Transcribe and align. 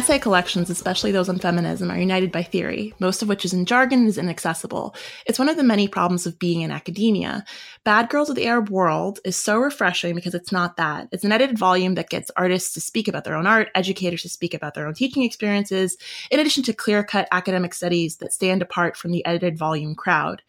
Essay 0.00 0.18
collections, 0.18 0.70
especially 0.70 1.12
those 1.12 1.28
on 1.28 1.38
feminism, 1.38 1.90
are 1.90 1.98
united 1.98 2.32
by 2.32 2.42
theory, 2.42 2.94
most 3.00 3.20
of 3.20 3.28
which 3.28 3.44
is 3.44 3.52
in 3.52 3.66
jargon 3.66 3.98
and 3.98 4.08
is 4.08 4.16
inaccessible. 4.16 4.94
It's 5.26 5.38
one 5.38 5.50
of 5.50 5.58
the 5.58 5.62
many 5.62 5.88
problems 5.88 6.24
of 6.24 6.38
being 6.38 6.62
in 6.62 6.70
academia. 6.70 7.44
Bad 7.84 8.08
Girls 8.08 8.30
of 8.30 8.34
the 8.34 8.46
Arab 8.46 8.70
World 8.70 9.20
is 9.26 9.36
so 9.36 9.58
refreshing 9.58 10.14
because 10.14 10.34
it's 10.34 10.52
not 10.52 10.78
that. 10.78 11.08
It's 11.12 11.22
an 11.22 11.32
edited 11.32 11.58
volume 11.58 11.96
that 11.96 12.08
gets 12.08 12.30
artists 12.34 12.72
to 12.72 12.80
speak 12.80 13.08
about 13.08 13.24
their 13.24 13.34
own 13.34 13.46
art, 13.46 13.68
educators 13.74 14.22
to 14.22 14.30
speak 14.30 14.54
about 14.54 14.72
their 14.72 14.86
own 14.86 14.94
teaching 14.94 15.22
experiences, 15.22 15.98
in 16.30 16.40
addition 16.40 16.62
to 16.62 16.72
clear 16.72 17.04
cut 17.04 17.28
academic 17.30 17.74
studies 17.74 18.16
that 18.16 18.32
stand 18.32 18.62
apart 18.62 18.96
from 18.96 19.10
the 19.10 19.22
edited 19.26 19.58
volume 19.58 19.94
crowd. 19.94 20.40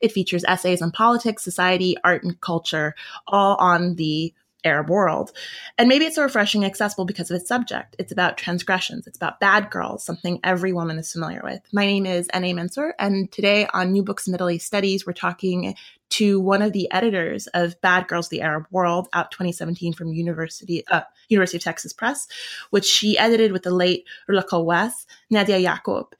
It 0.00 0.10
features 0.10 0.42
essays 0.48 0.82
on 0.82 0.90
politics, 0.90 1.44
society, 1.44 1.96
art, 2.02 2.24
and 2.24 2.40
culture, 2.40 2.96
all 3.28 3.54
on 3.60 3.94
the 3.94 4.34
Arab 4.66 4.90
world. 4.90 5.32
And 5.78 5.88
maybe 5.88 6.04
it's 6.04 6.16
so 6.16 6.22
refreshing 6.22 6.64
and 6.64 6.70
accessible 6.70 7.04
because 7.04 7.30
of 7.30 7.36
its 7.36 7.48
subject. 7.48 7.96
It's 7.98 8.12
about 8.12 8.36
transgressions. 8.36 9.06
It's 9.06 9.16
about 9.16 9.40
bad 9.40 9.70
girls, 9.70 10.04
something 10.04 10.40
every 10.44 10.72
woman 10.72 10.98
is 10.98 11.12
familiar 11.12 11.40
with. 11.42 11.60
My 11.72 11.86
name 11.86 12.04
is 12.06 12.28
N.A. 12.32 12.52
Mansour, 12.52 12.94
and 12.98 13.30
today 13.32 13.66
on 13.72 13.92
New 13.92 14.02
Books 14.02 14.28
Middle 14.28 14.50
East 14.50 14.66
Studies, 14.66 15.06
we're 15.06 15.12
talking 15.12 15.74
to 16.08 16.40
one 16.40 16.62
of 16.62 16.72
the 16.72 16.90
editors 16.92 17.46
of 17.48 17.80
Bad 17.80 18.08
Girls, 18.08 18.28
the 18.28 18.42
Arab 18.42 18.66
World, 18.70 19.08
out 19.12 19.30
2017 19.30 19.92
from 19.92 20.12
University 20.12 20.86
uh, 20.88 21.02
University 21.28 21.58
of 21.58 21.64
Texas 21.64 21.92
Press, 21.92 22.28
which 22.70 22.84
she 22.84 23.18
edited 23.18 23.52
with 23.52 23.64
the 23.64 23.74
late 23.74 24.04
Rula 24.28 24.46
Quawas, 24.46 25.06
Nadia 25.30 25.58
Yaqub. 25.58 26.12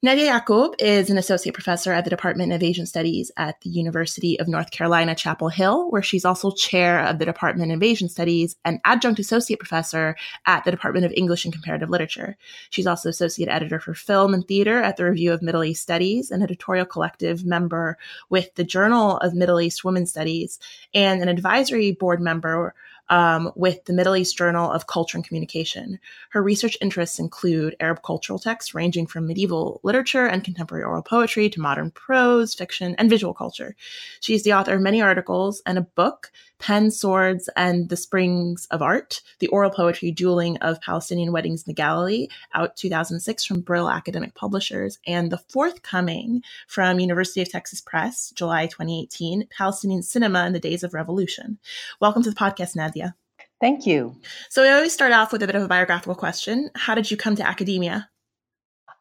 Nadia 0.00 0.30
Yaqub 0.30 0.76
is 0.78 1.10
an 1.10 1.18
associate 1.18 1.54
professor 1.54 1.92
at 1.92 2.04
the 2.04 2.10
Department 2.10 2.52
of 2.52 2.62
Asian 2.62 2.86
Studies 2.86 3.32
at 3.36 3.60
the 3.62 3.70
University 3.70 4.38
of 4.38 4.46
North 4.46 4.70
Carolina, 4.70 5.12
Chapel 5.12 5.48
Hill, 5.48 5.90
where 5.90 6.04
she's 6.04 6.24
also 6.24 6.52
chair 6.52 7.00
of 7.00 7.18
the 7.18 7.24
Department 7.24 7.72
of 7.72 7.82
Asian 7.82 8.08
Studies 8.08 8.54
and 8.64 8.78
adjunct 8.84 9.18
associate 9.18 9.58
professor 9.58 10.14
at 10.46 10.62
the 10.62 10.70
Department 10.70 11.04
of 11.04 11.12
English 11.16 11.44
and 11.44 11.52
Comparative 11.52 11.90
Literature. 11.90 12.36
She's 12.70 12.86
also 12.86 13.08
associate 13.08 13.48
editor 13.48 13.80
for 13.80 13.92
film 13.92 14.34
and 14.34 14.46
theater 14.46 14.80
at 14.80 14.98
the 14.98 15.04
Review 15.04 15.32
of 15.32 15.42
Middle 15.42 15.64
East 15.64 15.82
Studies, 15.82 16.30
an 16.30 16.44
editorial 16.44 16.86
collective 16.86 17.44
member 17.44 17.98
with 18.30 18.54
the 18.54 18.62
Journal 18.62 19.16
of 19.16 19.34
Middle 19.34 19.60
East 19.60 19.82
Women's 19.82 20.10
Studies, 20.10 20.60
and 20.94 21.20
an 21.20 21.28
advisory 21.28 21.90
board 21.90 22.20
member 22.20 22.72
um, 23.10 23.52
with 23.54 23.84
the 23.84 23.92
Middle 23.92 24.16
East 24.16 24.36
Journal 24.36 24.70
of 24.70 24.86
Culture 24.86 25.16
and 25.16 25.26
Communication. 25.26 25.98
Her 26.30 26.42
research 26.42 26.76
interests 26.80 27.18
include 27.18 27.76
Arab 27.80 28.02
cultural 28.02 28.38
texts 28.38 28.74
ranging 28.74 29.06
from 29.06 29.26
medieval 29.26 29.80
literature 29.82 30.26
and 30.26 30.44
contemporary 30.44 30.84
oral 30.84 31.02
poetry 31.02 31.48
to 31.50 31.60
modern 31.60 31.90
prose, 31.90 32.54
fiction, 32.54 32.94
and 32.98 33.10
visual 33.10 33.34
culture. 33.34 33.76
She 34.20 34.34
is 34.34 34.42
the 34.42 34.52
author 34.52 34.74
of 34.74 34.80
many 34.80 35.00
articles 35.00 35.62
and 35.66 35.78
a 35.78 35.82
book 35.82 36.30
Pen, 36.58 36.90
Swords, 36.90 37.48
and 37.56 37.88
the 37.88 37.96
Springs 37.96 38.66
of 38.70 38.82
Art, 38.82 39.22
the 39.38 39.46
oral 39.48 39.70
poetry 39.70 40.10
dueling 40.10 40.56
of 40.58 40.80
Palestinian 40.80 41.32
weddings 41.32 41.62
in 41.62 41.70
the 41.70 41.74
Galilee, 41.74 42.28
out 42.54 42.76
2006 42.76 43.44
from 43.44 43.60
Brill 43.60 43.88
Academic 43.90 44.34
Publishers, 44.34 44.98
and 45.06 45.30
the 45.30 45.38
forthcoming 45.48 46.42
from 46.66 47.00
University 47.00 47.40
of 47.42 47.50
Texas 47.50 47.80
Press, 47.80 48.32
July 48.34 48.66
2018, 48.66 49.48
Palestinian 49.56 50.02
Cinema 50.02 50.46
in 50.46 50.52
the 50.52 50.60
Days 50.60 50.82
of 50.82 50.94
Revolution. 50.94 51.58
Welcome 52.00 52.22
to 52.24 52.30
the 52.30 52.36
podcast, 52.36 52.76
Nadia. 52.76 53.14
Thank 53.60 53.86
you. 53.86 54.16
So 54.48 54.62
I 54.62 54.72
always 54.72 54.92
start 54.92 55.12
off 55.12 55.32
with 55.32 55.42
a 55.42 55.46
bit 55.46 55.56
of 55.56 55.62
a 55.62 55.68
biographical 55.68 56.14
question. 56.14 56.70
How 56.74 56.94
did 56.94 57.10
you 57.10 57.16
come 57.16 57.36
to 57.36 57.46
academia? 57.46 58.08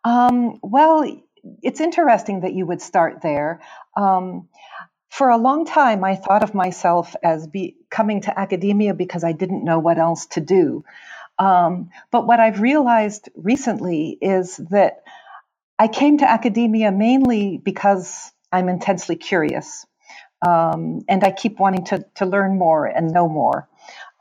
Um, 0.03 0.59
well, 0.63 1.05
it's 1.61 1.81
interesting 1.81 2.41
that 2.41 2.53
you 2.53 2.65
would 2.65 2.81
start 2.81 3.21
there. 3.21 3.61
Um, 3.95 4.49
for 5.09 5.29
a 5.29 5.37
long 5.37 5.65
time, 5.65 6.03
I 6.03 6.15
thought 6.15 6.43
of 6.43 6.53
myself 6.55 7.15
as 7.23 7.47
be, 7.47 7.75
coming 7.89 8.21
to 8.21 8.39
academia 8.39 8.93
because 8.93 9.23
I 9.23 9.33
didn't 9.33 9.63
know 9.65 9.79
what 9.79 9.97
else 9.99 10.27
to 10.27 10.41
do. 10.41 10.83
Um, 11.39 11.91
but 12.11 12.27
what 12.27 12.39
I've 12.39 12.61
realized 12.61 13.29
recently 13.35 14.17
is 14.21 14.57
that 14.71 15.03
I 15.79 15.87
came 15.87 16.19
to 16.19 16.29
academia 16.29 16.91
mainly 16.91 17.57
because 17.57 18.31
I'm 18.51 18.69
intensely 18.69 19.15
curious. 19.17 19.85
Um, 20.45 21.01
and 21.09 21.23
I 21.23 21.31
keep 21.31 21.59
wanting 21.59 21.85
to, 21.85 22.05
to 22.15 22.25
learn 22.25 22.57
more 22.57 22.85
and 22.85 23.11
know 23.13 23.29
more. 23.29 23.67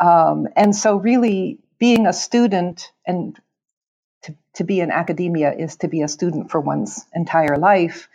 Um, 0.01 0.49
and 0.57 0.75
so, 0.75 0.97
really, 0.97 1.59
being 1.79 2.07
a 2.07 2.13
student 2.13 2.93
and 3.07 3.39
to, 4.25 4.37
to 4.55 4.65
be 4.65 4.81
in 4.81 4.91
academia 4.91 5.53
is 5.55 5.77
to 5.79 5.89
be 5.89 6.03
a 6.03 6.09
student 6.09 6.51
for 6.51 6.61
one's 6.61 7.07
entire 7.15 7.59
life. 7.59 8.09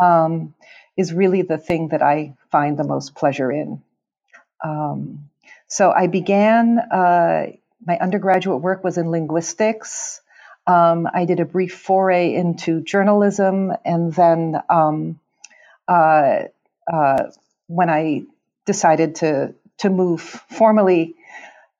Um, 0.00 0.54
is 1.00 1.14
really 1.14 1.42
the 1.42 1.58
thing 1.58 1.88
that 1.88 2.02
I 2.02 2.34
find 2.50 2.78
the 2.78 2.84
most 2.84 3.14
pleasure 3.14 3.50
in. 3.50 3.82
Um, 4.64 5.30
so 5.68 5.90
I 5.92 6.06
began, 6.08 6.78
uh, 6.78 7.46
my 7.86 7.98
undergraduate 7.98 8.62
work 8.62 8.84
was 8.84 8.98
in 8.98 9.10
linguistics. 9.10 10.20
Um, 10.66 11.08
I 11.12 11.24
did 11.24 11.40
a 11.40 11.46
brief 11.46 11.74
foray 11.74 12.34
into 12.34 12.82
journalism, 12.82 13.72
and 13.84 14.12
then 14.14 14.60
um, 14.68 15.20
uh, 15.88 16.44
uh, 16.92 17.24
when 17.68 17.90
I 17.90 18.22
decided 18.66 19.16
to 19.16 19.54
to 19.78 19.90
move 19.90 20.20
formally 20.22 21.16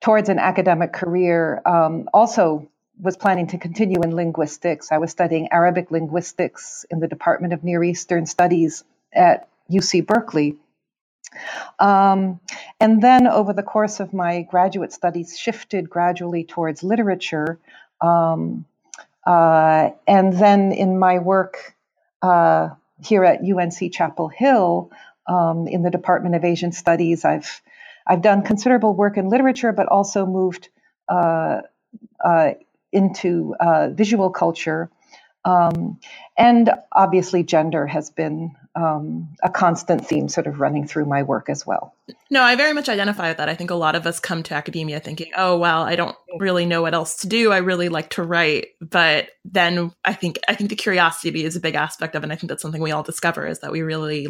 towards 0.01 0.29
an 0.29 0.39
academic 0.39 0.93
career, 0.93 1.61
um, 1.65 2.09
also 2.13 2.67
was 2.99 3.17
planning 3.17 3.47
to 3.47 3.57
continue 3.59 4.01
in 4.03 4.15
linguistics. 4.15 4.91
I 4.91 4.97
was 4.99 5.11
studying 5.11 5.49
Arabic 5.51 5.91
linguistics 5.91 6.85
in 6.89 6.99
the 6.99 7.07
Department 7.07 7.53
of 7.53 7.63
Near 7.63 7.83
Eastern 7.83 8.25
Studies 8.25 8.83
at 9.13 9.49
UC 9.71 10.07
Berkeley. 10.07 10.57
Um, 11.79 12.39
and 12.79 13.01
then 13.01 13.27
over 13.27 13.53
the 13.53 13.63
course 13.63 13.99
of 13.99 14.13
my 14.13 14.43
graduate 14.43 14.93
studies, 14.93 15.37
shifted 15.39 15.89
gradually 15.89 16.45
towards 16.45 16.83
literature. 16.83 17.59
Um, 18.01 18.65
uh, 19.25 19.91
and 20.07 20.33
then 20.33 20.73
in 20.73 20.99
my 20.99 21.19
work 21.19 21.75
uh, 22.21 22.69
here 23.03 23.25
at 23.25 23.41
UNC 23.41 23.93
Chapel 23.93 24.29
Hill 24.29 24.91
um, 25.27 25.67
in 25.67 25.83
the 25.83 25.91
Department 25.91 26.35
of 26.35 26.45
Asian 26.45 26.71
Studies, 26.73 27.25
I've 27.25 27.61
I've 28.07 28.21
done 28.23 28.43
considerable 28.43 28.95
work 28.95 29.17
in 29.17 29.29
literature, 29.29 29.73
but 29.73 29.87
also 29.87 30.25
moved 30.25 30.69
uh, 31.09 31.61
uh 32.23 32.51
into 32.93 33.55
uh, 33.59 33.89
visual 33.91 34.31
culture 34.31 34.89
Um, 35.45 35.99
and 36.37 36.71
obviously, 36.91 37.43
gender 37.43 37.87
has 37.87 38.09
been 38.11 38.55
um, 38.75 39.29
a 39.43 39.49
constant 39.49 40.07
theme 40.07 40.29
sort 40.29 40.47
of 40.47 40.59
running 40.59 40.87
through 40.87 41.05
my 41.05 41.23
work 41.23 41.49
as 41.49 41.65
well. 41.65 41.93
No, 42.29 42.41
I 42.41 42.55
very 42.55 42.73
much 42.73 42.87
identify 42.87 43.29
with 43.29 43.37
that. 43.37 43.49
I 43.49 43.55
think 43.55 43.69
a 43.69 43.75
lot 43.75 43.95
of 43.95 44.07
us 44.07 44.19
come 44.19 44.43
to 44.43 44.53
academia 44.53 44.99
thinking, 44.99 45.31
oh, 45.35 45.57
well, 45.57 45.83
I 45.83 45.95
don't 45.95 46.15
really 46.37 46.65
know 46.65 46.81
what 46.81 46.93
else 46.93 47.17
to 47.17 47.27
do. 47.27 47.51
I 47.51 47.57
really 47.57 47.89
like 47.89 48.11
to 48.11 48.23
write. 48.23 48.69
But 48.79 49.29
then 49.43 49.91
I 50.05 50.13
think 50.13 50.39
I 50.47 50.55
think 50.55 50.69
the 50.69 50.75
curiosity 50.75 51.43
is 51.43 51.55
a 51.55 51.61
big 51.61 51.75
aspect 51.75 52.15
of 52.15 52.23
it. 52.23 52.25
And 52.25 52.33
I 52.33 52.35
think 52.37 52.49
that's 52.49 52.61
something 52.61 52.81
we 52.81 52.91
all 52.91 53.03
discover 53.03 53.45
is 53.45 53.59
that 53.59 53.71
we 53.71 53.81
really 53.81 54.27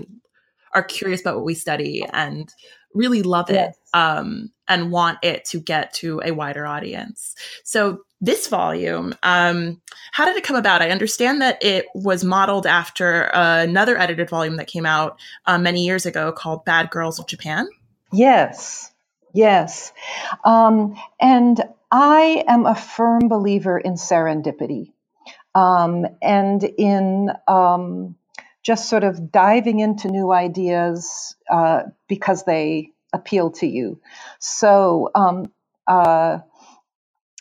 are 0.74 0.84
curious 0.84 1.22
about 1.22 1.36
what 1.36 1.46
we 1.46 1.54
study 1.54 2.06
and 2.12 2.52
really 2.94 3.22
love 3.22 3.50
it 3.50 3.54
yes. 3.54 3.78
um, 3.94 4.52
and 4.68 4.92
want 4.92 5.20
it 5.22 5.46
to 5.46 5.60
get 5.60 5.94
to 5.94 6.22
a 6.26 6.32
wider 6.32 6.66
audience. 6.66 7.36
So 7.64 8.04
this 8.22 8.48
volume, 8.48 9.16
um, 9.24 9.82
how 10.12 10.26
did 10.26 10.38
it 10.38 10.44
come 10.44 10.56
about? 10.56 10.82
I 10.82 10.92
understand 10.92 11.42
that 11.42 11.64
it 11.64 11.88
was 11.96 12.24
modeled 12.24 12.68
after 12.68 13.24
another 13.34 13.98
edited 13.98 14.30
volume 14.30 14.58
that 14.58 14.68
came 14.68 14.86
out 14.86 15.20
uh, 15.48 15.58
many 15.58 15.86
years 15.86 16.06
ago 16.06 16.32
called 16.32 16.64
Bad 16.64 16.92
Girls 16.92 17.20
of 17.20 17.28
Japan. 17.28 17.68
Yes, 18.14 18.92
yes. 19.34 19.92
Um, 20.46 20.96
and 21.20 21.60
I 21.92 22.44
am 22.48 22.66
a 22.66 22.76
firm 22.76 23.28
believer 23.28 23.78
in 23.78 23.94
serendipity 23.94 24.92
um, 25.56 26.06
and 26.22 26.64
in 26.64 27.32
um, 27.48 28.16
just 28.62 28.88
sort 28.88 29.04
of 29.04 29.32
diving 29.32 29.80
into 29.80 30.10
new 30.10 30.32
ideas 30.32 31.36
uh, 31.50 31.84
because 32.08 32.44
they 32.44 32.92
appeal 33.14 33.52
to 33.52 33.68
you. 33.68 34.00
So, 34.40 35.10
um, 35.16 35.52
uh, 35.88 36.40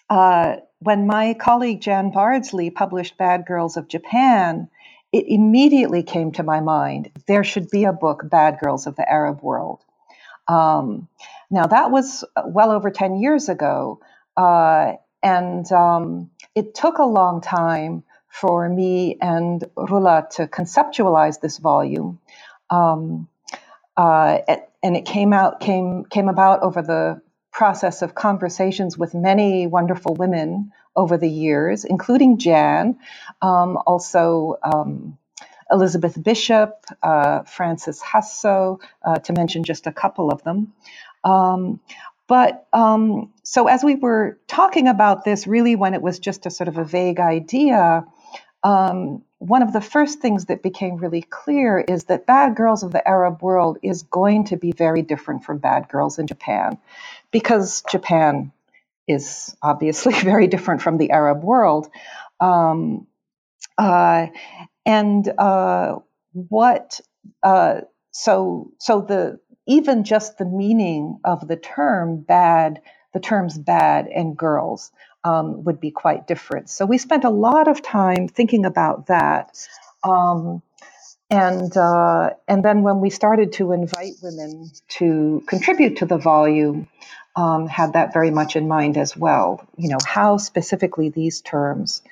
uh, 0.09 0.57
when 0.81 1.07
my 1.07 1.35
colleague 1.35 1.81
Jan 1.83 2.11
Bardsley 2.11 2.71
published 2.71 3.19
Bad 3.19 3.47
Girls 3.47 3.77
of 3.77 3.89
Japan, 3.89 4.69
it 5.13 5.27
immediately 5.29 6.03
came 6.03 6.33
to 6.33 6.43
my 6.43 6.61
mind 6.61 7.11
there 7.29 7.45
should 7.45 7.71
be 7.71 7.85
a 7.85 7.93
book, 7.93 8.23
Bad 8.31 8.59
Girls 8.61 8.87
of 8.87 8.97
the 8.97 9.09
Arab 9.11 9.43
World. 9.43 9.85
Um, 10.49 11.09
now, 11.51 11.67
that 11.67 11.91
was 11.91 12.25
well 12.47 12.73
over 12.73 12.91
10 12.91 13.17
years 13.21 13.49
ago, 13.49 14.01
uh, 14.37 14.95
and 15.23 15.71
um, 15.73 16.31
it 16.55 16.75
took 16.75 16.99
a 16.99 17.05
long 17.05 17.41
time 17.41 18.05
for 18.29 18.69
me 18.69 19.19
and 19.21 19.65
Rula 19.77 20.29
to 20.31 20.47
conceptualize 20.47 21.41
this 21.41 21.59
volume. 21.59 22.21
Um, 22.71 23.29
uh, 23.97 24.39
and 24.83 24.97
it 24.97 25.05
came 25.07 25.33
out 25.33 25.61
came 25.61 26.05
came 26.07 26.29
about 26.29 26.63
over 26.63 26.83
the 26.83 27.21
process 27.53 28.03
of 28.03 28.15
conversations 28.15 28.99
with 28.99 29.15
many 29.15 29.67
wonderful 29.67 30.15
women 30.15 30.73
over 30.97 31.17
the 31.17 31.29
years, 31.29 31.85
including 31.85 32.39
Jan, 32.39 32.99
um, 33.43 33.79
also 33.87 34.57
um, 34.63 35.19
Elizabeth 35.71 36.23
Bishop, 36.23 36.85
uh, 37.03 37.43
Frances 37.43 38.01
Hasso, 38.03 38.81
uh, 39.05 39.17
to 39.21 39.33
mention 39.33 39.65
just 39.65 39.87
a 39.87 39.93
couple 39.93 40.31
of 40.31 40.43
them. 40.43 40.73
Um, 41.25 41.81
but 42.29 42.67
um, 42.73 43.33
so 43.43 43.67
as 43.69 43.83
we 43.83 43.97
were 43.97 44.39
talking 44.47 44.89
about 44.89 45.25
this, 45.25 45.47
really 45.47 45.77
when 45.77 45.95
it 45.95 46.03
was 46.03 46.19
just 46.19 46.47
a 46.47 46.51
sort 46.51 46.69
of 46.69 46.79
a 46.79 46.85
vague 46.85 47.21
idea, 47.21 48.05
um, 48.63 49.23
one 49.39 49.63
of 49.63 49.73
the 49.73 49.81
first 49.81 50.21
things 50.21 50.47
that 50.47 50.63
became 50.63 50.97
really 50.97 51.23
clear 51.23 51.79
is 51.79 52.05
that 52.05 52.27
Bad 52.27 52.57
Girls 52.57 52.83
of 52.83 52.93
the 52.93 53.07
Arab 53.07 53.43
World 53.43 53.79
is 53.83 54.03
going 54.05 54.45
to 54.47 54.57
be 54.57 54.73
very 54.73 55.03
different 55.03 55.45
from 55.45 55.59
Bad 55.59 55.89
Girls 55.89 56.19
in 56.19 56.27
Japan 56.27 56.79
because 57.33 57.83
Japan 57.91 58.53
is 59.09 59.57
obviously 59.63 60.15
very 60.21 60.47
different 60.47 60.83
from 60.83 60.99
the 60.99 61.11
Arab 61.11 61.43
world. 61.45 61.89
Um, 62.41 63.07
uh, 63.79 64.29
and 64.87 65.29
uh, 65.39 65.97
what 66.33 67.01
uh, 67.43 67.83
so 68.11 68.73
so 68.79 69.01
the 69.03 69.41
even 69.67 70.05
just 70.05 70.39
the 70.39 70.45
meaning 70.45 71.21
of 71.25 71.47
the 71.47 71.57
term 71.57 72.21
bad 72.21 72.81
the 73.13 73.21
terms 73.21 73.59
bad 73.59 74.07
and 74.09 74.37
girls 74.37 74.91
um, 75.25 75.65
would 75.65 75.81
be 75.81 75.91
quite 75.91 76.27
different. 76.27 76.71
So 76.71 76.87
we 76.87 76.99
spent 76.99 77.25
a 77.25 77.31
lot 77.31 77.69
of 77.69 77.83
time 77.83 78.29
thinking 78.29 78.65
about 78.65 79.07
that. 79.09 79.59
Um, 80.05 80.63
and 81.31 81.77
uh, 81.77 82.31
and 82.49 82.65
then 82.65 82.83
when 82.83 83.01
we 83.01 83.11
started 83.11 83.53
to 83.55 83.73
invite 83.73 84.15
women 84.23 84.71
to 84.99 85.43
contribute 85.49 85.99
to 85.99 86.07
the 86.07 86.19
volume, 86.19 86.89
um, 87.37 87.69
had 87.69 87.95
that 87.95 88.13
very 88.13 88.31
much 88.31 88.57
in 88.57 88.69
mind 88.69 88.97
as 88.99 89.17
well. 89.17 89.67
You 89.77 89.91
know 89.91 89.99
how 90.07 90.39
specifically 90.39 91.11
these 91.11 91.41
terms 91.43 92.03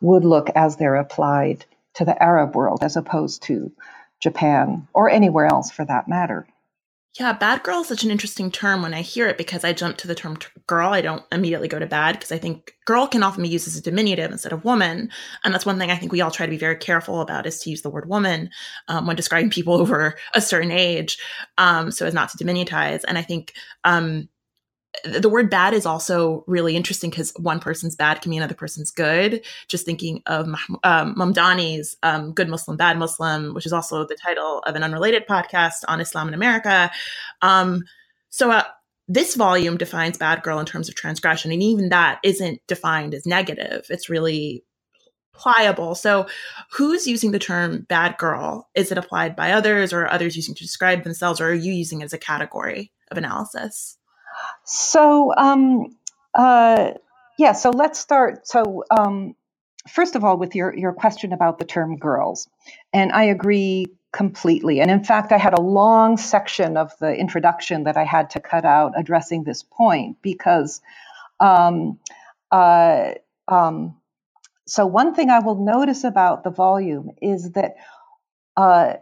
would 0.00 0.24
look 0.24 0.50
as 0.54 0.76
they're 0.76 0.96
applied 0.96 1.64
to 1.94 2.04
the 2.04 2.20
Arab 2.22 2.56
world 2.56 2.80
as 2.84 2.96
opposed 2.96 3.44
to 3.44 3.72
Japan 4.20 4.88
or 4.94 5.10
anywhere 5.10 5.46
else 5.46 5.70
for 5.70 5.84
that 5.84 6.08
matter. 6.08 6.46
Yeah, 7.20 7.34
bad 7.34 7.62
girl 7.62 7.82
is 7.82 7.88
such 7.88 8.04
an 8.04 8.10
interesting 8.10 8.50
term 8.50 8.80
when 8.80 8.94
I 8.94 9.02
hear 9.02 9.28
it 9.28 9.36
because 9.36 9.64
I 9.64 9.74
jump 9.74 9.98
to 9.98 10.08
the 10.08 10.14
term 10.14 10.38
girl. 10.66 10.94
I 10.94 11.02
don't 11.02 11.22
immediately 11.30 11.68
go 11.68 11.78
to 11.78 11.86
bad 11.86 12.14
because 12.14 12.32
I 12.32 12.38
think 12.38 12.74
girl 12.86 13.06
can 13.06 13.22
often 13.22 13.42
be 13.42 13.50
used 13.50 13.68
as 13.68 13.76
a 13.76 13.82
diminutive 13.82 14.32
instead 14.32 14.52
of 14.52 14.64
woman. 14.64 15.10
And 15.44 15.52
that's 15.52 15.66
one 15.66 15.78
thing 15.78 15.90
I 15.90 15.96
think 15.96 16.10
we 16.10 16.22
all 16.22 16.30
try 16.30 16.46
to 16.46 16.50
be 16.50 16.56
very 16.56 16.76
careful 16.76 17.20
about 17.20 17.46
is 17.46 17.58
to 17.60 17.70
use 17.70 17.82
the 17.82 17.90
word 17.90 18.08
woman 18.08 18.48
um, 18.88 19.06
when 19.06 19.14
describing 19.14 19.50
people 19.50 19.74
over 19.80 20.16
a 20.32 20.40
certain 20.40 20.70
age 20.70 21.18
um, 21.58 21.90
so 21.90 22.06
as 22.06 22.14
not 22.14 22.30
to 22.30 22.42
diminutize. 22.42 23.04
And 23.06 23.18
I 23.18 23.22
think 23.22 23.52
um, 23.84 24.30
the 25.04 25.28
word 25.28 25.48
bad 25.48 25.72
is 25.72 25.86
also 25.86 26.44
really 26.46 26.76
interesting 26.76 27.10
because 27.10 27.32
one 27.36 27.60
person's 27.60 27.96
bad 27.96 28.20
can 28.20 28.30
mean 28.30 28.40
another 28.40 28.54
person's 28.54 28.90
good. 28.90 29.42
Just 29.68 29.86
thinking 29.86 30.22
of 30.26 30.46
um, 30.84 31.14
Mamdani's 31.14 31.96
um, 32.02 32.32
Good 32.32 32.48
Muslim, 32.48 32.76
Bad 32.76 32.98
Muslim, 32.98 33.54
which 33.54 33.66
is 33.66 33.72
also 33.72 34.06
the 34.06 34.16
title 34.16 34.58
of 34.60 34.76
an 34.76 34.82
unrelated 34.82 35.26
podcast 35.26 35.84
on 35.88 36.00
Islam 36.00 36.28
in 36.28 36.34
America. 36.34 36.90
Um, 37.40 37.84
so 38.28 38.50
uh, 38.50 38.64
this 39.08 39.34
volume 39.34 39.76
defines 39.76 40.18
bad 40.18 40.42
girl 40.42 40.58
in 40.58 40.66
terms 40.66 40.88
of 40.88 40.94
transgression, 40.94 41.52
and 41.52 41.62
even 41.62 41.88
that 41.88 42.20
isn't 42.22 42.60
defined 42.66 43.14
as 43.14 43.26
negative. 43.26 43.86
It's 43.88 44.08
really 44.08 44.64
pliable. 45.34 45.94
So, 45.94 46.26
who's 46.70 47.06
using 47.06 47.32
the 47.32 47.38
term 47.38 47.86
bad 47.88 48.16
girl? 48.18 48.68
Is 48.74 48.92
it 48.92 48.98
applied 48.98 49.34
by 49.36 49.52
others, 49.52 49.92
or 49.92 50.06
others 50.06 50.36
using 50.36 50.54
to 50.54 50.62
describe 50.62 51.02
themselves, 51.02 51.40
or 51.40 51.48
are 51.48 51.54
you 51.54 51.72
using 51.72 52.00
it 52.00 52.04
as 52.04 52.12
a 52.12 52.18
category 52.18 52.92
of 53.10 53.18
analysis? 53.18 53.98
So, 54.64 55.34
um, 55.36 55.96
uh, 56.34 56.92
yeah, 57.38 57.52
so 57.52 57.70
let's 57.70 57.98
start. 58.00 58.46
So, 58.48 58.84
um, 58.90 59.34
first 59.88 60.16
of 60.16 60.24
all, 60.24 60.38
with 60.38 60.54
your, 60.54 60.76
your 60.76 60.92
question 60.92 61.32
about 61.32 61.58
the 61.58 61.64
term 61.64 61.96
girls, 61.96 62.48
and 62.92 63.12
I 63.12 63.24
agree 63.24 63.86
completely. 64.12 64.80
And 64.80 64.90
in 64.90 65.04
fact, 65.04 65.32
I 65.32 65.38
had 65.38 65.58
a 65.58 65.62
long 65.62 66.16
section 66.18 66.76
of 66.76 66.92
the 67.00 67.14
introduction 67.14 67.84
that 67.84 67.96
I 67.96 68.04
had 68.04 68.30
to 68.30 68.40
cut 68.40 68.64
out 68.64 68.94
addressing 68.96 69.44
this 69.44 69.62
point 69.62 70.18
because. 70.22 70.80
Um, 71.40 71.98
uh, 72.52 73.12
um, 73.48 73.96
so, 74.66 74.86
one 74.86 75.14
thing 75.14 75.30
I 75.30 75.40
will 75.40 75.56
notice 75.64 76.04
about 76.04 76.44
the 76.44 76.50
volume 76.50 77.10
is 77.22 77.52
that 77.52 77.76
uh, 78.56 78.94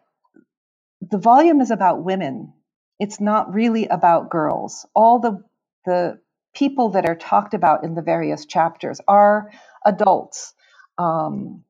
the 1.02 1.18
volume 1.18 1.60
is 1.60 1.70
about 1.70 2.04
women. 2.04 2.52
It's 3.00 3.20
not 3.20 3.54
really 3.54 3.86
about 3.86 4.30
girls. 4.30 4.86
All 4.94 5.20
the 5.20 5.42
the 5.84 6.20
people 6.54 6.90
that 6.90 7.08
are 7.08 7.16
talked 7.16 7.54
about 7.54 7.84
in 7.84 7.94
the 7.94 8.02
various 8.02 8.46
chapters 8.46 9.00
are 9.06 9.50
adults. 9.84 10.54
Um, 10.98 11.64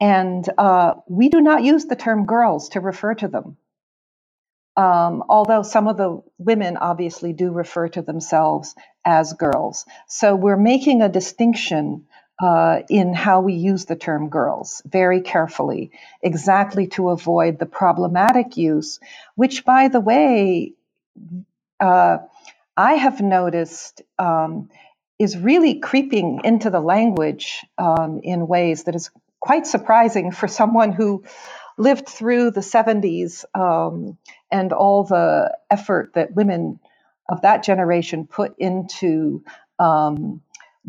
and 0.00 0.48
uh, 0.58 0.94
we 1.08 1.28
do 1.28 1.40
not 1.40 1.62
use 1.62 1.84
the 1.84 1.96
term 1.96 2.26
girls 2.26 2.70
to 2.70 2.80
refer 2.80 3.14
to 3.14 3.28
them. 3.28 3.56
Um, 4.76 5.22
although 5.28 5.62
some 5.62 5.86
of 5.86 5.98
the 5.98 6.22
women 6.38 6.78
obviously 6.78 7.34
do 7.34 7.52
refer 7.52 7.88
to 7.88 8.02
themselves 8.02 8.74
as 9.04 9.34
girls. 9.34 9.84
So 10.08 10.34
we're 10.34 10.56
making 10.56 11.02
a 11.02 11.10
distinction 11.10 12.06
uh, 12.42 12.80
in 12.88 13.12
how 13.14 13.42
we 13.42 13.52
use 13.52 13.84
the 13.84 13.94
term 13.96 14.28
girls 14.28 14.82
very 14.86 15.20
carefully, 15.20 15.92
exactly 16.22 16.88
to 16.88 17.10
avoid 17.10 17.58
the 17.58 17.66
problematic 17.66 18.56
use, 18.56 18.98
which, 19.36 19.64
by 19.64 19.88
the 19.88 20.00
way, 20.00 20.72
uh, 21.78 22.18
I 22.76 22.94
have 22.94 23.20
noticed 23.20 24.02
um, 24.18 24.68
is 25.18 25.36
really 25.36 25.78
creeping 25.78 26.40
into 26.44 26.70
the 26.70 26.80
language 26.80 27.64
um, 27.78 28.20
in 28.22 28.46
ways 28.48 28.84
that 28.84 28.94
is 28.94 29.10
quite 29.40 29.66
surprising 29.66 30.32
for 30.32 30.48
someone 30.48 30.92
who 30.92 31.24
lived 31.78 32.08
through 32.08 32.50
the 32.50 32.60
70s 32.60 33.44
um, 33.54 34.16
and 34.50 34.72
all 34.72 35.04
the 35.04 35.56
effort 35.70 36.12
that 36.14 36.34
women 36.34 36.78
of 37.28 37.42
that 37.42 37.62
generation 37.62 38.26
put 38.26 38.54
into 38.58 39.44
um, 39.78 40.40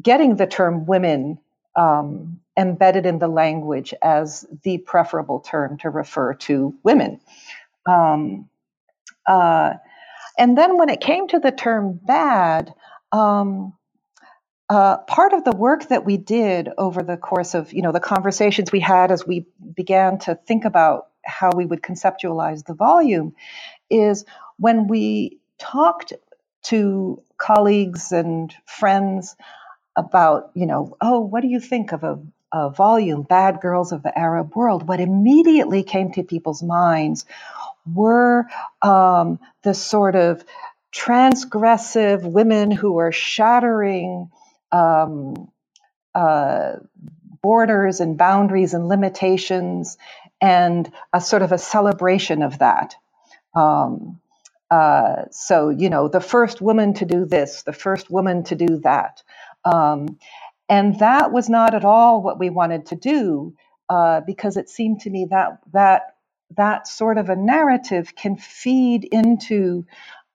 getting 0.01 0.35
the 0.35 0.47
term 0.47 0.85
women 0.85 1.39
um, 1.75 2.39
embedded 2.57 3.05
in 3.05 3.19
the 3.19 3.27
language 3.27 3.93
as 4.01 4.45
the 4.63 4.77
preferable 4.79 5.39
term 5.39 5.77
to 5.79 5.89
refer 5.89 6.33
to 6.33 6.75
women. 6.83 7.19
Um, 7.85 8.49
uh, 9.25 9.75
and 10.37 10.57
then 10.57 10.77
when 10.77 10.89
it 10.89 11.01
came 11.01 11.27
to 11.29 11.39
the 11.39 11.51
term 11.51 11.99
bad, 12.03 12.73
um, 13.11 13.73
uh, 14.69 14.97
part 14.97 15.33
of 15.33 15.43
the 15.43 15.51
work 15.51 15.89
that 15.89 16.05
we 16.05 16.17
did 16.17 16.69
over 16.77 17.03
the 17.03 17.17
course 17.17 17.53
of 17.53 17.73
you 17.73 17.81
know 17.81 17.91
the 17.91 17.99
conversations 17.99 18.71
we 18.71 18.79
had 18.79 19.11
as 19.11 19.27
we 19.27 19.45
began 19.75 20.17
to 20.17 20.35
think 20.47 20.65
about 20.65 21.07
how 21.23 21.51
we 21.55 21.65
would 21.65 21.81
conceptualize 21.81 22.65
the 22.65 22.73
volume 22.73 23.35
is 23.89 24.25
when 24.57 24.87
we 24.87 25.37
talked 25.59 26.13
to 26.63 27.21
colleagues 27.37 28.11
and 28.11 28.53
friends 28.65 29.35
about 29.95 30.49
you 30.55 30.65
know 30.65 30.97
oh 31.01 31.19
what 31.19 31.41
do 31.41 31.47
you 31.49 31.59
think 31.59 31.91
of 31.91 32.03
a, 32.03 32.19
a 32.51 32.69
volume? 32.69 33.23
Bad 33.23 33.59
girls 33.61 33.91
of 33.91 34.01
the 34.01 34.17
arab 34.17 34.55
world? 34.55 34.87
What 34.87 35.01
immediately 35.01 35.83
came 35.83 36.11
to 36.13 36.23
people's 36.23 36.63
minds 36.63 37.25
were 37.85 38.45
um, 38.81 39.39
the 39.63 39.73
sort 39.73 40.15
of 40.15 40.43
transgressive 40.93 42.23
women 42.23 42.71
who 42.71 42.99
are 42.99 43.11
shattering 43.11 44.31
um, 44.71 45.51
uh, 46.15 46.73
borders 47.41 48.01
and 48.01 48.17
boundaries 48.17 48.73
and 48.73 48.87
limitations, 48.87 49.97
and 50.41 50.91
a 51.13 51.21
sort 51.21 51.41
of 51.43 51.51
a 51.51 51.57
celebration 51.59 52.43
of 52.43 52.59
that. 52.59 52.95
Um, 53.55 54.19
uh, 54.71 55.23
so, 55.31 55.69
you 55.69 55.89
know, 55.89 56.07
the 56.07 56.21
first 56.21 56.61
woman 56.61 56.93
to 56.95 57.05
do 57.05 57.25
this, 57.25 57.63
the 57.63 57.73
first 57.73 58.09
woman 58.11 58.43
to 58.45 58.55
do 58.55 58.79
that. 58.83 59.23
Um, 59.65 60.19
and 60.69 60.99
that 60.99 61.31
was 61.31 61.49
not 61.49 61.75
at 61.75 61.85
all 61.85 62.21
what 62.23 62.39
we 62.39 62.49
wanted 62.49 62.87
to 62.87 62.95
do 62.95 63.55
uh, 63.89 64.21
because 64.21 64.57
it 64.57 64.69
seemed 64.69 65.01
to 65.01 65.09
me 65.11 65.27
that 65.31 65.59
that 65.73 66.12
that 66.57 66.87
sort 66.87 67.17
of 67.17 67.29
a 67.29 67.35
narrative 67.35 68.15
can 68.15 68.37
feed 68.37 69.05
into 69.05 69.85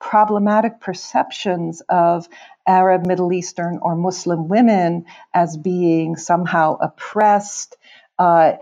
problematic 0.00 0.80
perceptions 0.80 1.82
of 1.88 2.28
Arab, 2.66 3.06
Middle 3.06 3.32
Eastern, 3.32 3.78
or 3.82 3.96
Muslim 3.96 4.48
women 4.48 5.06
as 5.34 5.56
being 5.56 6.16
somehow 6.16 6.76
oppressed, 6.80 7.76
uh, 8.18 8.54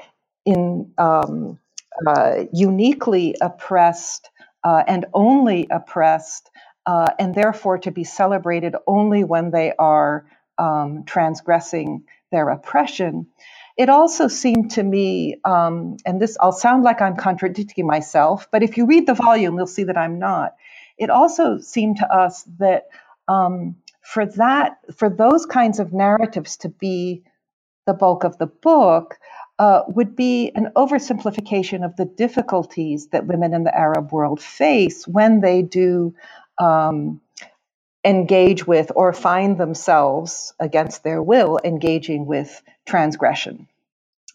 in 0.47 0.93
um, 0.99 1.59
uh, 2.07 2.45
uniquely 2.53 3.37
oppressed, 3.41 4.31
uh, 4.65 4.83
and 4.87 5.07
only 5.15 5.69
oppressed, 5.71 6.51
uh, 6.87 7.09
and 7.19 7.35
therefore 7.35 7.79
to 7.79 7.91
be 7.93 8.05
celebrated 8.05 8.77
only 8.87 9.25
when 9.25 9.51
they 9.51 9.73
are 9.79 10.27
um, 10.59 11.05
transgressing 11.07 12.05
their 12.33 12.49
oppression. 12.51 13.29
It 13.77 13.89
also 13.91 14.29
seemed 14.29 14.73
to 14.73 14.83
me, 14.83 15.37
um, 15.45 15.99
and 16.07 16.21
this 16.21 16.37
I'll 16.41 16.53
sound 16.53 16.85
like 16.85 17.03
I'm 17.03 17.17
contradicting 17.17 17.87
myself, 17.87 18.49
but 18.51 18.63
if 18.63 18.77
you 18.77 18.87
read 18.87 19.07
the 19.07 19.15
volume, 19.15 19.57
you'll 19.57 19.67
see 19.67 19.85
that 19.85 19.99
I'm 19.99 20.19
not. 20.19 20.55
It 20.99 21.11
also 21.11 21.59
seemed 21.59 21.99
to 21.99 22.11
us 22.13 22.45
that 22.59 22.85
um, 23.29 23.77
for 24.03 24.25
that, 24.27 24.79
for 24.97 25.11
those 25.11 25.45
kinds 25.47 25.79
of 25.79 25.93
narratives 25.93 26.57
to 26.59 26.71
be 26.71 27.25
the 27.87 27.95
bulk 27.95 28.25
of 28.25 28.39
the 28.39 28.47
book, 28.47 29.19
uh, 29.59 29.83
would 29.89 30.17
be 30.17 30.53
an 30.55 30.71
oversimplification 30.77 31.85
of 31.85 31.97
the 31.97 32.05
difficulties 32.05 33.09
that 33.09 33.27
women 33.27 33.55
in 33.55 33.65
the 33.65 33.77
Arab 33.77 34.13
world 34.13 34.41
face 34.41 35.07
when 35.07 35.41
they 35.41 35.63
do 35.63 36.15
um, 36.59 37.21
engage 38.07 38.67
with 38.67 38.93
or 38.97 39.13
find 39.13 39.59
themselves 39.59 40.55
against 40.61 41.05
their 41.05 41.23
will 41.23 41.59
engaging 41.65 42.27
with 42.27 42.63
transgression. 42.87 43.69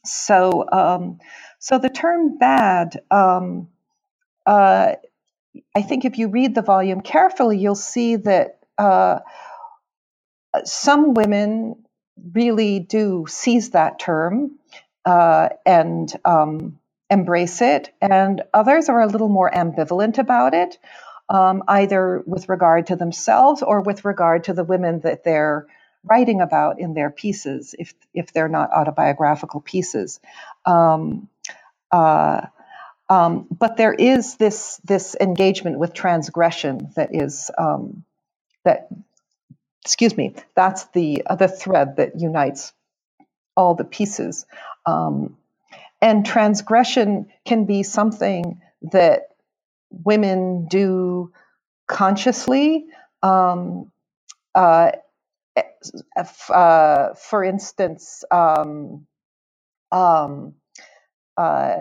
So, 0.06 0.66
um, 0.72 1.20
so 1.60 1.80
the 1.80 1.90
term 1.90 2.38
bad, 2.38 3.02
um, 3.12 3.70
uh, 4.46 4.96
I 5.76 5.82
think 5.84 6.06
if 6.06 6.18
you 6.18 6.30
read 6.30 6.56
the 6.56 6.62
volume 6.64 7.02
carefully, 7.02 7.60
you'll 7.60 7.76
see 7.76 8.18
that 8.18 8.60
uh, 8.78 9.20
some 10.66 11.14
women 11.14 11.86
really 12.34 12.80
do 12.80 13.26
seize 13.30 13.72
that 13.72 14.00
term 14.00 14.60
uh, 15.06 15.50
and 15.66 16.12
um, 16.26 16.80
embrace 17.10 17.62
it, 17.62 17.94
and 18.02 18.44
others 18.54 18.90
are 18.90 19.02
a 19.02 19.08
little 19.08 19.30
more 19.30 19.52
ambivalent 19.52 20.18
about 20.18 20.54
it, 20.54 20.78
um, 21.32 21.64
either 21.70 22.24
with 22.28 22.50
regard 22.50 22.90
to 22.90 22.98
themselves 22.98 23.64
or 23.64 23.82
with 23.82 24.06
regard 24.06 24.46
to 24.46 24.54
the 24.54 24.66
women 24.66 25.02
that 25.02 25.26
they're 25.26 25.68
writing 26.06 26.42
about 26.42 26.80
in 26.82 26.96
their 26.96 27.12
pieces, 27.12 27.76
if 27.80 27.96
if 28.14 28.34
they're 28.34 28.50
not 28.50 28.72
autobiographical 28.72 29.62
pieces. 29.62 30.22
Um, 30.66 31.30
uh, 31.92 32.48
um, 33.10 33.48
but 33.52 33.78
there 33.78 33.94
is 33.94 34.38
this 34.38 34.80
this 34.86 35.16
engagement 35.20 35.80
with 35.80 35.94
transgression 35.94 36.92
that 36.98 37.16
is 37.16 37.52
um, 37.58 38.06
that 38.66 38.90
excuse 39.86 40.18
me 40.18 40.36
that's 40.56 40.86
the 40.88 41.24
uh, 41.28 41.36
the 41.36 41.48
thread 41.50 41.98
that 41.98 42.20
unites 42.20 42.74
all 43.58 43.76
the 43.76 43.86
pieces 43.86 44.46
um, 44.86 45.38
and 46.02 46.26
transgression 46.26 47.28
can 47.46 47.66
be 47.66 47.84
something 47.84 48.62
that 48.94 49.31
women 49.92 50.68
do 50.70 51.32
consciously 51.88 52.86
um, 53.24 53.92
uh, 54.56 54.92
uh, 56.50 57.14
for 57.16 57.44
instance 57.44 58.24
um, 58.32 59.08
um, 59.92 60.56
uh, 61.38 61.78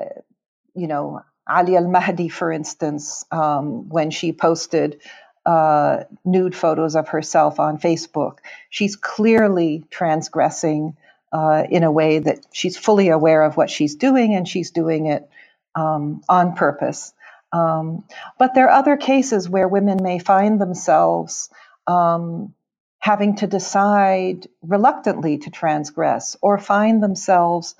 you 0.76 0.88
know, 0.88 1.22
Aliaa 1.48 1.82
Elmahdy, 1.82 2.32
for 2.32 2.52
instance, 2.52 3.26
um, 3.32 3.90
when 3.90 4.12
she 4.12 4.32
posted 4.32 5.00
uh, 5.46 6.04
nude 6.24 6.56
photos 6.56 6.96
of 6.96 7.08
herself 7.10 7.60
on 7.60 7.78
Facebook, 7.78 8.38
she's 8.70 8.96
clearly 8.96 9.84
transgressing 9.90 10.96
uh, 11.32 11.64
in 11.70 11.84
a 11.84 11.92
way 11.92 12.20
that 12.20 12.46
she's 12.52 12.78
fully 12.78 13.10
aware 13.10 13.42
of 13.44 13.56
what 13.58 13.70
she's 13.70 13.96
doing 13.96 14.34
and 14.36 14.48
she's 14.48 14.72
doing 14.72 15.08
it 15.08 15.28
um, 15.76 16.22
on 16.30 16.54
purpose. 16.54 17.14
Um, 17.52 18.04
but 18.38 18.54
there 18.54 18.68
are 18.68 18.78
other 18.78 18.96
cases 18.96 19.48
where 19.48 19.68
women 19.68 19.98
may 20.02 20.18
find 20.20 20.60
themselves 20.60 21.50
um, 21.86 22.54
having 23.00 23.36
to 23.36 23.48
decide 23.48 24.48
reluctantly 24.62 25.38
to 25.38 25.50
transgress 25.50 26.36
or 26.42 26.58
find 26.58 27.02
themselves 27.02 27.74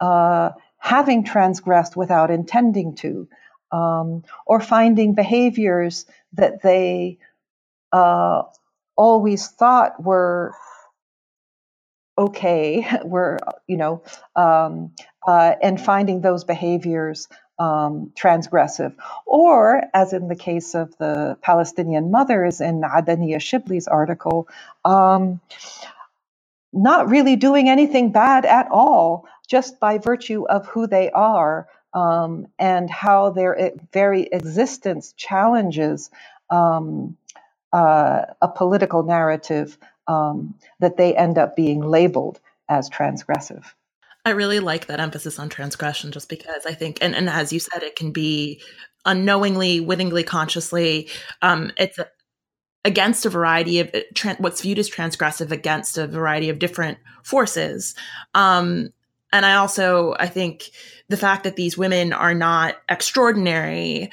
uh, 0.00 0.50
having 0.78 1.24
transgressed 1.24 1.96
without 1.96 2.30
intending 2.30 2.96
to, 2.96 3.28
um, 3.72 4.24
or 4.46 4.60
finding 4.60 5.14
behaviors 5.14 6.06
that 6.34 6.62
they 6.62 7.18
uh, 7.92 8.42
always 8.96 9.48
thought 9.48 10.02
were 10.02 10.54
okay, 12.18 12.86
were, 13.04 13.38
you 13.66 13.76
know, 13.76 14.02
um, 14.36 14.92
uh, 15.26 15.54
and 15.62 15.80
finding 15.80 16.20
those 16.20 16.44
behaviors 16.44 17.28
um, 17.58 18.12
transgressive. 18.20 18.94
Or, 19.26 19.82
as 19.94 20.12
in 20.12 20.28
the 20.28 20.36
case 20.36 20.74
of 20.74 20.96
the 20.98 21.38
Palestinian 21.42 22.10
mothers 22.10 22.60
in 22.60 22.82
Adania 22.82 23.38
Shibli's 23.38 23.88
article, 23.88 24.48
um, 24.84 25.40
not 26.72 27.08
really 27.10 27.36
doing 27.36 27.68
anything 27.68 28.12
bad 28.12 28.46
at 28.46 28.68
all, 28.70 29.26
just 29.48 29.80
by 29.80 29.98
virtue 29.98 30.46
of 30.48 30.66
who 30.68 30.86
they 30.86 31.10
are 31.12 31.68
um, 31.94 32.48
and 32.58 32.90
how 32.90 33.30
their 33.30 33.72
very 33.92 34.24
existence 34.24 35.14
challenges 35.16 36.10
um, 36.50 37.16
uh, 37.72 38.22
a 38.42 38.48
political 38.48 39.04
narrative 39.04 39.78
um, 40.08 40.54
that 40.80 40.96
they 40.96 41.16
end 41.16 41.38
up 41.38 41.56
being 41.56 41.80
labeled 41.80 42.40
as 42.68 42.90
transgressive. 42.90 43.64
I 44.24 44.30
really 44.30 44.58
like 44.58 44.86
that 44.86 45.00
emphasis 45.00 45.38
on 45.38 45.48
transgression 45.48 46.10
just 46.10 46.28
because 46.28 46.66
I 46.66 46.74
think, 46.74 46.98
and, 47.00 47.14
and 47.14 47.28
as 47.28 47.52
you 47.52 47.60
said, 47.60 47.82
it 47.82 47.94
can 47.94 48.10
be 48.10 48.60
unknowingly, 49.04 49.78
wittingly, 49.78 50.24
consciously. 50.24 51.08
Um, 51.42 51.70
it's 51.76 51.98
a, 51.98 52.08
against 52.84 53.24
a 53.24 53.30
variety 53.30 53.80
of 53.80 53.94
tra- 54.14 54.36
what's 54.38 54.62
viewed 54.62 54.78
as 54.78 54.90
transgressive 54.90 55.52
against 55.52 55.96
a 55.96 56.06
variety 56.06 56.48
of 56.48 56.58
different 56.58 56.98
forces. 57.22 57.94
Um, 58.34 58.90
and 59.32 59.44
I 59.44 59.54
also 59.56 60.14
I 60.18 60.26
think 60.26 60.70
the 61.08 61.16
fact 61.16 61.44
that 61.44 61.56
these 61.56 61.76
women 61.76 62.12
are 62.12 62.34
not 62.34 62.76
extraordinary 62.88 64.10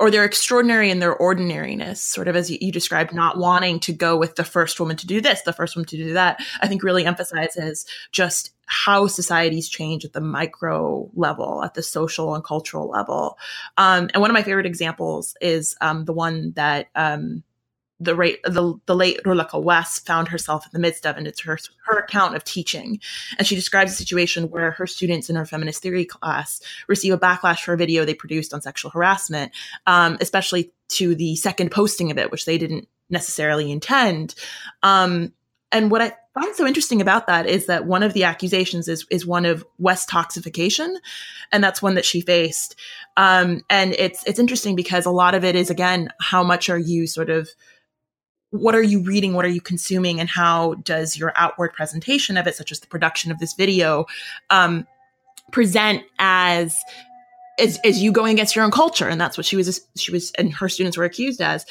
or 0.00 0.10
they're 0.10 0.24
extraordinary 0.24 0.90
in 0.90 0.98
their 0.98 1.16
ordinariness, 1.16 2.00
sort 2.00 2.26
of 2.26 2.34
as 2.34 2.50
you, 2.50 2.58
you, 2.60 2.72
described, 2.72 3.14
not 3.14 3.38
wanting 3.38 3.78
to 3.80 3.92
go 3.92 4.16
with 4.16 4.34
the 4.34 4.44
first 4.44 4.80
woman 4.80 4.96
to 4.96 5.06
do 5.06 5.20
this, 5.20 5.42
the 5.42 5.52
first 5.52 5.76
woman 5.76 5.86
to 5.86 5.96
do 5.96 6.12
that, 6.14 6.40
I 6.60 6.66
think 6.66 6.82
really 6.82 7.06
emphasizes 7.06 7.86
just 8.10 8.50
how 8.66 9.06
societies 9.06 9.68
change 9.68 10.04
at 10.04 10.12
the 10.12 10.20
micro 10.20 11.08
level, 11.14 11.62
at 11.62 11.74
the 11.74 11.82
social 11.82 12.34
and 12.34 12.42
cultural 12.42 12.88
level. 12.88 13.38
Um, 13.76 14.10
and 14.12 14.20
one 14.20 14.30
of 14.30 14.34
my 14.34 14.42
favorite 14.42 14.66
examples 14.66 15.36
is 15.40 15.76
um, 15.80 16.06
the 16.06 16.12
one 16.12 16.52
that 16.52 16.88
um, 16.94 17.44
the, 18.00 18.14
rate, 18.14 18.42
the, 18.44 18.74
the 18.86 18.96
late 18.96 19.20
Rula 19.24 19.48
Quawas 19.48 20.04
found 20.04 20.28
herself 20.28 20.64
in 20.64 20.70
the 20.72 20.78
midst 20.78 21.06
of, 21.06 21.16
and 21.16 21.26
it's 21.26 21.40
her, 21.40 21.58
her 21.86 21.98
account 21.98 22.34
of 22.36 22.44
teaching. 22.44 23.00
And 23.38 23.46
she 23.46 23.54
describes 23.54 23.92
a 23.92 23.96
situation 23.96 24.50
where 24.50 24.72
her 24.72 24.86
students 24.86 25.30
in 25.30 25.36
her 25.36 25.46
feminist 25.46 25.82
theory 25.82 26.04
class 26.04 26.60
receive 26.88 27.12
a 27.12 27.18
backlash 27.18 27.60
for 27.60 27.74
a 27.74 27.76
video 27.78 28.04
they 28.04 28.14
produced 28.14 28.52
on 28.52 28.60
sexual 28.60 28.90
harassment, 28.90 29.52
um, 29.86 30.18
especially 30.20 30.72
to 30.88 31.14
the 31.14 31.36
second 31.36 31.70
posting 31.70 32.10
of 32.10 32.18
it, 32.18 32.30
which 32.30 32.44
they 32.44 32.58
didn't 32.58 32.88
necessarily 33.10 33.70
intend. 33.70 34.34
Um, 34.82 35.32
And 35.72 35.90
what 35.90 36.02
I 36.02 36.12
find 36.34 36.54
so 36.54 36.66
interesting 36.66 37.00
about 37.00 37.26
that 37.26 37.46
is 37.46 37.66
that 37.66 37.84
one 37.84 38.04
of 38.04 38.12
the 38.12 38.24
accusations 38.24 38.86
is 38.86 39.06
is 39.10 39.26
one 39.26 39.44
of 39.44 39.64
Westoxification, 39.80 40.94
and 41.50 41.64
that's 41.64 41.82
one 41.82 41.96
that 41.96 42.04
she 42.04 42.20
faced. 42.20 42.76
Um, 43.16 43.62
and 43.68 43.92
it's 43.98 44.22
it's 44.24 44.38
interesting 44.38 44.76
because 44.76 45.04
a 45.04 45.10
lot 45.10 45.34
of 45.34 45.42
it 45.42 45.56
is 45.56 45.70
again 45.70 46.10
how 46.20 46.44
much 46.44 46.70
are 46.70 46.78
you 46.78 47.08
sort 47.08 47.28
of 47.28 47.48
what 48.60 48.74
are 48.74 48.82
you 48.82 49.00
reading? 49.00 49.34
What 49.34 49.44
are 49.44 49.48
you 49.48 49.60
consuming? 49.60 50.20
And 50.20 50.28
how 50.28 50.74
does 50.74 51.16
your 51.16 51.32
outward 51.34 51.72
presentation 51.72 52.36
of 52.36 52.46
it 52.46 52.54
such 52.54 52.70
as 52.70 52.80
the 52.80 52.86
production 52.86 53.32
of 53.32 53.38
this 53.38 53.54
video 53.54 54.06
um, 54.50 54.86
present 55.50 56.02
as 56.18 56.78
as, 57.58 57.78
as 57.84 58.02
you 58.02 58.10
going 58.10 58.32
against 58.32 58.54
your 58.54 58.64
own 58.64 58.70
culture? 58.70 59.08
And 59.08 59.20
that's 59.20 59.36
what 59.36 59.46
she 59.46 59.56
was 59.56 59.80
she 59.96 60.12
was 60.12 60.30
and 60.32 60.52
her 60.52 60.68
students 60.68 60.96
were 60.96 61.04
accused 61.04 61.40
as. 61.40 61.66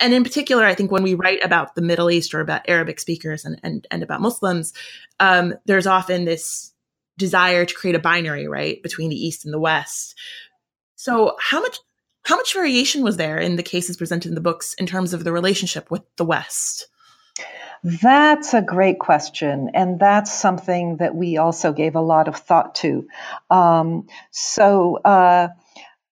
And 0.00 0.12
in 0.12 0.24
particular 0.24 0.64
i 0.64 0.74
think 0.74 0.90
when 0.90 1.04
we 1.04 1.14
write 1.14 1.42
about 1.44 1.76
the 1.76 1.80
middle 1.80 2.10
east 2.10 2.34
or 2.34 2.40
about 2.40 2.68
arabic 2.68 2.98
speakers 2.98 3.44
and 3.44 3.58
and, 3.62 3.86
and 3.92 4.02
about 4.02 4.20
muslims 4.20 4.74
um, 5.20 5.54
there's 5.64 5.86
often 5.86 6.24
this 6.24 6.74
desire 7.16 7.64
to 7.64 7.74
create 7.74 7.94
a 7.94 8.00
binary 8.00 8.48
right 8.48 8.82
between 8.82 9.10
the 9.10 9.16
east 9.16 9.44
and 9.44 9.54
the 9.54 9.60
west. 9.60 10.18
So 10.96 11.36
how 11.40 11.60
much 11.60 11.78
how 12.24 12.36
much 12.36 12.54
variation 12.54 13.02
was 13.02 13.16
there 13.16 13.38
in 13.38 13.56
the 13.56 13.62
cases 13.62 13.96
presented 13.96 14.28
in 14.28 14.34
the 14.34 14.40
books 14.40 14.74
in 14.74 14.86
terms 14.86 15.12
of 15.14 15.24
the 15.24 15.32
relationship 15.32 15.90
with 15.90 16.02
the 16.16 16.24
west 16.24 16.88
that's 17.84 18.54
a 18.54 18.62
great 18.62 18.98
question, 18.98 19.70
and 19.74 20.00
that's 20.00 20.32
something 20.32 20.96
that 20.96 21.14
we 21.14 21.36
also 21.36 21.74
gave 21.74 21.96
a 21.96 22.00
lot 22.00 22.28
of 22.28 22.36
thought 22.36 22.76
to. 22.76 23.06
Um, 23.50 24.06
so, 24.30 24.96
uh, 25.04 25.48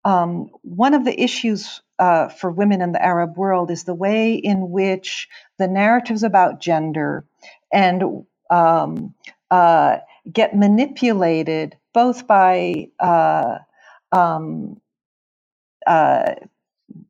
um, 0.04 0.50
one 0.60 0.92
of 0.92 1.06
the 1.06 1.18
issues 1.18 1.80
uh, 1.98 2.28
for 2.28 2.50
women 2.50 2.82
in 2.82 2.92
the 2.92 3.02
Arab 3.02 3.38
world 3.38 3.70
is 3.70 3.84
the 3.84 3.94
way 3.94 4.34
in 4.34 4.70
which 4.70 5.30
the 5.58 5.66
narratives 5.66 6.22
about 6.22 6.60
gender 6.60 7.24
and 7.72 8.26
um, 8.50 9.14
uh, 9.50 9.96
get 10.30 10.54
manipulated 10.54 11.78
both 11.94 12.26
by 12.26 12.88
uh, 13.00 13.58
um, 14.10 14.78
uh, 15.86 16.34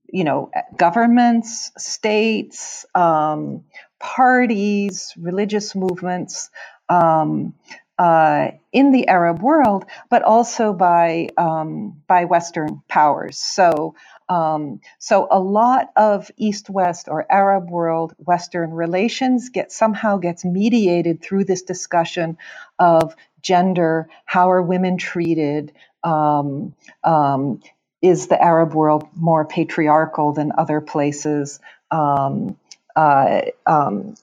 you 0.08 0.24
know 0.24 0.50
governments, 0.76 1.72
states, 1.78 2.86
um, 2.94 3.64
parties, 4.00 5.14
religious 5.18 5.74
movements 5.74 6.50
um, 6.88 7.54
uh, 7.98 8.52
in 8.72 8.92
the 8.92 9.08
Arab 9.08 9.42
world, 9.42 9.84
but 10.10 10.22
also 10.22 10.72
by 10.72 11.28
um, 11.38 12.02
by 12.06 12.24
Western 12.26 12.82
powers. 12.88 13.38
So. 13.38 13.94
Um, 14.28 14.80
so 14.98 15.28
a 15.30 15.38
lot 15.40 15.90
of 15.96 16.30
East-West 16.38 17.08
or 17.08 17.30
Arab 17.30 17.70
world 17.70 18.14
Western 18.18 18.70
relations 18.70 19.50
get 19.50 19.72
somehow 19.72 20.16
gets 20.18 20.44
mediated 20.44 21.22
through 21.22 21.44
this 21.44 21.62
discussion 21.62 22.38
of 22.78 23.14
gender, 23.42 24.08
how 24.24 24.50
are 24.50 24.62
women 24.62 24.96
treated, 24.96 25.72
um, 26.04 26.74
um, 27.04 27.60
is 28.02 28.26
the 28.26 28.42
Arab 28.42 28.74
world 28.74 29.08
more 29.16 29.44
patriarchal 29.44 30.32
than 30.32 30.52
other 30.58 30.80
places? 30.80 31.60
Um, 31.90 32.58
uh, 32.96 33.42
um, 33.66 34.14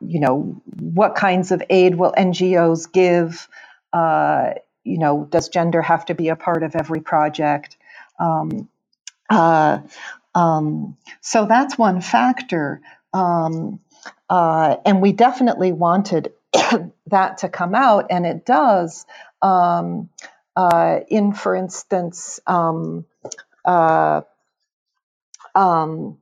you 0.00 0.20
know, 0.20 0.60
what 0.80 1.14
kinds 1.14 1.52
of 1.52 1.62
aid 1.70 1.94
will 1.94 2.14
NGOs 2.16 2.90
give? 2.90 3.48
Uh, 3.92 4.54
you 4.84 4.98
know, 4.98 5.26
does 5.30 5.48
gender 5.48 5.82
have 5.82 6.06
to 6.06 6.14
be 6.14 6.28
a 6.28 6.36
part 6.36 6.62
of 6.62 6.74
every 6.74 7.00
project? 7.00 7.76
Um, 8.18 8.68
uh, 9.28 9.80
um, 10.34 10.96
so 11.20 11.46
that's 11.46 11.78
one 11.78 12.00
factor. 12.00 12.80
Um, 13.12 13.80
uh, 14.28 14.76
and 14.84 15.02
we 15.02 15.12
definitely 15.12 15.72
wanted 15.72 16.32
that 17.06 17.38
to 17.38 17.48
come 17.48 17.74
out, 17.74 18.06
and 18.10 18.26
it 18.26 18.44
does. 18.44 19.06
Um, 19.42 20.10
uh, 20.56 21.00
in, 21.08 21.32
for 21.32 21.54
instance, 21.54 22.40
um, 22.46 23.04
uh, 23.66 24.22
um, 25.54 26.18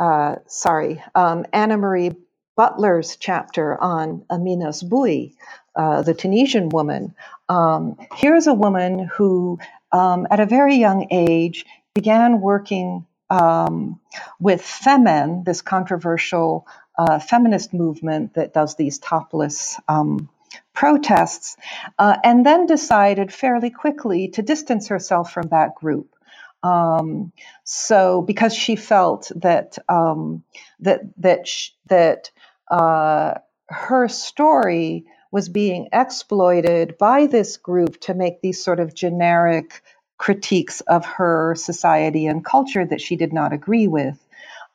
uh, 0.00 0.36
sorry, 0.46 1.02
um, 1.14 1.46
Anna 1.52 1.76
Marie 1.76 2.12
Butler's 2.56 3.16
chapter 3.16 3.80
on 3.80 4.24
Amina 4.30 4.68
Sboui, 4.68 5.34
uh, 5.76 6.02
the 6.02 6.14
Tunisian 6.14 6.68
woman. 6.68 7.14
Um, 7.48 7.96
here's 8.14 8.46
a 8.46 8.54
woman 8.54 9.10
who, 9.16 9.58
um, 9.92 10.26
at 10.30 10.40
a 10.40 10.46
very 10.46 10.76
young 10.76 11.08
age, 11.10 11.66
began 11.94 12.40
working 12.40 13.06
um, 13.30 14.00
with 14.40 14.62
Femen, 14.62 15.44
this 15.44 15.62
controversial 15.62 16.66
uh, 16.98 17.18
feminist 17.18 17.74
movement 17.74 18.34
that 18.34 18.52
does 18.54 18.76
these 18.76 18.98
topless 18.98 19.78
um, 19.88 20.28
protests, 20.74 21.56
uh, 21.98 22.16
and 22.24 22.46
then 22.46 22.66
decided 22.66 23.32
fairly 23.32 23.70
quickly 23.70 24.28
to 24.28 24.42
distance 24.42 24.88
herself 24.88 25.32
from 25.32 25.48
that 25.48 25.74
group. 25.76 26.14
Um, 26.62 27.32
so 27.64 28.22
because 28.22 28.54
she 28.54 28.76
felt 28.76 29.32
that 29.36 29.78
um, 29.88 30.44
that 30.80 31.02
that 31.18 31.48
sh- 31.48 31.70
that 31.88 32.30
uh, 32.70 33.34
her 33.68 34.08
story 34.08 35.06
was 35.32 35.48
being 35.50 35.88
exploited 35.92 36.98
by 36.98 37.26
this 37.26 37.58
group 37.58 38.00
to 38.02 38.14
make 38.14 38.40
these 38.42 38.64
sort 38.64 38.80
of 38.80 38.94
generic 38.94 39.82
critiques 40.18 40.80
of 40.82 41.04
her 41.04 41.54
society 41.56 42.26
and 42.26 42.44
culture 42.44 42.86
that 42.86 43.00
she 43.00 43.16
did 43.16 43.32
not 43.32 43.52
agree 43.52 43.88
with. 43.88 44.18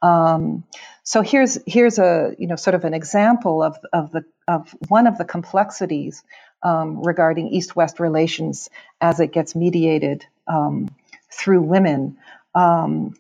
Um, 0.02 0.64
so 1.04 1.22
here's 1.22 1.58
here's 1.66 2.00
a 2.00 2.36
you 2.38 2.48
know 2.48 2.56
sort 2.56 2.76
of 2.76 2.86
an 2.86 2.94
example 2.94 3.64
of 3.64 3.78
of 3.92 4.12
the 4.12 4.24
of 4.48 4.74
one 4.88 5.08
of 5.08 5.18
the 5.18 5.26
complexities 5.26 6.24
um, 6.64 7.02
regarding 7.04 7.48
East-West 7.48 8.00
relations 8.00 8.70
as 9.02 9.20
it 9.20 9.32
gets 9.32 9.56
mediated 9.56 10.26
um, 10.48 10.90
through 11.32 11.62
women. 11.62 12.18
Um, 12.54 13.16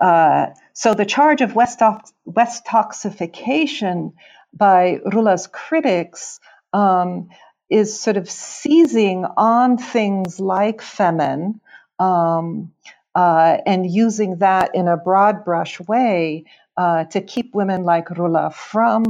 uh, 0.00 0.46
so 0.72 0.94
the 0.94 1.06
charge 1.06 1.40
of 1.40 1.54
West, 1.54 1.80
Westoxification 2.28 4.12
by 4.52 5.00
Rula's 5.04 5.46
critics 5.46 6.40
um, 6.72 7.28
is 7.70 7.98
sort 7.98 8.16
of 8.16 8.28
seizing 8.28 9.24
on 9.24 9.78
things 9.78 10.40
like 10.40 10.80
Femen 10.80 11.60
um, 11.98 12.72
uh, 13.14 13.58
and 13.66 13.90
using 13.90 14.36
that 14.38 14.74
in 14.74 14.88
a 14.88 14.96
broad 14.96 15.44
brush 15.44 15.80
way 15.80 16.44
uh, 16.76 17.04
to 17.04 17.20
keep 17.20 17.54
women 17.54 17.84
like 17.84 18.08
Rula 18.08 18.52
from 18.52 19.04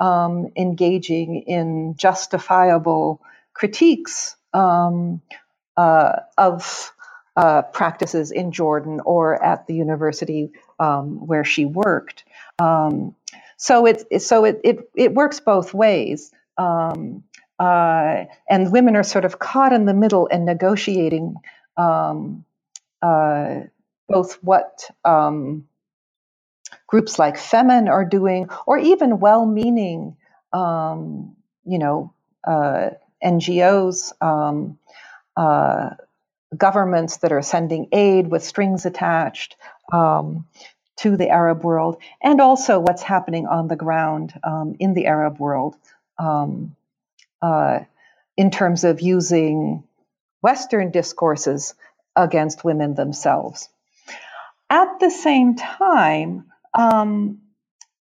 um, 0.00 0.48
engaging 0.56 1.42
in 1.42 1.96
justifiable 1.96 3.20
critiques 3.52 4.36
um, 4.54 5.20
uh, 5.76 6.20
of 6.36 6.92
uh, 7.36 7.62
practices 7.62 8.30
in 8.30 8.52
Jordan 8.52 9.00
or 9.04 9.42
at 9.42 9.66
the 9.66 9.74
university 9.74 10.50
um, 10.78 11.26
where 11.26 11.44
she 11.44 11.64
worked. 11.64 12.24
Um, 12.58 13.14
so 13.56 13.86
it 13.86 14.22
so 14.22 14.44
it, 14.44 14.60
it 14.64 14.90
it 14.94 15.14
works 15.14 15.40
both 15.40 15.74
ways. 15.74 16.30
Um, 16.56 17.24
uh, 17.58 18.24
and 18.48 18.72
women 18.72 18.94
are 18.94 19.02
sort 19.02 19.24
of 19.24 19.38
caught 19.38 19.72
in 19.72 19.84
the 19.84 19.94
middle 19.94 20.28
and 20.30 20.46
negotiating 20.46 21.34
um, 21.76 22.44
uh, 23.02 23.60
both 24.08 24.34
what 24.42 24.90
um, 25.04 25.66
groups 26.86 27.18
like 27.18 27.36
Femen 27.36 27.88
are 27.90 28.04
doing, 28.04 28.48
or 28.66 28.78
even 28.78 29.20
well-meaning, 29.20 30.16
um, 30.52 31.36
you 31.64 31.78
know, 31.78 32.12
uh, 32.46 32.90
NGOs, 33.24 34.12
um, 34.22 34.78
uh, 35.36 35.90
governments 36.56 37.18
that 37.18 37.32
are 37.32 37.42
sending 37.42 37.88
aid 37.92 38.28
with 38.30 38.44
strings 38.44 38.86
attached 38.86 39.56
um, 39.92 40.46
to 40.98 41.16
the 41.16 41.30
Arab 41.30 41.64
world, 41.64 41.98
and 42.22 42.40
also 42.40 42.80
what's 42.80 43.02
happening 43.02 43.46
on 43.46 43.68
the 43.68 43.76
ground 43.76 44.34
um, 44.44 44.76
in 44.80 44.94
the 44.94 45.06
Arab 45.06 45.38
world 45.40 45.76
um, 46.18 46.76
uh, 47.42 47.80
in 48.36 48.50
terms 48.50 48.84
of 48.84 49.00
using 49.00 49.84
Western 50.42 50.90
discourses 50.90 51.74
against 52.18 52.64
women 52.64 52.94
themselves. 52.96 53.70
At 54.70 55.00
the 55.00 55.10
same 55.10 55.56
time, 55.56 56.46
um, 56.74 57.40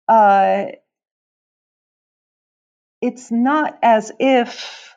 uh, 0.09 0.67
it's 3.03 3.31
not 3.33 3.79
as 3.83 4.13
if 4.21 4.91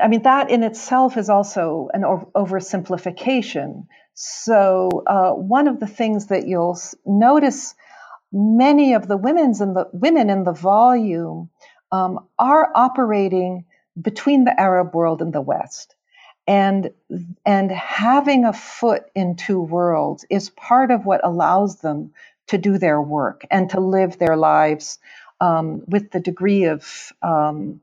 I 0.00 0.08
mean, 0.08 0.22
that 0.22 0.50
in 0.50 0.64
itself 0.64 1.16
is 1.16 1.30
also 1.30 1.88
an 1.94 2.02
oversimplification. 2.34 3.86
So, 4.14 4.90
uh, 5.06 5.32
one 5.32 5.68
of 5.68 5.80
the 5.80 5.86
things 5.86 6.28
that 6.28 6.46
you'll 6.46 6.78
notice 7.06 7.74
many 8.32 8.94
of 8.94 9.08
the 9.08 9.16
women's 9.16 9.60
in 9.60 9.74
the 9.74 9.88
women 9.92 10.30
in 10.30 10.44
the 10.44 10.52
volume 10.52 11.50
um, 11.92 12.28
are 12.38 12.70
operating 12.74 13.66
between 14.00 14.44
the 14.44 14.60
Arab 14.60 14.94
world 14.94 15.22
and 15.22 15.32
the 15.32 15.40
West, 15.42 15.94
and 16.46 16.90
and 17.44 17.70
having 17.70 18.44
a 18.44 18.52
foot 18.52 19.04
in 19.14 19.36
two 19.36 19.60
worlds 19.60 20.24
is 20.30 20.50
part 20.50 20.90
of 20.90 21.06
what 21.06 21.20
allows 21.24 21.76
them 21.76 22.12
to 22.48 22.58
do 22.58 22.78
their 22.78 23.00
work 23.00 23.46
and 23.50 23.70
to 23.70 23.80
live 23.80 24.18
their 24.18 24.36
lives 24.36 24.98
um, 25.40 25.82
with 25.86 26.10
the 26.10 26.20
degree 26.20 26.64
of 26.64 27.12
um, 27.22 27.80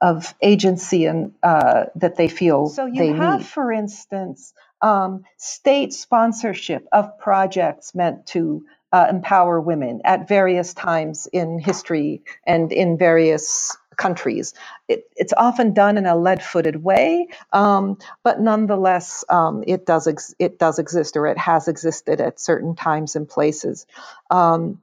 of 0.00 0.34
agency 0.42 1.06
and 1.06 1.32
uh, 1.42 1.84
that 1.96 2.16
they 2.16 2.28
feel 2.28 2.66
so 2.68 2.86
you 2.86 3.14
have, 3.14 3.40
need. 3.40 3.46
for 3.46 3.70
instance, 3.70 4.52
um, 4.80 5.24
state 5.36 5.92
sponsorship 5.92 6.86
of 6.92 7.18
projects 7.18 7.94
meant 7.94 8.26
to 8.26 8.64
uh, 8.92 9.06
empower 9.08 9.60
women 9.60 10.02
at 10.04 10.28
various 10.28 10.74
times 10.74 11.28
in 11.32 11.58
history 11.58 12.22
and 12.46 12.72
in 12.72 12.98
various 12.98 13.76
countries. 13.96 14.54
It, 14.88 15.08
it's 15.16 15.32
often 15.36 15.74
done 15.74 15.98
in 15.98 16.06
a 16.06 16.16
lead-footed 16.16 16.82
way, 16.82 17.28
um, 17.52 17.98
but 18.24 18.40
nonetheless, 18.40 19.24
um, 19.28 19.64
it 19.66 19.86
does 19.86 20.06
ex- 20.06 20.34
it 20.38 20.58
does 20.58 20.78
exist, 20.78 21.16
or 21.16 21.26
it 21.26 21.38
has 21.38 21.68
existed 21.68 22.20
at 22.20 22.40
certain 22.40 22.74
times 22.76 23.16
and 23.16 23.28
places. 23.28 23.86
Um, 24.30 24.82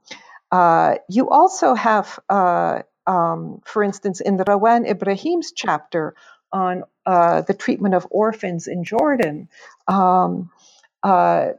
uh, 0.52 0.96
you 1.08 1.30
also 1.30 1.74
have, 1.74 2.18
uh, 2.28 2.82
um, 3.06 3.62
for 3.64 3.82
instance, 3.82 4.20
in 4.20 4.38
Rawan 4.38 4.88
Ibrahim's 4.88 5.52
chapter 5.52 6.14
on 6.52 6.84
uh, 7.06 7.42
the 7.42 7.54
treatment 7.54 7.94
of 7.94 8.06
orphans 8.10 8.66
in 8.66 8.84
Jordan. 8.84 9.48
Um, 9.86 10.50
uh, 11.02 11.50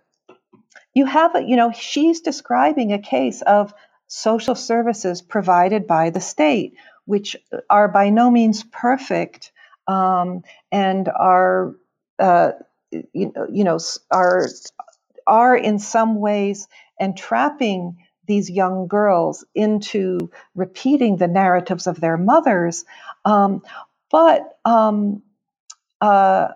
you 0.94 1.06
have, 1.06 1.36
a, 1.36 1.44
you 1.44 1.56
know, 1.56 1.72
she's 1.72 2.22
describing 2.22 2.94
a 2.94 3.00
case 3.00 3.42
of 3.42 3.74
social 4.08 4.56
services 4.56 5.22
provided 5.22 5.88
by 5.88 6.10
the 6.10 6.20
state 6.22 6.76
which 7.12 7.36
are 7.70 7.90
by 7.90 8.10
no 8.10 8.32
means 8.32 8.64
perfect 8.64 9.52
um, 9.86 10.44
and 10.72 11.10
are 11.10 11.76
uh, 12.20 12.54
you, 12.90 13.34
know, 13.36 13.48
you 13.52 13.66
know 13.66 13.78
are 14.10 14.48
are 15.28 15.58
in 15.58 15.78
some 15.78 16.22
ways 16.22 16.70
entrapping 17.02 17.98
these 18.28 18.50
young 18.50 18.88
girls 18.88 19.44
into 19.54 20.32
repeating 20.56 21.18
the 21.18 21.28
narratives 21.28 21.86
of 21.86 22.00
their 22.00 22.18
mothers, 22.18 22.86
um, 23.26 23.62
but 24.10 24.58
um, 24.64 25.22
uh, 26.00 26.48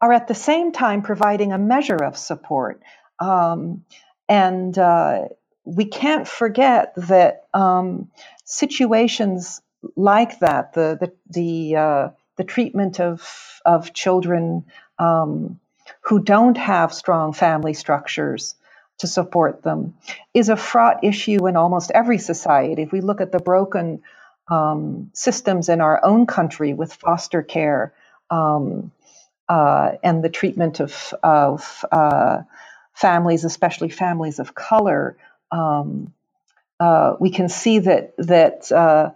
are 0.00 0.12
at 0.12 0.28
the 0.28 0.34
same 0.36 0.70
time 0.70 1.02
providing 1.02 1.52
a 1.52 1.58
measure 1.58 2.04
of 2.04 2.16
support. 2.16 2.80
Um, 3.18 3.84
and 4.28 4.78
uh, 4.78 5.24
we 5.64 5.86
can't 5.86 6.28
forget 6.28 6.94
that 7.08 7.46
um, 7.52 8.12
situations 8.44 9.60
like 9.96 10.40
that, 10.40 10.72
the 10.74 10.98
the 11.00 11.12
the, 11.30 11.76
uh, 11.76 12.08
the 12.36 12.44
treatment 12.44 13.00
of 13.00 13.60
of 13.64 13.92
children 13.92 14.64
um, 14.98 15.60
who 16.02 16.20
don't 16.20 16.56
have 16.56 16.92
strong 16.92 17.32
family 17.32 17.74
structures 17.74 18.54
to 18.98 19.06
support 19.06 19.62
them 19.62 19.94
is 20.34 20.48
a 20.48 20.56
fraught 20.56 21.04
issue 21.04 21.46
in 21.46 21.56
almost 21.56 21.90
every 21.92 22.18
society. 22.18 22.82
If 22.82 22.92
we 22.92 23.00
look 23.00 23.20
at 23.20 23.32
the 23.32 23.38
broken 23.38 24.02
um, 24.48 25.10
systems 25.14 25.68
in 25.68 25.80
our 25.80 26.04
own 26.04 26.26
country 26.26 26.74
with 26.74 26.92
foster 26.94 27.42
care 27.42 27.94
um, 28.30 28.90
uh, 29.48 29.92
and 30.02 30.22
the 30.22 30.28
treatment 30.30 30.80
of 30.80 31.14
of 31.22 31.84
uh, 31.92 32.42
families, 32.94 33.44
especially 33.44 33.88
families 33.90 34.38
of 34.38 34.54
color, 34.54 35.16
um, 35.52 36.12
uh, 36.80 37.14
we 37.20 37.30
can 37.30 37.48
see 37.48 37.80
that 37.80 38.14
that 38.18 38.70
uh, 38.72 39.10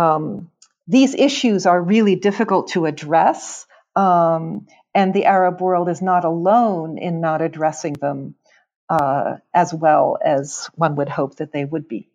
um, 0.00 0.50
these 0.88 1.14
issues 1.14 1.66
are 1.66 1.80
really 1.80 2.16
difficult 2.16 2.68
to 2.68 2.86
address, 2.86 3.66
um, 3.94 4.66
and 4.94 5.12
the 5.14 5.26
Arab 5.26 5.60
world 5.60 5.88
is 5.88 6.00
not 6.00 6.24
alone 6.24 6.98
in 6.98 7.20
not 7.20 7.42
addressing 7.42 7.92
them 7.92 8.34
uh, 8.88 9.36
as 9.54 9.72
well 9.72 10.18
as 10.24 10.68
one 10.74 10.96
would 10.96 11.08
hope 11.08 11.36
that 11.36 11.52
they 11.52 11.64
would 11.64 11.86
be. 11.86 12.08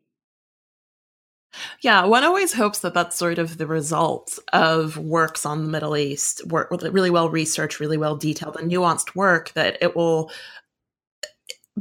Yeah, 1.80 2.04
one 2.06 2.26
always 2.26 2.52
hopes 2.52 2.80
that 2.80 2.93
that's 2.93 3.15
sort 3.15 3.38
of 3.38 3.58
the 3.58 3.67
result 3.67 4.39
of 4.52 4.98
works 4.98 5.45
on 5.45 5.63
the 5.63 5.69
Middle 5.69 5.95
East, 5.95 6.45
work 6.48 6.69
really 6.71 7.10
well 7.10 7.30
researched, 7.30 7.80
really 7.80 7.98
well 7.98 8.17
detailed, 8.17 8.58
and 8.58 8.69
nuanced 8.69 9.15
work, 9.15 9.54
that 9.54 9.78
it 9.80 9.95
will 9.95 10.32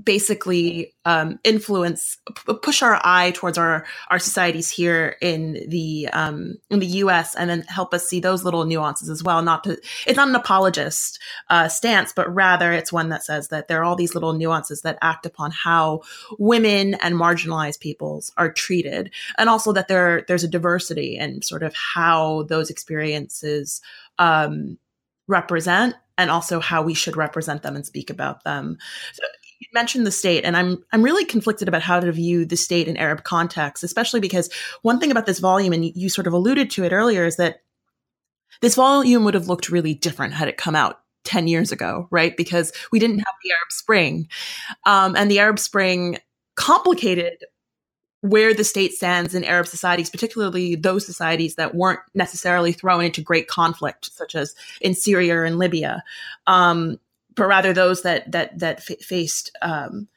basically 0.03 0.93
um, 1.05 1.39
influence 1.45 2.19
p- 2.35 2.55
push 2.55 2.83
our 2.83 3.01
eye 3.05 3.31
towards 3.33 3.57
our 3.57 3.87
our 4.11 4.19
societies 4.19 4.69
here 4.69 5.17
in 5.21 5.65
the 5.69 6.09
um, 6.13 6.57
in 6.69 6.81
the 6.81 6.87
U.S. 6.87 7.37
and 7.37 7.49
then 7.49 7.63
help 7.63 7.95
us 7.95 8.09
see 8.09 8.19
those 8.19 8.43
little 8.43 8.65
nuances 8.65 9.09
as 9.09 9.23
well. 9.23 9.41
Not 9.43 9.63
to 9.65 9.79
it's 10.07 10.17
not 10.17 10.29
an 10.29 10.35
apologist 10.35 11.21
uh, 11.49 11.69
stance, 11.69 12.13
but 12.13 12.33
rather 12.35 12.73
it's 12.73 12.93
one 12.93 13.11
that 13.11 13.25
says 13.25 13.49
that 13.49 13.69
there 13.69 13.81
are 13.81 13.85
all 13.85 13.97
these 13.97 14.15
little 14.15 14.33
nuances 14.33 14.83
that 14.83 14.99
act 15.01 15.27
upon 15.27 15.53
how 15.53 16.03
women 16.39 16.95
and 16.95 17.15
marginalized 17.15 17.79
peoples 17.79 18.33
are 18.37 18.53
treated, 18.53 19.13
and 19.39 19.49
also 19.49 19.73
that 19.73 19.87
there 19.87 20.25
there's 20.27 20.45
a 20.45 20.49
diversity 20.49 21.17
in 21.17 21.41
sort 21.43 21.63
of 21.63 21.73
how 21.75 22.43
those 22.45 22.69
experiences 22.69 23.81
um, 24.19 24.77
represent 25.29 25.95
and 26.17 26.31
also 26.31 26.61
how 26.61 26.83
we 26.83 26.95
should 26.95 27.17
represent 27.17 27.63
them 27.63 27.77
and 27.77 27.87
speak 27.87 28.11
about 28.11 28.45
them. 28.45 28.79
So 29.13 29.25
you 29.65 29.75
mentioned 29.75 30.07
the 30.07 30.13
state, 30.13 30.45
and 30.45 30.57
I'm 30.57 30.85
I'm 30.93 31.03
really 31.03 31.25
conflicted 31.25 31.69
about 31.69 31.83
how 31.83 32.01
to 32.01 32.13
view 32.13 32.45
the 32.45 32.57
state 32.57 32.89
in 32.89 32.97
Arab 32.97 33.25
context, 33.25 33.83
especially 33.83 34.21
because 34.21 34.51
one 34.83 35.01
thing 35.01 35.11
about 35.11 35.27
this 35.27 35.39
volume, 35.39 35.73
and 35.73 35.85
you 35.85 36.09
sort 36.09 36.27
of 36.27 36.33
alluded 36.33 36.71
to 36.71 36.85
it 36.85 36.93
earlier, 36.93 37.25
is 37.25 37.37
that 37.37 37.63
this 38.61 38.75
volume 38.75 39.25
would 39.25 39.35
have 39.35 39.49
looked 39.49 39.71
really 39.71 39.95
different 39.95 40.35
had 40.35 40.49
it 40.49 40.57
come 40.57 40.77
out 40.77 41.01
10 41.25 41.49
years 41.49 41.73
ago, 41.73 42.07
right? 42.11 42.37
Because 42.37 42.73
we 42.93 42.99
didn't 42.99 43.19
have 43.19 43.35
the 43.43 43.51
Arab 43.51 43.73
Spring. 43.73 44.29
Um, 44.87 45.17
and 45.17 45.31
the 45.31 45.41
Arab 45.41 45.59
Spring 45.59 46.19
complicated 46.57 47.45
where 48.21 48.55
the 48.55 48.65
state 48.65 48.95
stands 48.95 49.35
in 49.35 49.45
Arab 49.45 49.67
societies, 49.67 50.09
particularly 50.09 50.77
those 50.77 51.05
societies 51.05 51.57
that 51.57 51.75
weren't 51.75 52.01
necessarily 52.15 52.73
thrown 52.73 53.05
into 53.05 53.21
great 53.21 53.49
conflict, 53.49 54.11
such 54.15 54.35
as 54.35 54.55
in 54.81 54.95
Syria 54.95 55.45
and 55.45 55.59
Libya. 55.59 56.03
Um, 56.47 56.99
but 57.37 57.47
rather 57.47 57.73
those 57.73 58.03
that 58.03 58.31
that 58.33 58.59
that 58.59 58.79
f- 58.79 59.01
faced 59.01 59.51
um, 59.63 60.09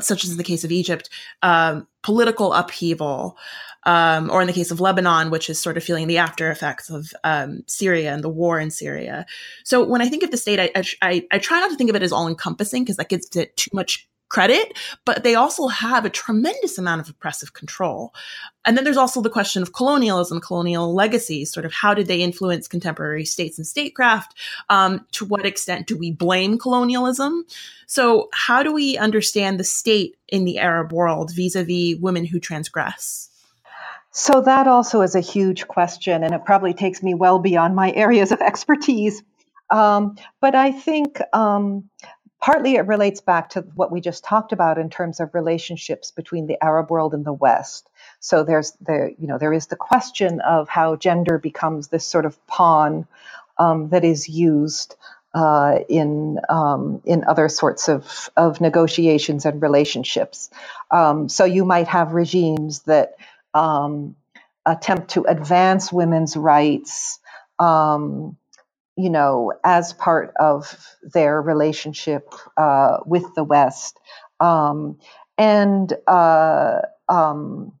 such 0.00 0.24
as 0.24 0.30
in 0.30 0.36
the 0.36 0.44
case 0.44 0.64
of 0.64 0.72
Egypt, 0.72 1.08
um, 1.42 1.86
political 2.02 2.52
upheaval, 2.52 3.36
um, 3.84 4.30
or 4.30 4.40
in 4.40 4.46
the 4.46 4.52
case 4.52 4.70
of 4.70 4.80
Lebanon, 4.80 5.30
which 5.30 5.48
is 5.48 5.60
sort 5.60 5.76
of 5.76 5.84
feeling 5.84 6.06
the 6.06 6.18
after 6.18 6.50
effects 6.50 6.90
of 6.90 7.12
um, 7.24 7.62
Syria 7.66 8.12
and 8.12 8.22
the 8.22 8.28
war 8.28 8.58
in 8.58 8.70
Syria. 8.70 9.26
So 9.64 9.84
when 9.84 10.02
I 10.02 10.08
think 10.08 10.22
of 10.22 10.30
the 10.30 10.36
state, 10.36 10.60
I, 10.60 10.82
I, 11.02 11.26
I 11.30 11.38
try 11.38 11.60
not 11.60 11.70
to 11.70 11.76
think 11.76 11.90
of 11.90 11.96
it 11.96 12.02
as 12.02 12.12
all 12.12 12.28
encompassing 12.28 12.82
because 12.82 12.96
that 12.96 13.08
gives 13.08 13.34
it 13.36 13.56
too 13.56 13.70
much 13.72 14.08
credit, 14.30 14.78
but 15.04 15.22
they 15.22 15.34
also 15.34 15.68
have 15.68 16.04
a 16.06 16.10
tremendous 16.10 16.78
amount 16.78 17.02
of 17.02 17.10
oppressive 17.10 17.52
control. 17.52 18.14
And 18.64 18.76
then 18.76 18.84
there's 18.84 18.96
also 18.96 19.20
the 19.20 19.28
question 19.28 19.62
of 19.62 19.72
colonialism, 19.72 20.40
colonial 20.40 20.94
legacies, 20.94 21.52
sort 21.52 21.66
of 21.66 21.72
how 21.72 21.92
did 21.92 22.06
they 22.06 22.22
influence 22.22 22.68
contemporary 22.68 23.24
states 23.24 23.58
and 23.58 23.66
statecraft? 23.66 24.38
Um, 24.70 25.04
to 25.12 25.24
what 25.24 25.44
extent 25.44 25.86
do 25.86 25.98
we 25.98 26.12
blame 26.12 26.58
colonialism? 26.58 27.44
So, 27.86 28.28
how 28.32 28.62
do 28.62 28.72
we 28.72 28.96
understand 28.96 29.58
the 29.58 29.64
state 29.64 30.16
in 30.28 30.44
the 30.44 30.58
Arab 30.58 30.92
world 30.92 31.32
vis 31.34 31.56
a 31.56 31.64
vis 31.64 31.98
women 31.98 32.24
who 32.24 32.38
transgress? 32.38 33.28
So, 34.12 34.40
that 34.42 34.68
also 34.68 35.02
is 35.02 35.14
a 35.14 35.20
huge 35.20 35.66
question, 35.66 36.22
and 36.22 36.34
it 36.34 36.44
probably 36.44 36.74
takes 36.74 37.02
me 37.02 37.14
well 37.14 37.38
beyond 37.38 37.74
my 37.74 37.92
areas 37.92 38.30
of 38.30 38.40
expertise. 38.40 39.22
Um, 39.70 40.16
but 40.40 40.54
I 40.54 40.72
think 40.72 41.20
um, 41.32 41.88
partly 42.40 42.76
it 42.76 42.86
relates 42.86 43.20
back 43.20 43.50
to 43.50 43.62
what 43.74 43.92
we 43.92 44.00
just 44.00 44.24
talked 44.24 44.52
about 44.52 44.78
in 44.78 44.90
terms 44.90 45.20
of 45.20 45.34
relationships 45.34 46.10
between 46.12 46.46
the 46.46 46.62
Arab 46.64 46.90
world 46.90 47.14
and 47.14 47.24
the 47.24 47.32
West. 47.32 47.88
So 48.20 48.44
there's 48.44 48.72
there, 48.80 49.10
you 49.18 49.26
know, 49.28 49.38
there 49.38 49.52
is 49.52 49.68
the 49.68 49.76
question 49.76 50.40
of 50.40 50.68
how 50.68 50.96
gender 50.96 51.38
becomes 51.38 51.88
this 51.88 52.06
sort 52.06 52.26
of 52.26 52.44
pawn 52.46 53.06
um, 53.58 53.90
that 53.90 54.04
is 54.04 54.28
used 54.28 54.96
uh, 55.34 55.78
in 55.88 56.38
um, 56.48 57.02
in 57.04 57.24
other 57.24 57.48
sorts 57.48 57.88
of 57.88 58.30
of 58.36 58.60
negotiations 58.60 59.46
and 59.46 59.62
relationships. 59.62 60.50
Um, 60.90 61.28
so 61.28 61.44
you 61.44 61.64
might 61.64 61.88
have 61.88 62.12
regimes 62.12 62.82
that 62.82 63.14
um, 63.54 64.16
attempt 64.66 65.10
to 65.10 65.24
advance 65.24 65.92
women's 65.92 66.36
rights. 66.36 67.20
Um, 67.58 68.36
you 69.02 69.10
know, 69.10 69.52
as 69.64 69.92
part 69.94 70.34
of 70.40 70.76
their 71.02 71.42
relationship 71.42 72.34
uh, 72.56 72.98
with 73.06 73.34
the 73.36 73.44
West, 73.44 73.98
um, 74.40 74.98
and 75.38 75.92
uh, 76.08 76.80
um, 77.08 77.72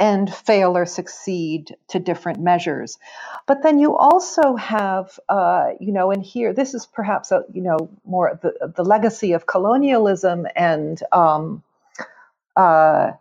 and 0.00 0.32
fail 0.34 0.76
or 0.76 0.86
succeed 0.86 1.76
to 1.88 1.98
different 1.98 2.40
measures. 2.40 2.98
But 3.46 3.62
then 3.62 3.78
you 3.78 3.96
also 3.96 4.56
have, 4.56 5.18
uh, 5.28 5.70
you 5.80 5.92
know, 5.92 6.10
and 6.10 6.22
here 6.22 6.52
this 6.52 6.74
is 6.74 6.86
perhaps 6.86 7.32
a, 7.32 7.44
you 7.52 7.62
know 7.62 7.90
more 8.04 8.38
the 8.42 8.72
the 8.76 8.84
legacy 8.84 9.32
of 9.32 9.46
colonialism 9.46 10.46
and 10.56 11.02
um, 11.12 11.62
uh, 12.56 13.12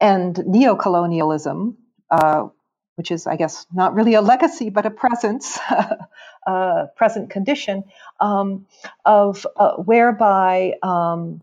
and 0.00 0.36
neocolonialism. 0.36 1.76
Uh, 2.10 2.48
which 2.96 3.10
is, 3.10 3.26
I 3.26 3.36
guess, 3.36 3.66
not 3.72 3.94
really 3.94 4.14
a 4.14 4.20
legacy, 4.20 4.70
but 4.70 4.86
a 4.86 4.90
presence, 4.90 5.58
present 6.96 7.30
condition, 7.30 7.84
um, 8.20 8.66
of 9.04 9.46
uh, 9.56 9.76
whereby 9.76 10.74
um, 10.82 11.42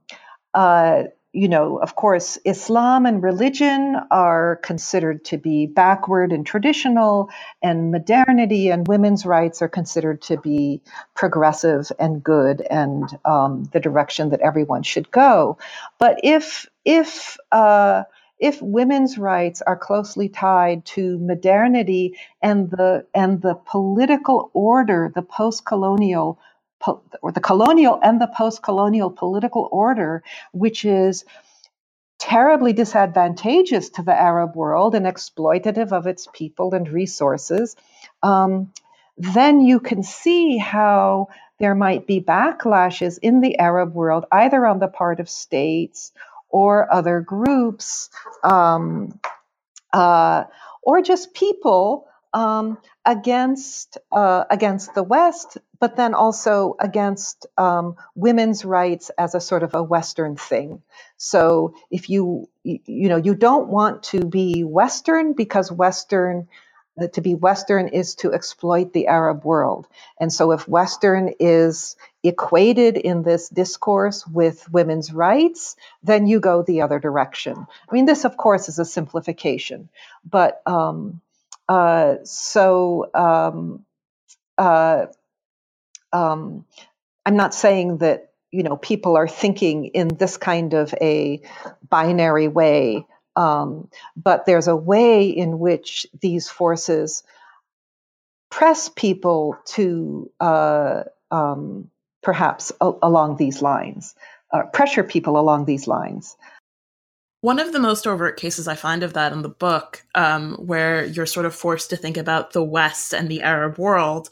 uh, 0.53 1.03
you 1.33 1.47
know, 1.47 1.77
of 1.79 1.95
course, 1.95 2.37
Islam 2.45 3.07
and 3.07 3.23
religion 3.23 3.99
are 4.11 4.57
considered 4.57 5.25
to 5.25 5.37
be 5.39 5.65
backward 5.65 6.31
and 6.31 6.45
traditional, 6.45 7.31
and 7.63 7.91
modernity 7.91 8.69
and 8.69 8.87
women's 8.87 9.25
rights 9.25 9.63
are 9.63 9.67
considered 9.67 10.21
to 10.21 10.37
be 10.37 10.79
progressive 11.15 11.91
and 11.99 12.23
good 12.23 12.61
and 12.61 13.17
um, 13.25 13.63
the 13.73 13.79
direction 13.79 14.29
that 14.29 14.41
everyone 14.41 14.83
should 14.83 15.09
go. 15.09 15.57
But 15.97 16.19
if 16.23 16.67
if 16.85 17.35
uh, 17.51 18.03
if 18.43 18.61
women's 18.61 19.17
rights 19.17 19.61
are 19.61 19.77
closely 19.77 20.27
tied 20.27 20.83
to 20.83 21.17
modernity 21.19 22.17
and 22.41 22.69
the 22.69 23.05
and 23.15 23.41
the 23.41 23.55
political 23.55 24.51
order, 24.53 25.09
the 25.15 25.21
post-colonial 25.21 26.37
or 27.21 27.31
the 27.31 27.39
colonial 27.39 27.97
and 28.03 28.19
the 28.19 28.27
post-colonial 28.27 29.09
political 29.09 29.69
order, 29.71 30.23
which 30.51 30.83
is 30.83 31.23
terribly 32.19 32.73
disadvantageous 32.73 33.89
to 33.91 34.01
the 34.03 34.13
Arab 34.13 34.57
world 34.57 34.93
and 34.93 35.05
exploitative 35.05 35.93
of 35.93 36.05
its 36.05 36.27
people 36.33 36.75
and 36.75 36.89
resources, 36.89 37.77
um, 38.23 38.73
then 39.17 39.61
you 39.61 39.79
can 39.79 40.03
see 40.03 40.57
how 40.57 41.29
there 41.59 41.75
might 41.75 42.05
be 42.05 42.19
backlashes 42.19 43.19
in 43.21 43.39
the 43.39 43.57
Arab 43.57 43.93
world, 43.93 44.25
either 44.33 44.65
on 44.65 44.79
the 44.79 44.89
part 44.89 45.21
of 45.21 45.29
states 45.29 46.11
or 46.53 46.93
other 46.93 47.21
groups, 47.21 48.11
um, 48.45 49.19
uh, 49.93 50.45
or 50.83 51.01
just 51.01 51.33
people 51.33 52.07
um, 52.33 52.77
against 53.05 53.97
uh, 54.11 54.45
against 54.49 54.95
the 54.95 55.03
West, 55.03 55.57
but 55.79 55.97
then 55.97 56.13
also 56.15 56.75
against 56.79 57.47
um, 57.57 57.95
women's 58.15 58.65
rights 58.65 59.11
as 59.17 59.35
a 59.35 59.41
sort 59.41 59.63
of 59.63 59.75
a 59.75 59.83
Western 59.83 60.35
thing. 60.37 60.81
So 61.17 61.75
if 61.91 62.09
you 62.09 62.49
you 62.63 63.09
know 63.09 63.17
you 63.17 63.35
don't 63.35 63.69
want 63.69 64.03
to 64.05 64.25
be 64.25 64.63
Western 64.63 65.33
because 65.33 65.71
Western 65.71 66.47
to 67.13 67.21
be 67.21 67.35
Western 67.35 67.89
is 67.89 68.15
to 68.15 68.33
exploit 68.33 68.93
the 68.93 69.07
Arab 69.07 69.45
world, 69.45 69.87
and 70.19 70.31
so 70.33 70.51
if 70.51 70.67
Western 70.67 71.33
is 71.39 71.95
equated 72.23 72.97
in 72.97 73.23
this 73.23 73.49
discourse 73.49 74.27
with 74.27 74.69
women's 74.71 75.13
rights, 75.13 75.75
then 76.03 76.27
you 76.27 76.39
go 76.39 76.63
the 76.63 76.81
other 76.81 76.99
direction. 76.99 77.55
I 77.89 77.93
mean, 77.93 78.05
this 78.05 78.25
of 78.25 78.37
course 78.37 78.69
is 78.69 78.79
a 78.79 78.85
simplification, 78.85 79.89
but 80.29 80.61
um, 80.67 81.21
uh, 81.69 82.17
so 82.23 83.09
um, 83.13 83.85
uh, 84.57 85.07
um, 86.13 86.65
I'm 87.25 87.37
not 87.37 87.55
saying 87.55 87.99
that 87.99 88.31
you 88.51 88.63
know 88.63 88.77
people 88.77 89.17
are 89.17 89.29
thinking 89.29 89.87
in 89.87 90.09
this 90.09 90.37
kind 90.37 90.73
of 90.75 90.93
a 91.01 91.41
binary 91.89 92.49
way, 92.49 93.07
um, 93.35 93.89
but 94.15 94.45
there's 94.45 94.67
a 94.67 94.75
way 94.75 95.27
in 95.29 95.59
which 95.59 96.05
these 96.19 96.49
forces 96.49 97.23
press 98.49 98.89
people 98.89 99.57
to 99.65 100.29
uh, 100.39 101.03
um, 101.31 101.89
perhaps 102.21 102.71
a- 102.79 102.93
along 103.01 103.37
these 103.37 103.61
lines, 103.61 104.15
uh, 104.51 104.63
pressure 104.71 105.03
people 105.03 105.39
along 105.39 105.65
these 105.65 105.87
lines. 105.87 106.35
One 107.41 107.59
of 107.59 107.73
the 107.73 107.79
most 107.79 108.07
overt 108.07 108.37
cases 108.37 108.67
I 108.69 108.75
find 108.75 109.03
of 109.03 109.13
that 109.13 109.33
in 109.33 109.41
the 109.41 109.49
book, 109.49 110.05
um, 110.15 110.53
where 110.53 111.03
you're 111.03 111.25
sort 111.25 111.45
of 111.45 111.53
forced 111.53 111.89
to 111.89 111.97
think 111.97 112.15
about 112.15 112.53
the 112.53 112.63
West 112.63 113.13
and 113.13 113.27
the 113.27 113.41
Arab 113.41 113.77
world, 113.77 114.29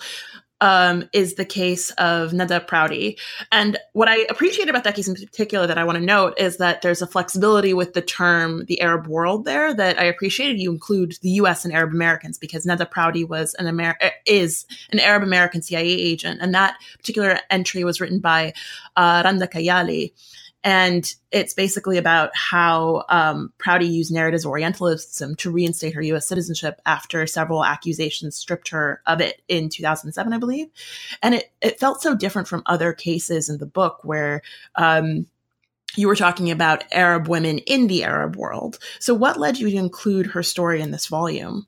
um, 0.61 1.09
is 1.11 1.33
the 1.33 1.45
case 1.45 1.91
of 1.91 2.33
Nada 2.33 2.61
Prouty. 2.61 3.17
And 3.51 3.77
what 3.93 4.07
I 4.07 4.19
appreciate 4.29 4.69
about 4.69 4.83
that 4.85 4.95
case 4.95 5.07
in 5.07 5.15
particular 5.15 5.67
that 5.67 5.77
I 5.77 5.83
want 5.83 5.97
to 5.97 6.03
note 6.03 6.39
is 6.39 6.57
that 6.57 6.81
there's 6.81 7.01
a 7.01 7.07
flexibility 7.07 7.73
with 7.73 7.93
the 7.93 8.01
term 8.01 8.65
the 8.65 8.79
Arab 8.79 9.07
world 9.07 9.43
there 9.43 9.73
that 9.73 9.99
I 9.99 10.03
appreciated 10.03 10.59
you 10.59 10.71
include 10.71 11.17
the 11.21 11.31
US 11.31 11.65
and 11.65 11.73
Arab 11.73 11.91
Americans 11.91 12.37
because 12.37 12.65
Nada 12.65 12.85
Prouty 12.85 13.23
was 13.23 13.55
an 13.55 13.67
Amer- 13.67 13.97
is 14.25 14.65
an 14.91 14.99
Arab 14.99 15.23
American 15.23 15.61
CIA 15.61 15.87
agent. 15.87 16.39
And 16.41 16.53
that 16.53 16.77
particular 16.97 17.39
entry 17.49 17.83
was 17.83 17.99
written 17.99 18.19
by 18.19 18.53
uh, 18.95 19.23
Randa 19.25 19.47
Kayyali. 19.47 20.13
And 20.63 21.11
it's 21.31 21.53
basically 21.53 21.97
about 21.97 22.29
how 22.35 23.03
um, 23.09 23.51
Prouty 23.57 23.87
used 23.87 24.13
narratives 24.13 24.45
Orientalism 24.45 25.35
to 25.37 25.51
reinstate 25.51 25.95
her 25.95 26.01
U.S. 26.03 26.27
citizenship 26.27 26.79
after 26.85 27.25
several 27.25 27.65
accusations 27.65 28.35
stripped 28.35 28.69
her 28.69 29.01
of 29.07 29.21
it 29.21 29.41
in 29.47 29.69
2007, 29.69 30.33
I 30.33 30.37
believe. 30.37 30.67
And 31.23 31.35
it, 31.35 31.51
it 31.61 31.79
felt 31.79 32.01
so 32.01 32.15
different 32.15 32.47
from 32.47 32.63
other 32.67 32.93
cases 32.93 33.49
in 33.49 33.57
the 33.57 33.65
book 33.65 34.01
where 34.03 34.43
um, 34.75 35.25
you 35.95 36.07
were 36.07 36.15
talking 36.15 36.51
about 36.51 36.83
Arab 36.91 37.27
women 37.27 37.57
in 37.59 37.87
the 37.87 38.03
Arab 38.03 38.35
world. 38.35 38.77
So, 38.99 39.13
what 39.13 39.39
led 39.39 39.57
you 39.59 39.69
to 39.69 39.75
include 39.75 40.27
her 40.27 40.43
story 40.43 40.81
in 40.81 40.91
this 40.91 41.07
volume? 41.07 41.67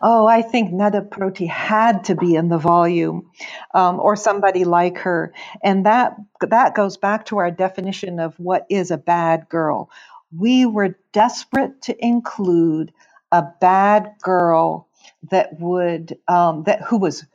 Oh, 0.00 0.26
I 0.26 0.42
think 0.42 0.72
Nada 0.72 1.02
Prouty 1.02 1.46
had 1.46 2.04
to 2.04 2.14
be 2.14 2.36
in 2.36 2.48
the 2.48 2.58
volume, 2.58 3.30
um, 3.74 3.98
or 4.00 4.16
somebody 4.16 4.64
like 4.64 4.98
her, 4.98 5.32
and 5.62 5.86
that 5.86 6.16
that 6.40 6.74
goes 6.74 6.96
back 6.98 7.26
to 7.26 7.38
our 7.38 7.50
definition 7.50 8.20
of 8.20 8.34
what 8.38 8.66
is 8.70 8.90
a 8.92 8.98
bad 8.98 9.48
girl. 9.48 9.90
We 10.36 10.66
were 10.66 10.96
desperate 11.12 11.82
to 11.82 12.06
include 12.06 12.92
a 13.32 13.42
bad 13.60 14.12
girl 14.22 14.88
that 15.30 15.58
would 15.58 16.18
um, 16.28 16.64
that 16.64 16.82
who 16.82 16.98
was 16.98 17.26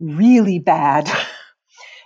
really 0.00 0.58
bad, 0.60 1.10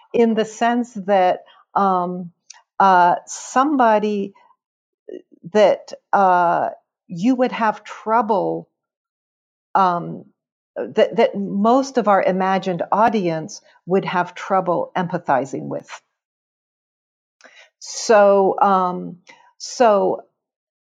in 0.15 0.35
the 0.35 0.45
sense 0.47 0.95
that 0.95 1.45
um, 1.75 2.33
uh, 2.81 3.17
somebody 3.27 4.35
that 5.53 5.93
uh, 6.13 6.71
you 7.09 7.35
would 7.37 7.53
have 7.53 7.85
trouble 7.85 8.69
um, 9.75 10.27
that, 10.77 11.17
that 11.17 11.37
most 11.37 11.99
of 11.99 12.09
our 12.09 12.23
imagined 12.23 12.83
audience 12.93 13.61
would 13.87 14.05
have 14.05 14.35
trouble 14.35 14.93
empathizing 14.97 15.69
with. 15.69 16.03
So, 17.81 18.59
um, 18.61 19.19
so 19.59 20.23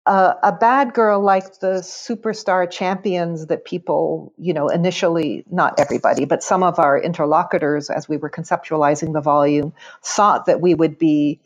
uh, 0.05 0.33
a 0.43 0.51
bad 0.51 0.93
girl 0.93 1.21
like 1.21 1.59
the 1.59 1.81
superstar 1.81 2.69
champions 2.69 3.47
that 3.47 3.65
people, 3.65 4.33
you 4.37 4.53
know, 4.53 4.67
initially, 4.67 5.45
not 5.49 5.79
everybody, 5.79 6.25
but 6.25 6.43
some 6.43 6.63
of 6.63 6.79
our 6.79 6.99
interlocutors, 7.01 7.89
as 7.89 8.09
we 8.09 8.17
were 8.17 8.29
conceptualizing 8.29 9.13
the 9.13 9.21
volume, 9.21 9.73
thought 10.03 10.47
that 10.47 10.61
we 10.61 10.75
would 10.75 10.97
be 10.99 11.39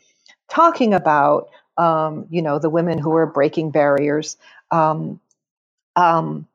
talking 0.50 0.94
about, 0.94 1.50
um, 1.76 2.26
you 2.30 2.42
know, 2.42 2.58
the 2.58 2.70
women 2.70 2.98
who 2.98 3.12
are 3.14 3.26
breaking 3.26 3.70
barriers. 3.70 4.36
Um, 4.70 5.20
um, 5.96 6.46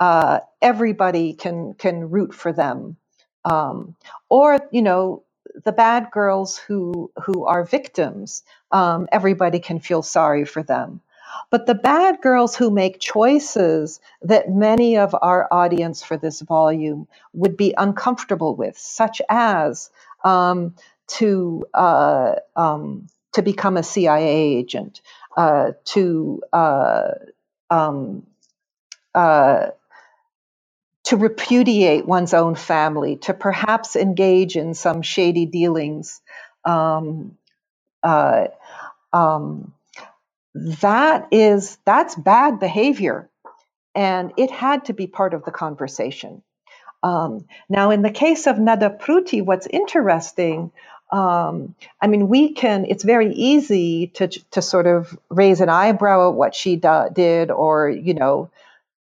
uh, 0.00 0.40
everybody 0.62 1.34
can 1.34 1.74
can 1.74 2.10
root 2.10 2.34
for 2.34 2.52
them, 2.52 2.96
um, 3.44 3.96
or 4.30 4.60
you 4.72 4.82
know 4.82 5.24
the 5.64 5.72
bad 5.72 6.10
girls 6.12 6.58
who 6.58 7.10
who 7.24 7.46
are 7.46 7.64
victims. 7.64 8.42
Um, 8.72 9.08
everybody 9.12 9.60
can 9.60 9.80
feel 9.80 10.02
sorry 10.02 10.44
for 10.44 10.62
them. 10.62 11.00
But 11.50 11.66
the 11.66 11.74
bad 11.76 12.20
girls 12.22 12.56
who 12.56 12.70
make 12.70 13.00
choices 13.00 14.00
that 14.22 14.50
many 14.50 14.98
of 14.98 15.14
our 15.22 15.48
audience 15.52 16.02
for 16.02 16.16
this 16.16 16.40
volume 16.42 17.08
would 17.34 17.56
be 17.56 17.74
uncomfortable 17.78 18.56
with, 18.56 18.78
such 18.78 19.22
as 19.30 19.90
um, 20.24 20.74
to 21.08 21.64
uh, 21.74 22.36
um, 22.56 23.08
to 23.32 23.42
become 23.42 23.76
a 23.76 23.82
CIA 23.84 24.28
agent, 24.58 25.00
uh, 25.36 25.72
to 25.86 26.42
uh, 26.52 27.10
um, 27.70 28.26
uh, 29.14 29.68
to 31.04 31.16
repudiate 31.18 32.06
one's 32.06 32.34
own 32.34 32.54
family, 32.56 33.16
to 33.18 33.34
perhaps 33.34 33.96
engage 33.96 34.56
in 34.56 34.74
some 34.74 35.02
shady 35.02 35.46
dealings. 35.46 36.22
Um, 36.64 37.38
uh, 38.02 38.48
um, 39.12 39.74
that 40.54 41.28
is 41.32 41.78
that's 41.86 42.14
bad 42.16 42.60
behavior, 42.60 43.30
and 43.94 44.32
it 44.38 44.50
had 44.50 44.86
to 44.86 44.94
be 44.94 45.06
part 45.08 45.34
of 45.34 45.44
the 45.44 45.52
conversation. 45.52 46.42
Um, 47.02 47.46
now, 47.68 47.90
in 47.90 48.02
the 48.02 48.10
case 48.10 48.46
of 48.46 48.58
Nada 48.58 48.90
Prouty, 48.90 49.42
what's 49.42 49.66
interesting, 49.68 50.72
um, 51.12 51.74
I 52.00 52.08
mean, 52.08 52.28
we 52.28 52.52
can. 52.54 52.86
It's 52.86 53.04
very 53.04 53.32
easy 53.34 54.08
to 54.16 54.28
to 54.28 54.62
sort 54.62 54.86
of 54.86 55.18
raise 55.30 55.60
an 55.60 55.70
eyebrow 55.70 56.30
at 56.30 56.36
what 56.36 56.54
she 56.54 56.76
did, 57.14 57.50
or 57.50 57.90
you 57.90 58.14
know, 58.14 58.50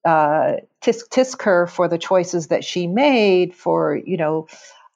uh, 0.05 0.55
tisk 0.81 1.09
tisk 1.09 1.43
her 1.43 1.67
for 1.67 1.89
the 1.89 1.99
choices 1.99 2.49
that 2.49 2.65
she 2.65 2.87
made, 2.87 3.55
for 3.55 3.97
you 3.97 4.17
know, 4.17 4.49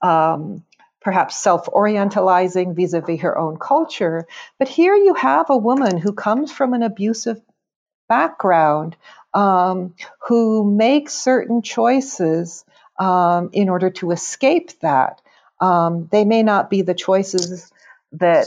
um, 0.03 0.65
perhaps 1.01 1.37
self-orientalizing 1.37 2.75
vis-a-vis 2.75 3.21
her 3.21 3.39
own 3.39 3.57
culture. 3.59 4.27
But 4.59 4.69
here 4.69 4.95
you 4.95 5.15
have 5.15 5.51
a 5.51 5.57
woman 5.57 5.99
who 5.99 6.13
comes 6.13 6.51
from 6.51 6.75
an 6.75 6.83
abusive 6.83 7.41
background, 8.09 8.97
um, 9.33 9.95
who 10.27 10.65
makes 10.65 11.15
certain 11.15 11.63
choices 11.63 12.65
um, 12.99 13.51
in 13.53 13.69
order 13.69 13.91
to 13.91 14.11
escape 14.11 14.79
that. 14.81 15.21
Um, 15.61 16.09
they 16.11 16.25
may 16.25 16.43
not 16.43 16.71
be 16.71 16.83
the 16.83 16.95
choices 16.95 17.73
that 18.13 18.47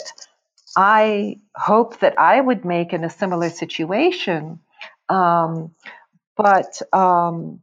I 0.75 1.39
hope 1.55 1.99
that 1.99 2.19
I 2.19 2.39
would 2.39 2.65
make 2.65 2.93
in 2.93 3.03
a 3.03 3.09
similar 3.09 3.49
situation. 3.49 4.59
Um, 5.07 5.73
but 6.39 6.81
um, 6.93 7.59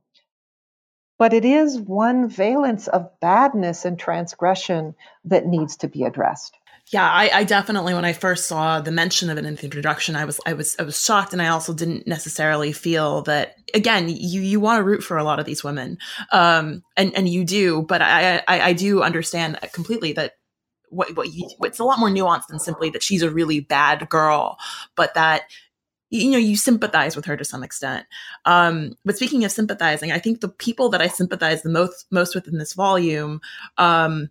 but 1.18 1.32
it 1.32 1.46
is 1.46 1.80
one 1.80 2.28
valence 2.28 2.88
of 2.88 3.08
badness 3.20 3.86
and 3.86 3.98
transgression 3.98 4.94
that 5.24 5.46
needs 5.46 5.78
to 5.78 5.88
be 5.88 6.04
addressed. 6.04 6.58
Yeah, 6.92 7.10
I, 7.10 7.30
I, 7.32 7.44
definitely 7.44 7.94
when 7.94 8.04
I 8.04 8.12
first 8.12 8.46
saw 8.46 8.80
the 8.80 8.92
mention 8.92 9.28
of 9.28 9.38
it 9.38 9.44
in 9.44 9.56
the 9.56 9.64
introduction, 9.64 10.14
I 10.14 10.24
was 10.26 10.38
I 10.46 10.52
was 10.52 10.76
I 10.78 10.82
was 10.82 11.02
shocked, 11.02 11.32
and 11.32 11.40
I 11.40 11.48
also 11.48 11.72
didn't 11.72 12.06
necessarily 12.06 12.72
feel 12.72 13.22
that. 13.22 13.56
Again, 13.74 14.08
you 14.08 14.42
you 14.42 14.60
want 14.60 14.78
to 14.78 14.84
root 14.84 15.02
for 15.02 15.16
a 15.16 15.24
lot 15.24 15.40
of 15.40 15.46
these 15.46 15.64
women, 15.64 15.96
um, 16.30 16.82
and 16.98 17.16
and 17.16 17.26
you 17.28 17.44
do, 17.44 17.82
but 17.82 18.02
I 18.02 18.42
I, 18.46 18.60
I 18.60 18.72
do 18.74 19.02
understand 19.02 19.58
completely 19.72 20.12
that 20.12 20.34
what 20.90 21.16
what 21.16 21.32
you, 21.32 21.48
it's 21.62 21.78
a 21.78 21.84
lot 21.84 21.98
more 21.98 22.10
nuanced 22.10 22.48
than 22.48 22.60
simply 22.60 22.90
that 22.90 23.02
she's 23.02 23.22
a 23.22 23.30
really 23.30 23.60
bad 23.60 24.08
girl, 24.08 24.58
but 24.96 25.14
that 25.14 25.44
you 26.10 26.30
know 26.30 26.38
you 26.38 26.56
sympathize 26.56 27.16
with 27.16 27.24
her 27.24 27.36
to 27.36 27.44
some 27.44 27.62
extent. 27.62 28.06
Um, 28.44 28.96
but 29.04 29.16
speaking 29.16 29.44
of 29.44 29.52
sympathizing 29.52 30.12
i 30.12 30.18
think 30.18 30.40
the 30.40 30.48
people 30.48 30.88
that 30.90 31.02
i 31.02 31.08
sympathize 31.08 31.62
the 31.62 31.70
most 31.70 32.06
most 32.10 32.34
with 32.34 32.48
in 32.48 32.58
this 32.58 32.74
volume 32.74 33.40
um, 33.78 34.30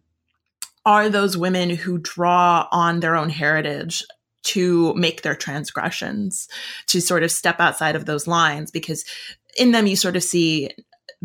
are 0.86 1.10
those 1.10 1.38
women 1.38 1.70
who 1.70 1.98
draw 1.98 2.68
on 2.72 3.00
their 3.00 3.16
own 3.16 3.30
heritage 3.30 4.04
to 4.44 4.94
make 4.94 5.24
their 5.24 5.36
transgressions 5.36 6.48
to 6.86 7.02
sort 7.02 7.24
of 7.24 7.32
step 7.32 7.60
outside 7.60 7.96
of 7.96 8.06
those 8.06 8.28
lines 8.28 8.70
because 8.70 9.04
in 9.58 9.72
them 9.72 9.88
you 9.88 9.96
sort 9.96 10.16
of 10.16 10.24
see 10.24 10.70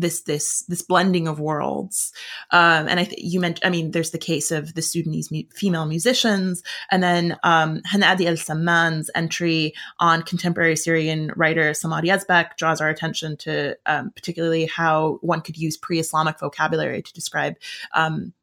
this 0.01 0.21
this 0.21 0.63
this 0.63 0.81
blending 0.81 1.27
of 1.27 1.39
worlds. 1.39 2.11
Um, 2.51 2.87
and 2.87 2.99
I 2.99 3.05
think 3.05 3.21
you 3.21 3.39
meant, 3.39 3.59
I 3.63 3.69
mean, 3.69 3.91
there's 3.91 4.11
the 4.11 4.17
case 4.17 4.51
of 4.51 4.73
the 4.73 4.81
Sudanese 4.81 5.31
mu- 5.31 5.43
female 5.53 5.85
musicians, 5.85 6.63
and 6.91 7.01
then 7.01 7.37
um, 7.43 7.81
Hanadi 7.91 8.25
El 8.25 8.37
Samman's 8.37 9.09
entry 9.15 9.73
on 9.99 10.23
contemporary 10.23 10.75
Syrian 10.75 11.31
writer 11.35 11.73
Samar 11.73 12.01
Yazbek 12.01 12.57
draws 12.57 12.81
our 12.81 12.89
attention 12.89 13.37
to 13.37 13.77
um, 13.85 14.11
particularly 14.11 14.65
how 14.65 15.19
one 15.21 15.41
could 15.41 15.57
use 15.57 15.77
pre-Islamic 15.77 16.39
vocabulary 16.39 17.01
to 17.01 17.13
describe 17.13 17.55
um, 17.93 18.33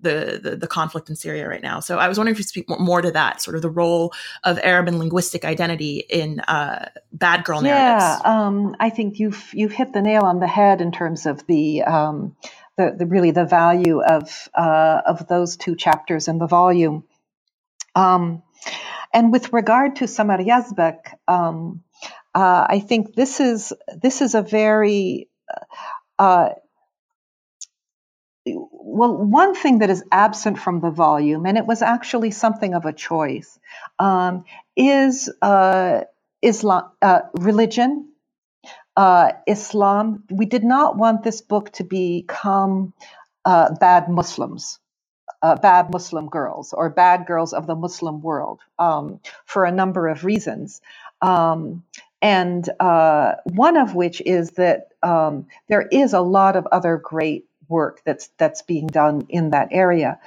the, 0.00 0.40
the, 0.42 0.56
the 0.56 0.66
conflict 0.66 1.08
in 1.08 1.16
Syria 1.16 1.48
right 1.48 1.62
now. 1.62 1.80
So 1.80 1.98
I 1.98 2.08
was 2.08 2.18
wondering 2.18 2.34
if 2.34 2.38
you 2.38 2.44
speak 2.44 2.68
more, 2.68 2.78
more, 2.78 3.02
to 3.02 3.10
that, 3.10 3.42
sort 3.42 3.56
of 3.56 3.62
the 3.62 3.70
role 3.70 4.12
of 4.44 4.58
Arab 4.62 4.88
and 4.88 4.98
linguistic 4.98 5.44
identity 5.44 6.04
in 6.08 6.40
uh, 6.40 6.88
bad 7.12 7.44
girl 7.44 7.60
narratives. 7.60 8.20
Yeah, 8.24 8.46
um, 8.46 8.76
I 8.80 8.90
think 8.90 9.18
you've 9.18 9.50
you've 9.52 9.72
hit 9.72 9.92
the 9.92 10.02
nail 10.02 10.22
on 10.22 10.40
the 10.40 10.46
head 10.46 10.80
in 10.80 10.92
terms 10.92 11.26
of 11.26 11.46
the. 11.46 11.82
Um, 11.82 12.36
the, 12.78 12.94
the 12.98 13.04
really 13.04 13.32
the 13.32 13.44
value 13.44 14.00
of 14.00 14.48
uh, 14.54 15.02
of 15.04 15.28
those 15.28 15.58
two 15.58 15.76
chapters 15.76 16.26
in 16.26 16.38
the 16.38 16.46
volume, 16.46 17.04
um, 17.94 18.42
and 19.12 19.30
with 19.30 19.52
regard 19.52 19.96
to 19.96 20.08
Samar 20.08 20.38
Yazbek, 20.38 21.00
um, 21.28 21.82
uh, 22.34 22.66
I 22.68 22.80
think 22.80 23.14
this 23.14 23.40
is 23.40 23.72
this 24.00 24.22
is 24.22 24.34
a 24.34 24.42
very 24.42 25.28
uh, 26.18 26.50
well, 28.46 29.16
one 29.16 29.54
thing 29.54 29.80
that 29.80 29.90
is 29.90 30.04
absent 30.12 30.58
from 30.58 30.80
the 30.80 30.90
volume, 30.90 31.46
and 31.46 31.58
it 31.58 31.66
was 31.66 31.82
actually 31.82 32.32
something 32.32 32.74
of 32.74 32.86
a 32.86 32.92
choice, 32.92 33.58
um, 33.98 34.44
is 34.76 35.30
uh, 35.42 36.02
Islam, 36.42 36.90
uh, 37.02 37.20
religion, 37.34 38.10
uh, 38.96 39.32
Islam. 39.46 40.24
We 40.30 40.46
did 40.46 40.64
not 40.64 40.96
want 40.98 41.24
this 41.24 41.42
book 41.42 41.72
to 41.74 41.84
become 41.84 42.94
uh, 43.44 43.74
bad 43.80 44.08
Muslims. 44.10 44.80
Uh, 45.42 45.56
bad 45.56 45.90
Muslim 45.92 46.28
girls 46.28 46.72
or 46.72 46.90
bad 46.90 47.26
girls 47.26 47.52
of 47.52 47.66
the 47.66 47.74
Muslim 47.76 48.22
world 48.22 48.60
um, 48.78 49.20
for 49.46 49.64
a 49.64 49.72
number 49.72 50.08
of 50.08 50.24
reasons. 50.24 50.82
Um, 51.22 51.84
and 52.22 52.68
uh, 52.80 53.34
one 53.44 53.76
of 53.76 53.94
which 53.94 54.22
is 54.22 54.52
that 54.52 54.88
um, 55.02 55.46
there 55.68 55.82
is 55.92 56.14
a 56.14 56.20
lot 56.20 56.56
of 56.56 56.66
other 56.72 56.98
great 56.98 57.46
work 57.72 58.02
that's 58.04 58.28
that's 58.38 58.62
being 58.62 58.86
done 58.86 59.26
in 59.28 59.50
that 59.50 59.68
area. 59.72 60.20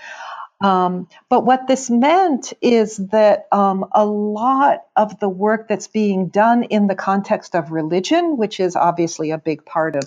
Um, 0.62 1.10
but 1.30 1.46
what 1.46 1.68
this 1.68 1.90
meant 1.90 2.54
is 2.62 2.98
that 2.98 3.48
um, 3.52 3.86
a 3.92 4.06
lot 4.06 4.86
of 4.96 5.20
the 5.20 5.30
work 5.30 5.68
that's 5.68 5.88
being 5.88 6.30
done 6.30 6.64
in 6.64 6.88
the 6.88 6.96
context 6.96 7.56
of 7.56 7.72
religion, 7.72 8.38
which 8.38 8.60
is 8.60 8.76
obviously 8.76 9.32
a 9.32 9.38
big 9.38 9.66
part 9.66 9.96
of 9.96 10.06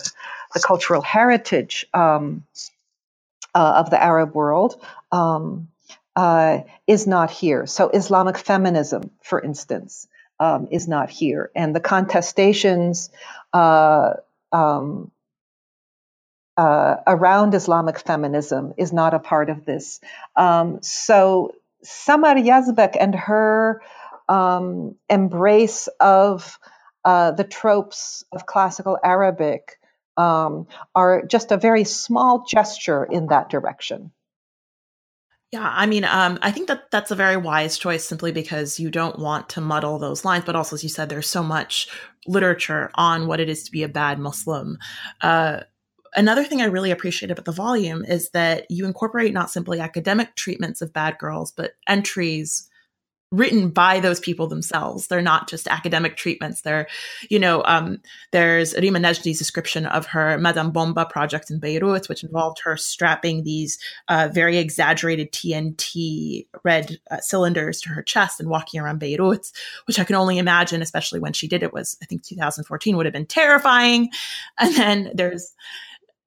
the 0.54 0.60
cultural 0.60 1.02
heritage 1.02 1.86
um, 1.94 2.44
uh, 3.54 3.74
of 3.76 3.90
the 3.90 4.02
Arab 4.02 4.34
world, 4.34 4.82
um, 5.12 5.68
uh, 6.16 6.60
is 6.86 7.06
not 7.06 7.30
here. 7.30 7.66
So, 7.66 7.90
Islamic 7.90 8.38
feminism, 8.38 9.10
for 9.22 9.40
instance, 9.40 10.08
um, 10.40 10.68
is 10.72 10.88
not 10.88 11.10
here. 11.10 11.50
And 11.54 11.76
the 11.76 11.80
contestations 11.80 13.10
uh, 13.52 14.14
um, 14.52 15.12
uh, 16.58 16.96
around 17.06 17.54
Islamic 17.54 18.00
feminism 18.00 18.74
is 18.76 18.92
not 18.92 19.14
a 19.14 19.20
part 19.20 19.48
of 19.48 19.64
this. 19.64 20.00
Um, 20.34 20.80
so 20.82 21.52
Samar 21.84 22.34
Yazbek 22.34 22.96
and 22.98 23.14
her 23.14 23.80
um, 24.28 24.96
embrace 25.08 25.88
of 26.00 26.58
uh, 27.04 27.30
the 27.30 27.44
tropes 27.44 28.24
of 28.32 28.44
classical 28.44 28.98
Arabic 29.02 29.78
um, 30.16 30.66
are 30.96 31.24
just 31.24 31.52
a 31.52 31.56
very 31.56 31.84
small 31.84 32.44
gesture 32.44 33.04
in 33.04 33.28
that 33.28 33.50
direction. 33.50 34.10
Yeah, 35.52 35.62
I 35.72 35.86
mean, 35.86 36.04
um, 36.04 36.40
I 36.42 36.50
think 36.50 36.66
that 36.68 36.90
that's 36.90 37.12
a 37.12 37.16
very 37.16 37.36
wise 37.36 37.78
choice 37.78 38.04
simply 38.04 38.32
because 38.32 38.80
you 38.80 38.90
don't 38.90 39.18
want 39.18 39.50
to 39.50 39.60
muddle 39.60 39.98
those 39.98 40.24
lines. 40.24 40.44
But 40.44 40.56
also, 40.56 40.74
as 40.74 40.82
you 40.82 40.90
said, 40.90 41.08
there's 41.08 41.28
so 41.28 41.42
much 41.42 41.88
literature 42.26 42.90
on 42.94 43.28
what 43.28 43.40
it 43.40 43.48
is 43.48 43.62
to 43.62 43.70
be 43.70 43.84
a 43.84 43.88
bad 43.88 44.18
Muslim. 44.18 44.76
Uh, 45.22 45.60
Another 46.14 46.44
thing 46.44 46.60
I 46.60 46.66
really 46.66 46.90
appreciate 46.90 47.30
about 47.30 47.44
the 47.44 47.52
volume 47.52 48.04
is 48.04 48.30
that 48.30 48.70
you 48.70 48.86
incorporate 48.86 49.32
not 49.32 49.50
simply 49.50 49.80
academic 49.80 50.34
treatments 50.36 50.80
of 50.80 50.92
bad 50.92 51.18
girls, 51.18 51.52
but 51.52 51.72
entries 51.86 52.68
written 53.30 53.68
by 53.68 54.00
those 54.00 54.20
people 54.20 54.46
themselves. 54.46 55.06
They're 55.06 55.20
not 55.20 55.48
just 55.48 55.68
academic 55.68 56.16
treatments. 56.16 56.62
They're, 56.62 56.88
you 57.28 57.38
know, 57.38 57.62
um, 57.66 58.00
there's 58.32 58.74
Rima 58.74 58.98
Najdi's 58.98 59.38
description 59.38 59.84
of 59.84 60.06
her 60.06 60.38
Madame 60.38 60.70
Bomba 60.70 61.04
project 61.04 61.50
in 61.50 61.60
Beirut, 61.60 62.08
which 62.08 62.24
involved 62.24 62.58
her 62.64 62.76
strapping 62.76 63.44
these 63.44 63.78
uh, 64.08 64.30
very 64.32 64.56
exaggerated 64.56 65.30
TNT 65.32 66.46
red 66.64 66.98
uh, 67.10 67.18
cylinders 67.20 67.82
to 67.82 67.90
her 67.90 68.02
chest 68.02 68.40
and 68.40 68.48
walking 68.48 68.80
around 68.80 68.98
Beirut, 68.98 69.52
which 69.86 69.98
I 69.98 70.04
can 70.04 70.16
only 70.16 70.38
imagine, 70.38 70.80
especially 70.80 71.20
when 71.20 71.34
she 71.34 71.48
did 71.48 71.62
it 71.62 71.74
was, 71.74 71.98
I 72.02 72.06
think 72.06 72.22
2014 72.22 72.96
would 72.96 73.04
have 73.04 73.12
been 73.12 73.26
terrifying. 73.26 74.08
And 74.58 74.74
then 74.74 75.10
there's, 75.14 75.54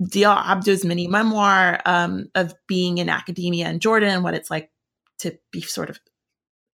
Diya 0.02 0.46
Abdo's 0.46 0.84
mini 0.84 1.08
memoir 1.08 1.80
um, 1.86 2.30
of 2.36 2.56
being 2.68 2.98
in 2.98 3.10
academia 3.10 3.70
in 3.70 3.80
Jordan 3.80 4.10
and 4.10 4.24
what 4.24 4.34
it's 4.34 4.50
like 4.50 4.72
to 5.20 5.38
be 5.52 5.62
sort 5.62 5.90
of, 5.90 6.00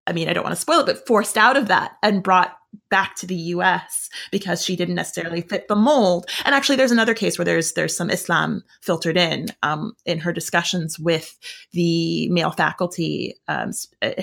I 0.05 0.13
mean, 0.13 0.29
I 0.29 0.33
don't 0.33 0.43
want 0.43 0.55
to 0.55 0.61
spoil 0.61 0.79
it, 0.79 0.85
but 0.85 1.05
forced 1.05 1.37
out 1.37 1.57
of 1.57 1.67
that 1.67 1.97
and 2.01 2.23
brought 2.23 2.55
back 2.89 3.15
to 3.15 3.25
the 3.25 3.35
US 3.35 4.09
because 4.31 4.63
she 4.63 4.75
didn't 4.75 4.95
necessarily 4.95 5.41
fit 5.41 5.67
the 5.67 5.75
mold. 5.75 6.29
And 6.45 6.55
actually, 6.55 6.75
there's 6.75 6.91
another 6.91 7.13
case 7.13 7.37
where 7.37 7.45
there's 7.45 7.73
there's 7.73 7.95
some 7.95 8.09
Islam 8.09 8.63
filtered 8.81 9.17
in 9.17 9.47
um, 9.63 9.93
in 10.05 10.19
her 10.19 10.31
discussions 10.31 10.97
with 10.99 11.37
the 11.71 12.29
male 12.29 12.51
faculty, 12.51 13.35
um, 13.47 13.71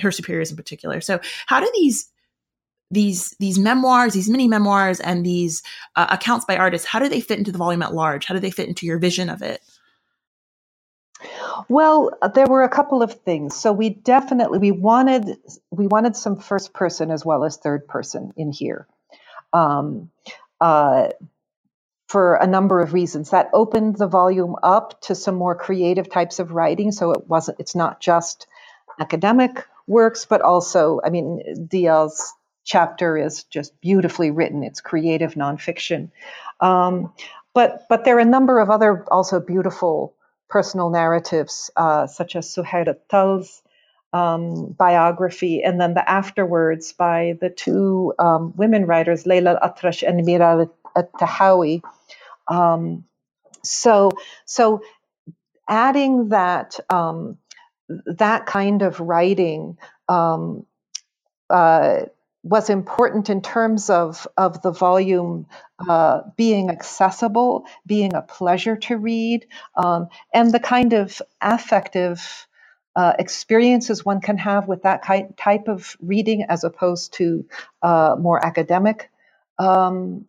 her 0.00 0.10
superiors 0.10 0.50
in 0.50 0.56
particular. 0.56 1.00
So, 1.00 1.20
how 1.46 1.60
do 1.60 1.70
these 1.74 2.10
these 2.94 3.30
these 3.40 3.58
memoirs, 3.58 4.14
these 4.14 4.30
mini 4.30 4.48
memoirs, 4.48 5.00
and 5.00 5.24
these 5.24 5.62
uh, 5.96 6.06
accounts 6.10 6.44
by 6.44 6.56
artists, 6.56 6.86
how 6.86 6.98
do 6.98 7.08
they 7.08 7.20
fit 7.20 7.38
into 7.38 7.52
the 7.52 7.58
volume 7.58 7.82
at 7.82 7.94
large? 7.94 8.24
How 8.24 8.34
do 8.34 8.40
they 8.40 8.50
fit 8.50 8.68
into 8.68 8.86
your 8.86 8.98
vision 8.98 9.28
of 9.28 9.42
it? 9.42 9.60
Well, 11.68 12.10
there 12.34 12.46
were 12.46 12.62
a 12.62 12.68
couple 12.68 13.02
of 13.02 13.14
things. 13.20 13.56
So 13.56 13.72
we 13.72 13.90
definitely 13.90 14.58
we 14.58 14.70
wanted 14.70 15.38
we 15.70 15.86
wanted 15.86 16.16
some 16.16 16.36
first 16.36 16.72
person 16.72 17.10
as 17.10 17.24
well 17.24 17.44
as 17.44 17.56
third 17.56 17.86
person 17.86 18.32
in 18.36 18.52
here, 18.52 18.86
um, 19.52 20.10
uh, 20.60 21.08
for 22.08 22.36
a 22.36 22.46
number 22.46 22.80
of 22.80 22.92
reasons. 22.92 23.30
That 23.30 23.50
opened 23.52 23.96
the 23.96 24.06
volume 24.06 24.56
up 24.62 25.00
to 25.02 25.14
some 25.14 25.34
more 25.36 25.54
creative 25.54 26.10
types 26.10 26.38
of 26.38 26.52
writing. 26.52 26.92
So 26.92 27.12
it 27.12 27.26
wasn't 27.28 27.60
it's 27.60 27.74
not 27.74 28.00
just 28.00 28.46
academic 29.00 29.66
works, 29.86 30.26
but 30.26 30.42
also 30.42 31.00
I 31.04 31.10
mean 31.10 31.40
Diya's 31.68 32.34
chapter 32.64 33.18
is 33.18 33.44
just 33.44 33.80
beautifully 33.80 34.30
written. 34.32 34.64
It's 34.64 34.80
creative 34.82 35.34
nonfiction. 35.34 36.10
Um, 36.60 37.12
but 37.54 37.84
but 37.90 38.04
there 38.04 38.16
are 38.16 38.20
a 38.20 38.26
number 38.26 38.60
of 38.60 38.70
other 38.70 39.04
also 39.10 39.40
beautiful 39.40 40.14
personal 40.50 40.90
narratives, 40.90 41.70
uh, 41.76 42.06
such 42.08 42.36
as 42.36 42.54
Suhair 42.54 42.96
Tal's 43.10 43.62
um, 44.12 44.68
biography, 44.78 45.62
and 45.64 45.80
then 45.80 45.94
the 45.94 46.08
afterwards 46.08 46.92
by 46.94 47.38
the 47.40 47.50
two 47.50 48.14
um, 48.18 48.54
women 48.56 48.86
writers, 48.86 49.26
Leila 49.26 49.58
Atrash 49.62 50.06
and 50.08 50.24
Mira 50.26 50.68
Tahawi. 51.20 51.82
Um, 52.48 53.04
so 53.64 54.10
so 54.46 54.82
adding 55.68 56.30
that 56.30 56.78
um, 56.90 57.38
that 58.06 58.46
kind 58.46 58.82
of 58.82 59.00
writing 59.00 59.78
um, 60.08 60.66
uh, 61.50 62.02
was 62.44 62.70
important 62.70 63.30
in 63.30 63.42
terms 63.42 63.90
of, 63.90 64.28
of 64.38 64.62
the 64.62 64.72
volume 64.72 65.46
uh, 65.90 66.22
being 66.36 66.70
accessible, 66.70 67.66
being 67.86 68.14
a 68.14 68.22
pleasure 68.22 68.76
to 68.76 68.98
read, 68.98 69.46
um, 69.76 70.08
and 70.34 70.52
the 70.52 70.60
kind 70.60 70.94
of 70.94 71.22
affective 71.42 72.48
uh, 72.96 73.14
experiences 73.18 74.04
one 74.06 74.22
can 74.22 74.38
have 74.38 74.68
with 74.68 74.84
that 74.84 75.02
kind, 75.02 75.36
type 75.38 75.68
of 75.68 75.96
reading 76.02 76.46
as 76.48 76.64
opposed 76.64 77.14
to 77.14 77.46
uh, 77.82 78.16
more 78.20 78.44
academic 78.44 79.10
um, 79.58 80.26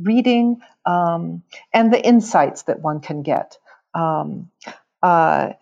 reading, 0.00 0.60
um, 0.86 1.42
and 1.72 1.92
the 1.92 2.04
insights 2.04 2.64
that 2.64 2.80
one 2.80 3.00
can 3.00 3.22
get. 3.22 3.58
Um, 3.94 4.50
uh, 5.02 5.54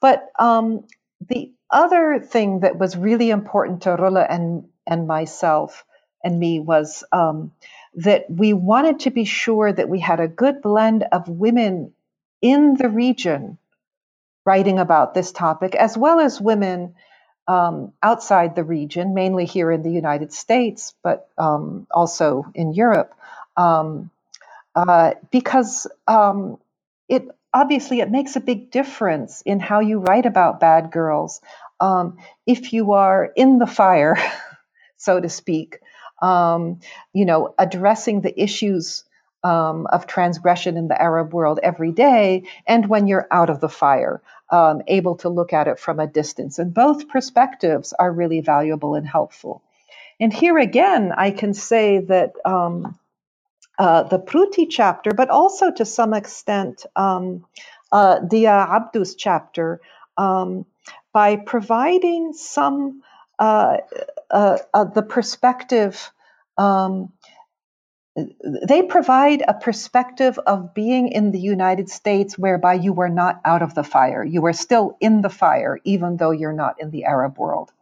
but 0.00 0.30
um, 0.38 0.84
the 1.28 1.52
other 1.70 2.20
thing 2.20 2.60
that 2.62 2.78
was 2.78 2.96
really 2.96 3.30
important 3.30 3.82
to 3.82 3.90
Rula 3.96 4.26
and 4.30 4.68
and 4.86 5.06
myself 5.06 5.84
and 6.22 6.38
me 6.38 6.60
was 6.60 7.04
um, 7.12 7.52
that 7.94 8.26
we 8.28 8.52
wanted 8.52 9.00
to 9.00 9.10
be 9.10 9.24
sure 9.24 9.72
that 9.72 9.88
we 9.88 10.00
had 10.00 10.20
a 10.20 10.28
good 10.28 10.62
blend 10.62 11.04
of 11.12 11.28
women 11.28 11.92
in 12.42 12.74
the 12.74 12.88
region 12.88 13.58
writing 14.44 14.78
about 14.78 15.14
this 15.14 15.32
topic, 15.32 15.74
as 15.74 15.96
well 15.96 16.20
as 16.20 16.40
women 16.40 16.94
um, 17.48 17.92
outside 18.02 18.54
the 18.54 18.64
region, 18.64 19.14
mainly 19.14 19.44
here 19.44 19.70
in 19.70 19.82
the 19.82 19.90
United 19.90 20.32
States, 20.32 20.94
but 21.02 21.28
um, 21.38 21.86
also 21.90 22.44
in 22.54 22.72
Europe, 22.72 23.14
um, 23.56 24.10
uh, 24.74 25.12
because 25.30 25.86
um, 26.06 26.58
it 27.08 27.28
obviously 27.52 28.00
it 28.00 28.10
makes 28.10 28.36
a 28.36 28.40
big 28.40 28.70
difference 28.70 29.42
in 29.42 29.60
how 29.60 29.80
you 29.80 29.98
write 29.98 30.26
about 30.26 30.60
bad 30.60 30.90
girls. 30.90 31.40
Um, 31.80 32.18
if 32.46 32.72
you 32.72 32.92
are 32.92 33.24
in 33.36 33.58
the 33.58 33.66
fire 33.66 34.16
so 34.96 35.20
to 35.20 35.28
speak, 35.28 35.78
um, 36.22 36.80
you 37.12 37.24
know, 37.24 37.54
addressing 37.58 38.20
the 38.20 38.40
issues 38.40 39.04
um, 39.44 39.86
of 39.86 40.06
transgression 40.06 40.76
in 40.76 40.88
the 40.88 41.00
Arab 41.00 41.32
world 41.32 41.60
every 41.62 41.92
day, 41.92 42.44
and 42.66 42.88
when 42.88 43.06
you're 43.06 43.28
out 43.30 43.50
of 43.50 43.60
the 43.60 43.68
fire, 43.68 44.20
um, 44.50 44.82
able 44.86 45.16
to 45.16 45.28
look 45.28 45.52
at 45.52 45.68
it 45.68 45.78
from 45.78 46.00
a 46.00 46.06
distance. 46.06 46.58
And 46.58 46.72
both 46.74 47.08
perspectives 47.08 47.92
are 47.92 48.10
really 48.10 48.40
valuable 48.40 48.94
and 48.94 49.06
helpful. 49.06 49.62
And 50.18 50.32
here 50.32 50.58
again, 50.58 51.12
I 51.16 51.30
can 51.30 51.52
say 51.54 51.98
that 51.98 52.32
um, 52.44 52.98
uh, 53.78 54.04
the 54.04 54.18
Pruti 54.18 54.66
chapter, 54.68 55.12
but 55.12 55.30
also 55.30 55.70
to 55.70 55.84
some 55.84 56.14
extent 56.14 56.86
um, 56.96 57.44
uh, 57.92 58.20
Diya 58.20 58.68
Abdo's 58.68 59.14
chapter, 59.14 59.80
um, 60.16 60.64
by 61.12 61.36
providing 61.36 62.32
some 62.32 63.02
uh, 63.38 63.78
uh, 64.30 64.58
uh, 64.74 64.84
the 64.84 65.02
perspective. 65.02 66.10
Um, 66.56 67.12
they 68.66 68.82
provide 68.82 69.42
a 69.46 69.52
perspective 69.54 70.38
of 70.46 70.72
being 70.72 71.08
in 71.08 71.32
the 71.32 71.38
United 71.38 71.90
States 71.90 72.38
whereby 72.38 72.74
you 72.74 72.94
were 72.94 73.10
not 73.10 73.40
out 73.44 73.60
of 73.60 73.74
the 73.74 73.84
fire. 73.84 74.24
You 74.24 74.40
were 74.40 74.54
still 74.54 74.96
in 75.00 75.20
the 75.20 75.28
fire, 75.28 75.78
even 75.84 76.16
though 76.16 76.30
you're 76.30 76.52
not 76.54 76.80
in 76.80 76.90
the 76.90 77.04
Arab 77.04 77.38
world. 77.38 77.72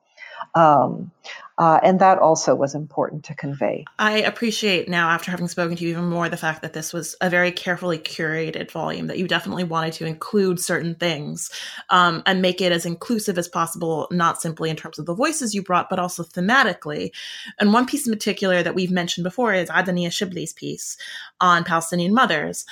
Um, 0.55 1.11
uh, 1.57 1.79
and 1.85 2.01
that 2.01 2.19
also 2.19 2.53
was 2.55 2.75
important 2.75 3.25
to 3.25 3.35
convey. 3.35 3.85
I 3.99 4.19
appreciate 4.23 4.89
now, 4.89 5.11
after 5.11 5.31
having 5.31 5.47
spoken 5.47 5.77
to 5.77 5.85
you 5.85 5.91
even 5.91 6.07
more, 6.07 6.29
the 6.29 6.37
fact 6.37 6.63
that 6.63 6.73
this 6.73 6.93
was 6.93 7.15
a 7.21 7.31
very 7.31 7.53
carefully 7.53 7.97
curated 7.97 8.73
volume, 8.73 9.07
that 9.07 9.19
you 9.19 9.29
definitely 9.29 9.63
wanted 9.63 9.93
to 9.95 10.07
include 10.07 10.59
certain 10.59 10.97
things 10.97 11.51
um, 11.91 12.25
and 12.27 12.43
make 12.43 12.61
it 12.61 12.73
as 12.73 12.85
inclusive 12.85 13.39
as 13.39 13.47
possible, 13.47 14.09
not 14.11 14.43
simply 14.43 14.69
in 14.69 14.75
terms 14.75 14.99
of 14.99 15.07
the 15.07 15.15
voices 15.15 15.55
you 15.55 15.63
brought, 15.63 15.89
but 15.89 16.01
also 16.01 16.25
thematically. 16.25 17.13
And 17.61 17.73
one 17.73 17.87
piece 17.87 18.05
in 18.05 18.13
particular 18.13 18.65
that 18.65 18.75
we've 18.75 18.91
mentioned 18.91 19.23
before 19.23 19.55
is 19.55 19.71
Adania 19.71 20.09
Shibli's 20.09 20.53
piece 20.53 20.97
on 21.41 21.63
Palestinian 21.63 22.15
mothers. 22.15 22.67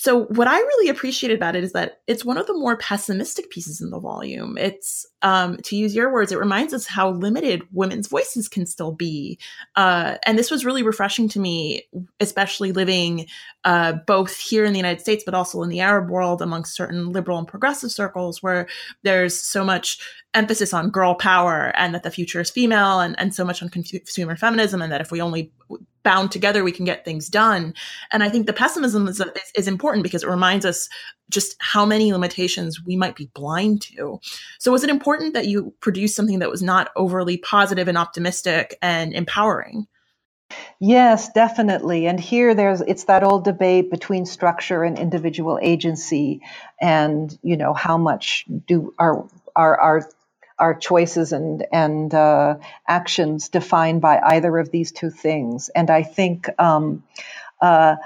So 0.00 0.24
what 0.24 0.48
I 0.48 0.56
really 0.56 0.88
appreciate 0.88 1.30
about 1.30 1.56
it 1.56 1.62
is 1.62 1.72
that 1.72 2.00
it's 2.06 2.24
one 2.24 2.38
of 2.38 2.46
the 2.46 2.54
more 2.54 2.78
pessimistic 2.78 3.50
pieces 3.50 3.82
in 3.82 3.90
the 3.90 4.00
volume. 4.00 4.56
It's, 4.56 5.04
um, 5.20 5.58
to 5.58 5.76
use 5.76 5.94
your 5.94 6.10
words, 6.10 6.32
it 6.32 6.38
reminds 6.38 6.72
us 6.72 6.86
how 6.86 7.10
limited 7.10 7.64
women's 7.70 8.06
voices 8.06 8.48
can 8.48 8.64
still 8.64 8.92
be. 8.92 9.38
Uh, 9.76 10.14
and 10.24 10.38
this 10.38 10.50
was 10.50 10.64
really 10.64 10.82
refreshing 10.82 11.28
to 11.28 11.38
me, 11.38 11.86
especially 12.18 12.72
living 12.72 13.26
uh, 13.64 13.92
both 14.06 14.38
here 14.38 14.64
in 14.64 14.72
the 14.72 14.78
United 14.78 15.02
States, 15.02 15.22
but 15.22 15.34
also 15.34 15.62
in 15.62 15.68
the 15.68 15.80
Arab 15.80 16.08
world 16.08 16.40
amongst 16.40 16.74
certain 16.74 17.12
liberal 17.12 17.36
and 17.36 17.46
progressive 17.46 17.90
circles 17.90 18.42
where 18.42 18.68
there's 19.02 19.38
so 19.38 19.62
much 19.66 19.98
emphasis 20.34 20.72
on 20.72 20.90
girl 20.90 21.14
power 21.14 21.72
and 21.76 21.94
that 21.94 22.02
the 22.02 22.10
future 22.10 22.40
is 22.40 22.50
female 22.50 23.00
and, 23.00 23.18
and 23.18 23.34
so 23.34 23.44
much 23.44 23.62
on 23.62 23.68
consumer 23.68 24.36
feminism 24.36 24.80
and 24.80 24.92
that 24.92 25.00
if 25.00 25.10
we 25.10 25.20
only 25.20 25.52
bound 26.02 26.30
together 26.30 26.62
we 26.62 26.72
can 26.72 26.84
get 26.84 27.04
things 27.04 27.28
done. 27.28 27.74
And 28.12 28.22
i 28.22 28.28
think 28.28 28.46
the 28.46 28.52
pessimism 28.52 29.08
is, 29.08 29.22
is 29.56 29.68
important 29.68 30.02
because 30.04 30.22
it 30.22 30.28
reminds 30.28 30.64
us 30.64 30.88
just 31.30 31.56
how 31.58 31.84
many 31.84 32.12
limitations 32.12 32.84
we 32.84 32.96
might 32.96 33.16
be 33.16 33.30
blind 33.34 33.82
to. 33.82 34.20
So 34.58 34.72
was 34.72 34.84
it 34.84 34.90
important 34.90 35.34
that 35.34 35.46
you 35.46 35.74
produce 35.80 36.14
something 36.14 36.40
that 36.40 36.50
was 36.50 36.62
not 36.62 36.90
overly 36.96 37.36
positive 37.36 37.88
and 37.88 37.98
optimistic 37.98 38.76
and 38.82 39.12
empowering? 39.12 39.86
Yes, 40.80 41.32
definitely. 41.32 42.06
And 42.06 42.18
here 42.18 42.54
there's 42.54 42.80
it's 42.80 43.04
that 43.04 43.22
old 43.22 43.44
debate 43.44 43.90
between 43.90 44.26
structure 44.26 44.82
and 44.82 44.98
individual 44.98 45.58
agency 45.62 46.40
and 46.80 47.36
you 47.42 47.56
know 47.56 47.72
how 47.72 47.96
much 47.96 48.44
do 48.66 48.92
our 48.98 49.28
our 49.54 49.78
our 49.80 50.10
our 50.60 50.74
choices 50.74 51.32
and 51.32 51.66
and 51.72 52.14
uh, 52.14 52.56
actions 52.88 53.50
defined 53.50 54.02
by 54.02 54.20
either 54.20 54.58
of 54.58 54.70
these 54.72 54.92
two 54.92 55.10
things. 55.10 55.70
And 55.70 55.90
I 55.90 56.04
think 56.04 56.48
um, 56.60 57.04
uh, 57.62 57.96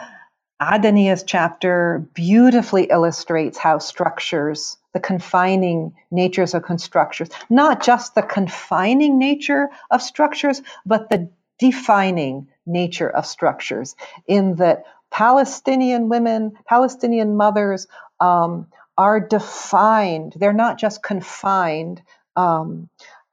Adania's 0.62 1.24
chapter 1.24 2.06
beautifully 2.14 2.84
illustrates 2.84 3.58
how 3.58 3.78
structures, 3.78 4.78
the 4.94 5.00
confining 5.00 5.94
natures 6.10 6.54
of 6.54 6.64
structures, 6.80 7.30
not 7.50 7.82
just 7.82 8.16
the 8.16 8.22
confining 8.22 9.18
nature 9.18 9.70
of 9.90 10.02
structures, 10.02 10.62
but 10.86 11.10
the 11.10 11.30
defining 11.60 12.48
nature 12.66 13.10
of 13.10 13.26
structures, 13.26 13.96
in 14.26 14.56
that 14.56 14.84
Palestinian 15.12 16.10
women, 16.10 16.52
Palestinian 16.68 17.36
mothers, 17.36 17.86
um, 18.20 18.66
are 18.98 19.20
defined. 19.20 20.34
They're 20.38 20.52
not 20.54 20.78
just 20.78 21.02
confined 21.04 22.02
um, 22.36 22.88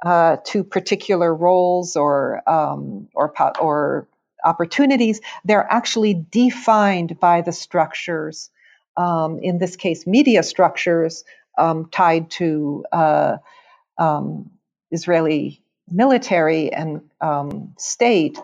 uh, 0.05 0.37
to 0.45 0.63
particular 0.63 1.33
roles 1.35 1.95
or 1.95 2.41
um, 2.49 3.09
or 3.15 3.29
or 3.61 4.07
opportunities. 4.43 5.21
They're 5.45 5.67
actually 5.69 6.13
defined 6.15 7.19
by 7.19 7.41
the 7.41 7.51
structures. 7.53 8.49
Um, 8.97 9.39
in 9.41 9.59
this 9.59 9.75
case, 9.77 10.07
media 10.07 10.43
structures 10.43 11.23
um, 11.57 11.89
tied 11.91 12.31
to 12.31 12.85
uh, 12.91 13.37
um, 13.97 14.51
Israeli 14.91 15.63
military 15.91 16.73
and 16.73 17.01
um, 17.21 17.73
state. 17.77 18.39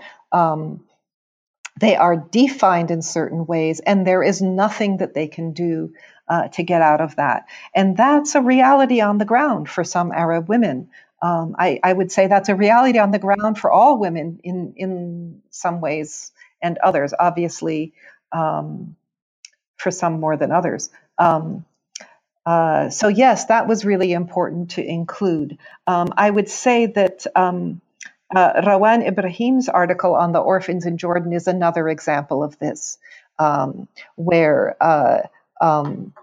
they 1.80 1.96
are 1.98 2.18
defined 2.18 2.92
in 2.92 3.02
certain 3.04 3.46
ways, 3.48 3.82
and 3.82 4.08
there 4.08 4.24
is 4.24 4.42
nothing 4.42 4.98
that 4.98 5.14
they 5.14 5.28
can 5.28 5.54
do 5.54 5.94
uh, 6.30 6.48
to 6.50 6.64
get 6.64 6.82
out 6.82 7.02
of 7.02 7.16
that. 7.18 7.46
And 7.74 7.96
that's 7.98 8.36
a 8.36 8.42
reality 8.42 9.02
on 9.02 9.18
the 9.18 9.26
ground 9.26 9.70
for 9.70 9.84
some 9.84 10.12
Arab 10.12 10.50
women. 10.50 10.90
Um, 11.22 11.56
I, 11.58 11.80
I, 11.84 11.94
would 11.94 12.12
say 12.12 12.28
that's 12.28 12.50
a 12.50 12.56
reality 12.56 13.00
on 13.00 13.12
the 13.12 13.20
ground 13.20 13.58
for 13.58 13.72
all 13.72 13.98
women 13.98 14.40
in, 14.44 14.74
in 14.78 15.42
some 15.50 15.82
ways 15.82 16.32
and 16.62 16.78
others, 16.78 17.14
obviously, 17.18 17.94
um, 18.32 18.96
for 19.78 19.90
some 19.90 20.20
more 20.20 20.38
than 20.38 20.52
others. 20.52 20.92
Um, 21.18 21.66
uh, 22.46 22.90
so, 22.90 23.08
yes, 23.08 23.46
that 23.46 23.68
was 23.68 23.84
really 23.84 24.14
important 24.14 24.72
to 24.72 24.86
include. 24.86 25.58
Um, 25.88 26.14
I 26.16 26.30
would 26.30 26.50
say 26.50 26.86
that 26.88 27.26
um, 27.36 27.82
uh, 28.36 28.62
Rawan 28.62 29.08
Ibrahim's 29.08 29.70
article 29.70 30.16
on 30.16 30.32
the 30.32 30.40
orphans 30.40 30.86
in 30.86 30.98
Jordan 30.98 31.34
is 31.34 31.48
another 31.48 31.90
example 31.90 32.44
of 32.44 32.58
this, 32.60 33.00
um, 33.40 33.88
where 34.16 34.78
uh, 34.82 35.24
um, 35.62 36.14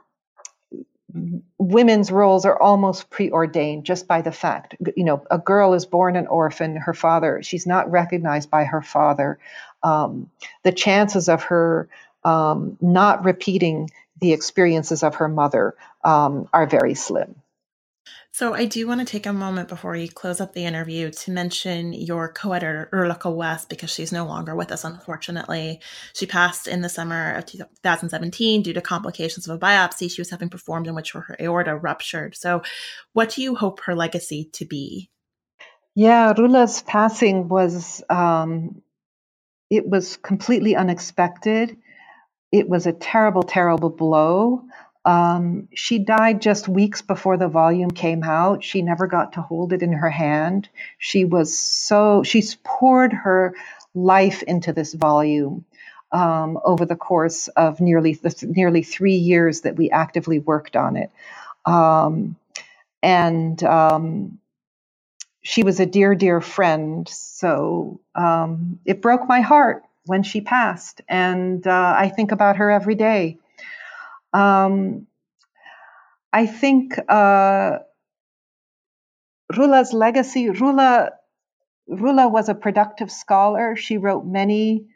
women's 1.59 2.11
roles 2.11 2.45
are 2.45 2.61
almost 2.61 3.09
preordained 3.11 3.85
just 3.85 4.09
by 4.09 4.20
the 4.20 4.32
fact 4.32 4.74
you 4.97 5.05
know 5.05 5.24
a 5.30 5.39
girl 5.39 5.74
is 5.74 5.87
born 5.87 6.16
an 6.16 6.26
orphan 6.26 6.76
her 6.76 6.95
father 6.95 7.43
she's 7.43 7.66
not 7.66 7.91
recognized 7.91 8.51
by 8.51 8.64
her 8.64 8.82
father. 8.82 9.39
Um, 9.82 10.30
the 10.62 10.72
chances 10.72 11.28
of 11.28 11.45
her 11.45 11.89
um, 12.24 12.78
not 12.80 13.24
repeating 13.24 13.91
the 14.20 14.32
experiences 14.32 15.03
of 15.03 15.16
her 15.16 15.28
mother 15.28 15.74
um, 16.05 16.49
are 16.53 16.66
very 16.66 16.95
slim 16.95 17.37
so 18.35 18.53
I 18.53 18.64
do 18.64 18.89
want 18.89 18.99
to 18.99 19.07
take 19.07 19.26
a 19.26 19.32
moment 19.32 19.68
before 19.68 19.93
we 19.93 20.09
close 20.09 20.41
up 20.41 20.55
the 20.55 20.64
interview 20.64 21.12
to 21.12 21.30
mention 21.30 21.93
your 21.93 22.32
co-editor 22.32 22.89
Rula 22.93 23.16
Quawas 23.16 23.68
because 23.68 23.91
she's 23.91 24.11
no 24.11 24.26
longer 24.26 24.57
with 24.57 24.72
us, 24.72 24.82
unfortunately. 24.82 25.80
She 26.14 26.26
passed 26.26 26.66
in 26.66 26.80
the 26.80 26.89
summer 26.89 27.35
of 27.35 27.47
2017 27.47 28.62
due 28.62 28.72
to 28.72 28.80
complications 28.80 29.47
of 29.47 29.55
a 29.55 29.64
biopsy 29.64 30.11
she 30.11 30.20
was 30.20 30.30
having 30.30 30.49
performed 30.49 30.89
in 30.89 30.97
which 30.97 31.12
her 31.12 31.37
aorta 31.41 31.76
ruptured. 31.76 32.35
So, 32.35 32.62
what 33.12 33.30
do 33.30 33.41
you 33.41 33.55
hope 33.55 33.78
her 33.82 33.95
legacy 33.95 34.51
to 34.55 34.64
be? 34.64 35.11
Yeah, 35.95 36.32
Rula's 36.32 36.82
passing 36.82 37.47
was 37.47 38.03
um, 38.11 38.82
it 39.70 39.89
was 39.89 40.16
completely 40.16 40.74
unexpected. 40.74 41.76
It 42.51 42.68
was 42.68 42.89
a 42.89 42.93
terrible, 42.93 43.45
terrible 43.45 43.91
blow. 43.91 44.64
Um, 45.05 45.69
she 45.75 45.99
died 45.99 46.43
just 46.43 46.69
weeks 46.69 47.03
before 47.03 47.37
the 47.37 47.49
volume 47.49 47.91
came 47.91 48.23
out. 48.23 48.65
She 48.65 48.83
never 48.83 49.07
got 49.09 49.35
to 49.35 49.43
hold 49.43 49.73
it 49.73 49.83
in 49.83 49.93
her 49.93 50.11
hand. 50.11 50.69
She 50.99 51.25
was 51.25 51.57
so, 51.59 52.23
she's 52.23 52.57
poured 52.65 53.13
her 53.13 53.55
life 53.95 54.43
into 54.45 54.73
this 54.73 54.95
volume 54.95 55.65
um, 56.13 56.59
over 56.65 56.87
the 56.87 56.97
course 56.97 57.49
of 57.49 57.81
nearly, 57.81 58.15
the, 58.15 58.47
nearly 58.57 58.83
three 58.85 59.17
years 59.17 59.63
that 59.63 59.77
we 59.77 59.91
actively 59.91 60.39
worked 60.41 60.77
on 60.77 60.97
it. 60.97 61.11
Um, 61.67 62.37
and 63.03 63.63
um, 63.65 64.39
she 65.43 65.65
was 65.65 65.81
a 65.81 65.87
dear, 65.87 66.15
dear 66.15 66.41
friend. 66.41 67.09
So 67.09 68.01
um, 68.15 68.81
it 68.85 69.03
broke 69.03 69.29
my 69.29 69.41
heart 69.43 69.85
when 70.07 70.23
she 70.25 70.41
passed. 70.43 71.03
And 71.09 71.67
uh, 71.67 71.95
I 71.99 72.11
think 72.11 72.33
about 72.33 72.57
her 72.57 72.71
every 72.71 72.97
day. 72.97 73.39
Um, 74.35 75.07
I 76.32 76.47
think 76.47 76.99
uh, 77.09 77.78
Rula's 79.53 79.93
legacy, 79.93 80.47
Rula, 80.49 81.11
Rula 81.89 82.30
was 82.30 82.49
a 82.49 82.55
productive 82.55 83.11
scholar. 83.11 83.76
She 83.76 83.99
wrote 83.99 84.26
many 84.26 84.87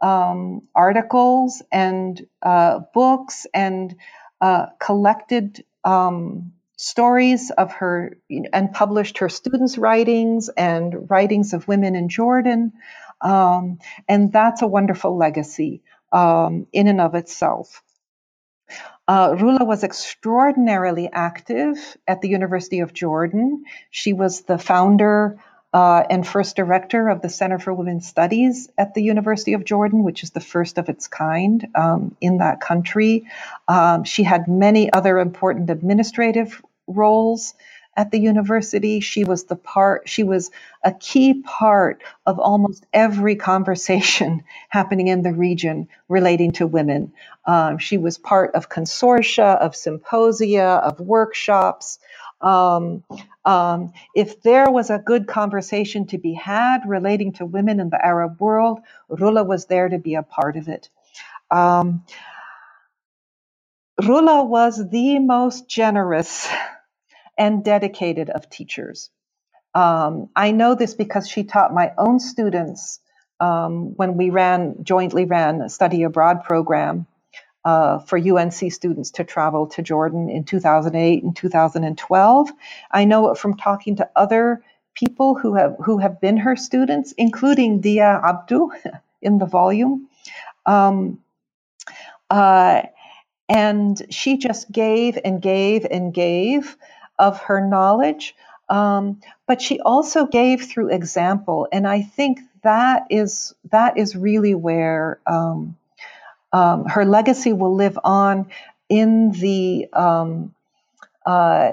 um, 0.00 0.62
articles 0.74 1.62
and 1.72 2.24
uh, 2.42 2.80
books 2.94 3.46
and 3.52 3.96
uh, 4.40 4.66
collected 4.78 5.64
um, 5.84 6.52
stories 6.76 7.50
of 7.50 7.72
her 7.72 8.18
and 8.52 8.72
published 8.72 9.18
her 9.18 9.28
students' 9.28 9.78
writings 9.78 10.50
and 10.56 11.10
writings 11.10 11.54
of 11.54 11.66
women 11.66 11.96
in 11.96 12.08
Jordan. 12.08 12.72
Um, 13.20 13.78
and 14.08 14.32
that's 14.32 14.62
a 14.62 14.66
wonderful 14.66 15.16
legacy 15.16 15.82
um, 16.12 16.66
in 16.72 16.88
and 16.88 17.00
of 17.00 17.14
itself. 17.14 17.82
Uh, 19.06 19.30
Rula 19.32 19.66
was 19.66 19.84
extraordinarily 19.84 21.10
active 21.12 21.76
at 22.08 22.22
the 22.22 22.28
University 22.28 22.80
of 22.80 22.94
Jordan. 22.94 23.64
She 23.90 24.12
was 24.12 24.42
the 24.42 24.58
founder 24.58 25.38
uh, 25.74 26.04
and 26.08 26.26
first 26.26 26.56
director 26.56 27.08
of 27.08 27.20
the 27.20 27.28
Center 27.28 27.58
for 27.58 27.74
Women's 27.74 28.06
Studies 28.06 28.70
at 28.78 28.94
the 28.94 29.02
University 29.02 29.54
of 29.54 29.64
Jordan, 29.64 30.04
which 30.04 30.22
is 30.22 30.30
the 30.30 30.40
first 30.40 30.78
of 30.78 30.88
its 30.88 31.08
kind 31.08 31.66
um, 31.74 32.16
in 32.20 32.38
that 32.38 32.60
country. 32.60 33.26
Um, 33.66 34.04
she 34.04 34.22
had 34.22 34.46
many 34.46 34.92
other 34.92 35.18
important 35.18 35.68
administrative 35.68 36.62
roles 36.86 37.54
at 37.96 38.10
the 38.12 38.18
university. 38.20 39.00
She 39.00 39.24
was 39.24 39.44
the 39.44 39.56
part, 39.56 40.08
she 40.08 40.24
was 40.24 40.50
a 40.84 40.92
key 40.92 41.42
part 41.42 42.02
of 42.26 42.40
almost 42.40 42.86
every 42.92 43.36
conversation 43.36 44.44
happening 44.70 45.08
in 45.08 45.22
the 45.22 45.32
region 45.34 45.88
relating 46.08 46.52
to 46.52 46.66
women. 46.66 47.12
Um, 47.46 47.78
she 47.78 47.98
was 47.98 48.18
part 48.18 48.54
of 48.54 48.68
consortia, 48.70 49.58
of 49.58 49.76
symposia, 49.76 50.64
of 50.84 51.00
workshops. 51.00 51.98
Um, 52.40 53.04
um, 53.44 53.92
if 54.14 54.42
there 54.42 54.70
was 54.70 54.90
a 54.90 54.98
good 54.98 55.26
conversation 55.28 56.06
to 56.08 56.18
be 56.18 56.34
had 56.34 56.80
relating 56.86 57.32
to 57.34 57.46
women 57.46 57.80
in 57.80 57.90
the 57.90 58.04
Arab 58.04 58.40
world, 58.40 58.80
Rula 59.10 59.46
was 59.46 59.66
there 59.66 59.88
to 59.88 59.98
be 59.98 60.14
a 60.16 60.22
part 60.24 60.56
of 60.56 60.68
it. 60.68 60.90
Um, 61.50 62.04
Rula 64.02 64.46
was 64.46 64.90
the 64.90 65.20
most 65.20 65.68
generous 65.68 66.48
and 67.38 67.64
dedicated 67.64 68.30
of 68.30 68.50
teachers. 68.50 69.10
Um, 69.74 70.30
I 70.36 70.52
know 70.52 70.74
this 70.76 70.94
because 70.94 71.28
she 71.28 71.44
taught 71.44 71.74
my 71.74 71.92
own 71.98 72.20
students 72.20 73.00
um, 73.40 73.94
when 73.96 74.16
we 74.16 74.30
ran 74.30 74.84
jointly 74.84 75.26
ran 75.26 75.62
a 75.62 75.68
study 75.70 76.04
abroad 76.04 76.44
program 76.44 77.06
uh, 77.64 78.00
for 78.00 78.18
UNC 78.18 78.72
students 78.72 79.12
to 79.12 79.24
travel 79.24 79.68
to 79.68 79.82
Jordan 79.82 80.30
in 80.30 80.44
2008 80.44 81.24
and 81.24 81.36
2012. 81.36 82.50
I 82.90 83.06
know 83.06 83.30
it 83.30 83.38
from 83.38 83.56
talking 83.56 83.96
to 83.98 84.10
other 84.16 84.64
people 84.94 85.36
who 85.36 85.54
have 85.56 85.76
who 85.84 85.98
have 85.98 86.20
been 86.20 86.38
her 86.38 86.56
students, 86.56 87.12
including 87.18 87.82
Diya 87.82 88.22
Abdo 88.22 88.70
in 89.22 89.38
the 89.38 89.46
volume. 89.46 90.08
Um, 90.66 91.20
uh, 92.30 92.82
and 93.48 94.02
she 94.10 94.38
just 94.38 94.72
gave 94.72 95.18
and 95.24 95.42
gave 95.42 95.86
and 95.90 96.14
gave 96.14 96.76
of 97.18 97.40
her 97.40 97.66
knowledge, 97.66 98.34
um, 98.68 99.20
but 99.46 99.60
she 99.60 99.80
also 99.80 100.26
gave 100.26 100.62
through 100.62 100.90
example, 100.90 101.68
and 101.72 101.86
I 101.86 102.02
think 102.02 102.40
that 102.62 103.06
is 103.10 103.54
that 103.70 103.98
is 103.98 104.16
really 104.16 104.54
where 104.54 105.20
um, 105.26 105.76
um, 106.52 106.86
her 106.86 107.04
legacy 107.04 107.52
will 107.52 107.74
live 107.74 107.98
on 108.02 108.46
in 108.88 109.32
the 109.32 109.88
um, 109.92 110.54
uh, 111.26 111.72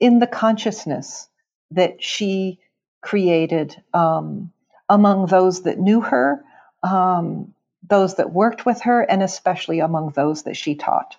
in 0.00 0.18
the 0.18 0.26
consciousness 0.26 1.28
that 1.72 2.02
she 2.02 2.58
created 3.00 3.76
um, 3.92 4.52
among 4.88 5.26
those 5.26 5.62
that 5.62 5.78
knew 5.78 6.00
her, 6.00 6.44
um, 6.82 7.54
those 7.88 8.16
that 8.16 8.32
worked 8.32 8.66
with 8.66 8.82
her, 8.82 9.02
and 9.02 9.22
especially 9.22 9.80
among 9.80 10.10
those 10.10 10.42
that 10.42 10.56
she 10.56 10.74
taught. 10.74 11.16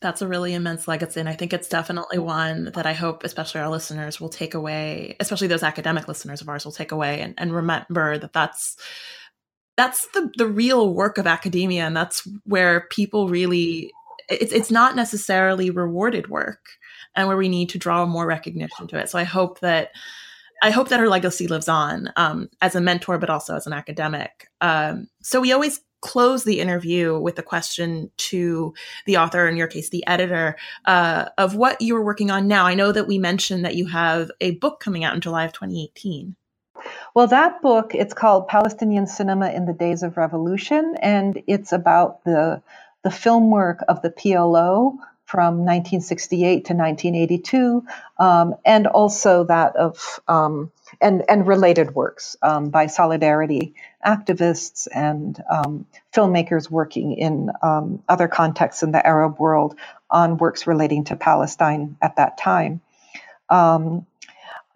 That's 0.00 0.22
a 0.22 0.28
really 0.28 0.54
immense 0.54 0.88
legacy. 0.88 1.20
And 1.20 1.28
I 1.28 1.34
think 1.34 1.52
it's 1.52 1.68
definitely 1.68 2.18
one 2.18 2.70
that 2.74 2.86
I 2.86 2.94
hope, 2.94 3.22
especially 3.22 3.60
our 3.60 3.68
listeners, 3.68 4.20
will 4.20 4.30
take 4.30 4.54
away, 4.54 5.16
especially 5.20 5.48
those 5.48 5.62
academic 5.62 6.08
listeners 6.08 6.40
of 6.40 6.48
ours 6.48 6.64
will 6.64 6.72
take 6.72 6.92
away 6.92 7.20
and, 7.20 7.34
and 7.36 7.54
remember 7.54 8.16
that 8.18 8.32
that's 8.32 8.76
that's 9.76 10.06
the, 10.08 10.30
the 10.36 10.46
real 10.46 10.92
work 10.92 11.16
of 11.16 11.26
academia. 11.26 11.86
And 11.86 11.96
that's 11.96 12.28
where 12.44 12.86
people 12.90 13.28
really, 13.28 13.92
it's, 14.28 14.52
it's 14.52 14.70
not 14.70 14.94
necessarily 14.94 15.70
rewarded 15.70 16.28
work 16.28 16.60
and 17.14 17.28
where 17.28 17.36
we 17.36 17.48
need 17.48 17.70
to 17.70 17.78
draw 17.78 18.04
more 18.04 18.26
recognition 18.26 18.86
to 18.88 18.98
it. 18.98 19.08
So 19.08 19.18
I 19.18 19.24
hope 19.24 19.60
that, 19.60 19.90
I 20.62 20.70
hope 20.70 20.90
that 20.90 21.00
her 21.00 21.08
legacy 21.08 21.46
lives 21.46 21.68
on 21.68 22.12
um, 22.16 22.50
as 22.60 22.74
a 22.74 22.80
mentor, 22.80 23.16
but 23.16 23.30
also 23.30 23.54
as 23.56 23.66
an 23.66 23.72
academic. 23.72 24.48
Um, 24.60 25.08
so 25.22 25.40
we 25.40 25.52
always 25.52 25.80
close 26.00 26.44
the 26.44 26.60
interview 26.60 27.18
with 27.18 27.38
a 27.38 27.42
question 27.42 28.10
to 28.16 28.74
the 29.06 29.16
author, 29.16 29.48
in 29.48 29.56
your 29.56 29.66
case, 29.66 29.90
the 29.90 30.06
editor, 30.06 30.56
uh, 30.86 31.26
of 31.38 31.54
what 31.54 31.80
you're 31.80 32.04
working 32.04 32.30
on 32.30 32.48
now. 32.48 32.66
I 32.66 32.74
know 32.74 32.92
that 32.92 33.06
we 33.06 33.18
mentioned 33.18 33.64
that 33.64 33.76
you 33.76 33.86
have 33.86 34.30
a 34.40 34.52
book 34.52 34.80
coming 34.80 35.04
out 35.04 35.14
in 35.14 35.20
July 35.20 35.44
of 35.44 35.52
2018. 35.52 36.36
Well, 37.14 37.26
that 37.26 37.60
book, 37.60 37.94
it's 37.94 38.14
called 38.14 38.48
Palestinian 38.48 39.06
Cinema 39.06 39.50
in 39.50 39.66
the 39.66 39.72
Days 39.72 40.02
of 40.02 40.16
Revolution, 40.16 40.96
and 41.02 41.42
it's 41.46 41.72
about 41.72 42.24
the, 42.24 42.62
the 43.02 43.10
film 43.10 43.50
work 43.50 43.84
of 43.88 44.00
the 44.02 44.10
PLO 44.10 44.96
from 45.26 45.58
1968 45.58 46.64
to 46.66 46.74
1982, 46.74 47.84
um, 48.18 48.54
and 48.64 48.86
also 48.86 49.44
that 49.44 49.76
of 49.76 50.20
um, 50.26 50.72
and 51.00 51.24
and 51.28 51.46
related 51.46 51.94
works 51.94 52.36
um, 52.42 52.70
by 52.70 52.86
solidarity 52.86 53.74
activists 54.06 54.88
and 54.94 55.42
um, 55.50 55.86
filmmakers 56.14 56.70
working 56.70 57.12
in 57.14 57.50
um, 57.62 58.02
other 58.08 58.28
contexts 58.28 58.82
in 58.82 58.92
the 58.92 59.06
Arab 59.06 59.38
world 59.40 59.76
on 60.10 60.38
works 60.38 60.66
relating 60.66 61.04
to 61.04 61.16
Palestine 61.16 61.96
at 62.02 62.16
that 62.16 62.38
time. 62.38 62.80
Um, 63.50 64.06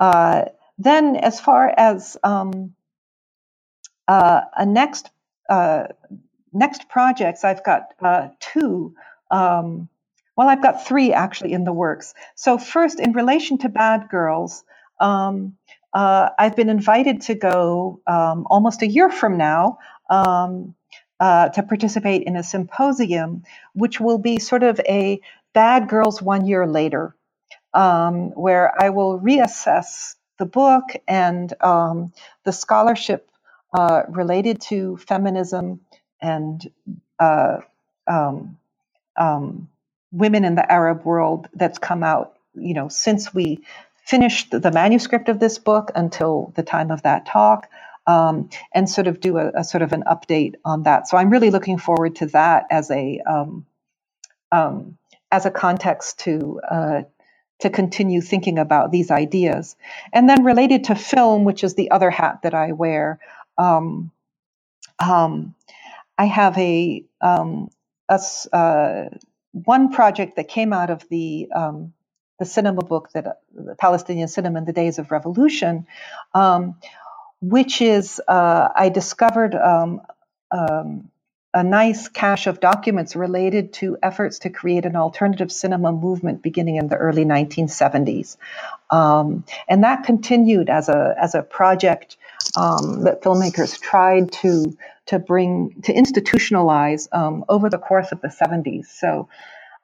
uh, 0.01 0.47
then, 0.79 1.16
as 1.16 1.41
far 1.41 1.72
as 1.77 2.16
uh, 4.09 4.43
a 4.57 4.66
next 4.66 5.11
uh, 5.49 5.85
next 6.53 6.89
projects, 6.89 7.45
I've 7.45 7.64
got 7.64 7.95
uh, 8.03 8.29
two. 8.41 8.95
Um, 9.31 9.89
well, 10.37 10.49
I've 10.49 10.62
got 10.62 10.87
three 10.87 11.12
actually 11.12 11.53
in 11.53 11.64
the 11.64 11.72
works. 11.72 12.14
So, 12.35 12.59
first, 12.59 13.01
in 13.01 13.12
relation 13.12 13.59
to 13.59 13.68
Bad 13.68 14.09
Girls, 14.11 14.64
um, 15.01 15.57
uh, 15.95 16.31
I've 16.39 16.57
been 16.57 16.71
invited 16.71 17.23
to 17.23 17.37
go 17.37 18.01
um, 18.09 18.47
almost 18.51 18.83
a 18.83 18.89
year 18.89 19.11
from 19.11 19.39
now 19.39 19.79
um, 20.11 20.75
uh, 21.21 21.51
to 21.51 21.65
participate 21.65 22.25
in 22.25 22.37
a 22.37 22.45
symposium, 22.45 23.45
which 23.75 24.01
will 24.01 24.19
be 24.19 24.41
sort 24.41 24.65
of 24.65 24.81
a 24.89 25.21
Bad 25.55 25.89
Girls 25.89 26.23
one 26.23 26.47
year 26.47 26.67
later, 26.67 27.17
um, 27.75 28.31
where 28.33 28.73
I 28.83 28.91
will 28.91 29.21
reassess 29.21 30.17
the 30.39 30.47
book 30.47 30.85
and 31.09 31.53
um, 31.63 32.13
the 32.45 32.53
scholarship 32.53 33.31
uh, 33.79 34.03
related 34.11 34.61
to 34.63 34.99
feminism 34.99 35.81
and 36.23 36.71
uh, 37.21 37.59
um, 38.09 38.59
um, 39.19 39.69
women 40.13 40.45
in 40.45 40.57
the 40.57 40.71
Arab 40.73 41.05
world 41.05 41.49
that's 41.55 41.79
come 41.79 42.05
out, 42.05 42.37
you 42.55 42.75
know, 42.75 42.89
since 42.89 43.35
we 43.35 43.61
finished 44.05 44.51
the 44.51 44.71
manuscript 44.71 45.29
of 45.29 45.41
this 45.41 45.59
book 45.59 45.91
until 45.95 46.53
the 46.57 46.63
time 46.63 46.91
of 46.91 47.03
that 47.03 47.27
talk. 47.27 47.69
Um, 48.07 48.51
and 48.75 48.87
sort 48.87 49.07
of 49.07 49.19
do 49.19 49.39
a, 49.39 49.51
a, 49.61 49.65
sort 49.65 49.81
of 49.81 49.95
an 49.95 50.05
update 50.07 50.57
on 50.63 50.83
that. 50.83 51.09
So 51.09 51.17
I'm 51.17 51.31
really 51.31 51.51
looking 51.51 51.79
forward 51.79 52.17
to 52.17 52.27
that 52.27 52.67
as 52.71 52.91
a 52.91 53.19
um, 53.21 53.65
um, 54.53 54.99
as 55.33 55.47
a 55.47 55.51
context 55.51 56.19
to 56.19 56.61
uh, 56.71 57.03
to 57.61 57.71
continue 57.71 58.21
thinking 58.21 58.59
about 58.59 58.91
these 58.91 59.11
ideas. 59.11 59.77
And 60.13 60.29
then 60.29 60.45
related 60.45 60.85
to 60.85 60.95
film, 60.95 61.45
which 61.45 61.65
is 61.65 61.75
the 61.75 61.91
other 61.91 62.11
hat 62.11 62.41
that 62.43 62.55
I 62.55 62.73
wear, 62.73 63.19
um, 63.57 64.11
um, 64.99 65.55
I 66.19 66.27
have 66.27 66.57
a, 66.59 67.05
um, 67.21 67.71
a 68.09 68.21
uh, 68.53 69.09
one 69.53 69.93
project 69.93 70.37
that 70.37 70.49
came 70.49 70.73
out 70.73 70.91
of 70.91 71.09
the 71.09 71.49
the 72.39 72.45
cinema 72.47 72.82
book 72.82 73.11
that 73.12 73.26
uh, 73.26 73.32
the 73.55 73.74
Palestinian 73.76 74.28
cinema 74.28 74.59
in 74.61 74.64
the 74.64 74.72
days 74.72 74.99
of 74.99 75.11
revolution, 75.11 75.87
um, 76.35 76.76
which 77.43 77.82
is 77.82 78.20
uh, 78.28 78.68
I 78.74 78.89
discovered 78.91 79.55
um, 79.55 80.03
um, 80.51 81.11
a 81.55 81.64
nice 81.64 82.09
cache 82.09 82.47
of 82.49 82.61
documents 82.61 83.16
related 83.16 83.72
to 83.74 83.99
efforts 84.03 84.41
to 84.41 84.51
create 84.51 84.87
an 84.87 84.97
alternative 84.97 85.53
cinema 85.53 85.93
movement 85.93 86.43
beginning 86.43 86.76
in 86.76 86.89
the 86.89 86.97
early 86.97 87.24
1970s, 87.24 88.37
um, 88.91 89.45
and 89.68 89.85
that 89.85 90.05
continued 90.05 90.70
as 90.70 90.89
a 90.89 91.14
as 91.20 91.35
a 91.35 91.43
project 91.43 92.16
um, 92.57 93.03
that 93.05 93.22
filmmakers 93.22 93.80
tried 93.80 94.32
to 94.32 94.76
to 95.07 95.18
bring 95.18 95.74
to 95.82 95.93
institutionalize 95.95 97.09
um, 97.12 97.45
over 97.49 97.70
the 97.70 97.78
course 97.78 98.12
of 98.12 98.20
the 98.20 98.28
70s. 98.28 98.87
So 98.87 99.28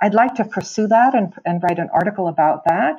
I'd 0.01 0.14
like 0.14 0.34
to 0.36 0.44
pursue 0.44 0.86
that 0.88 1.14
and, 1.14 1.32
and 1.44 1.62
write 1.62 1.78
an 1.78 1.90
article 1.92 2.28
about 2.28 2.64
that. 2.64 2.96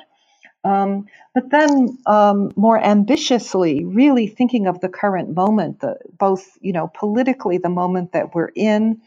Um, 0.64 1.06
but 1.34 1.50
then 1.50 1.98
um, 2.06 2.52
more 2.56 2.78
ambitiously, 2.78 3.84
really 3.84 4.28
thinking 4.28 4.66
of 4.66 4.80
the 4.80 4.88
current 4.88 5.34
moment, 5.34 5.80
the, 5.80 5.96
both 6.18 6.56
you 6.60 6.72
know 6.72 6.90
politically, 6.94 7.58
the 7.58 7.68
moment 7.68 8.12
that 8.12 8.34
we're 8.34 8.52
in. 8.54 9.00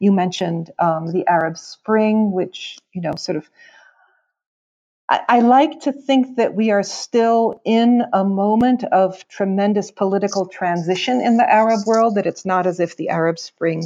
You 0.00 0.12
mentioned 0.12 0.70
um, 0.78 1.10
the 1.12 1.26
Arab 1.26 1.56
Spring, 1.56 2.30
which 2.32 2.78
you 2.92 3.00
know 3.00 3.14
sort 3.16 3.36
of. 3.36 3.48
I, 5.08 5.20
I 5.28 5.40
like 5.40 5.80
to 5.80 5.92
think 5.92 6.36
that 6.36 6.54
we 6.54 6.70
are 6.70 6.82
still 6.82 7.62
in 7.64 8.02
a 8.12 8.24
moment 8.24 8.84
of 8.84 9.26
tremendous 9.28 9.90
political 9.90 10.46
transition 10.46 11.22
in 11.22 11.38
the 11.38 11.50
Arab 11.50 11.86
world. 11.86 12.16
That 12.16 12.26
it's 12.26 12.44
not 12.44 12.66
as 12.66 12.80
if 12.80 12.96
the 12.98 13.08
Arab 13.08 13.38
Spring 13.38 13.82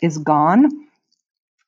is 0.00 0.18
gone 0.18 0.86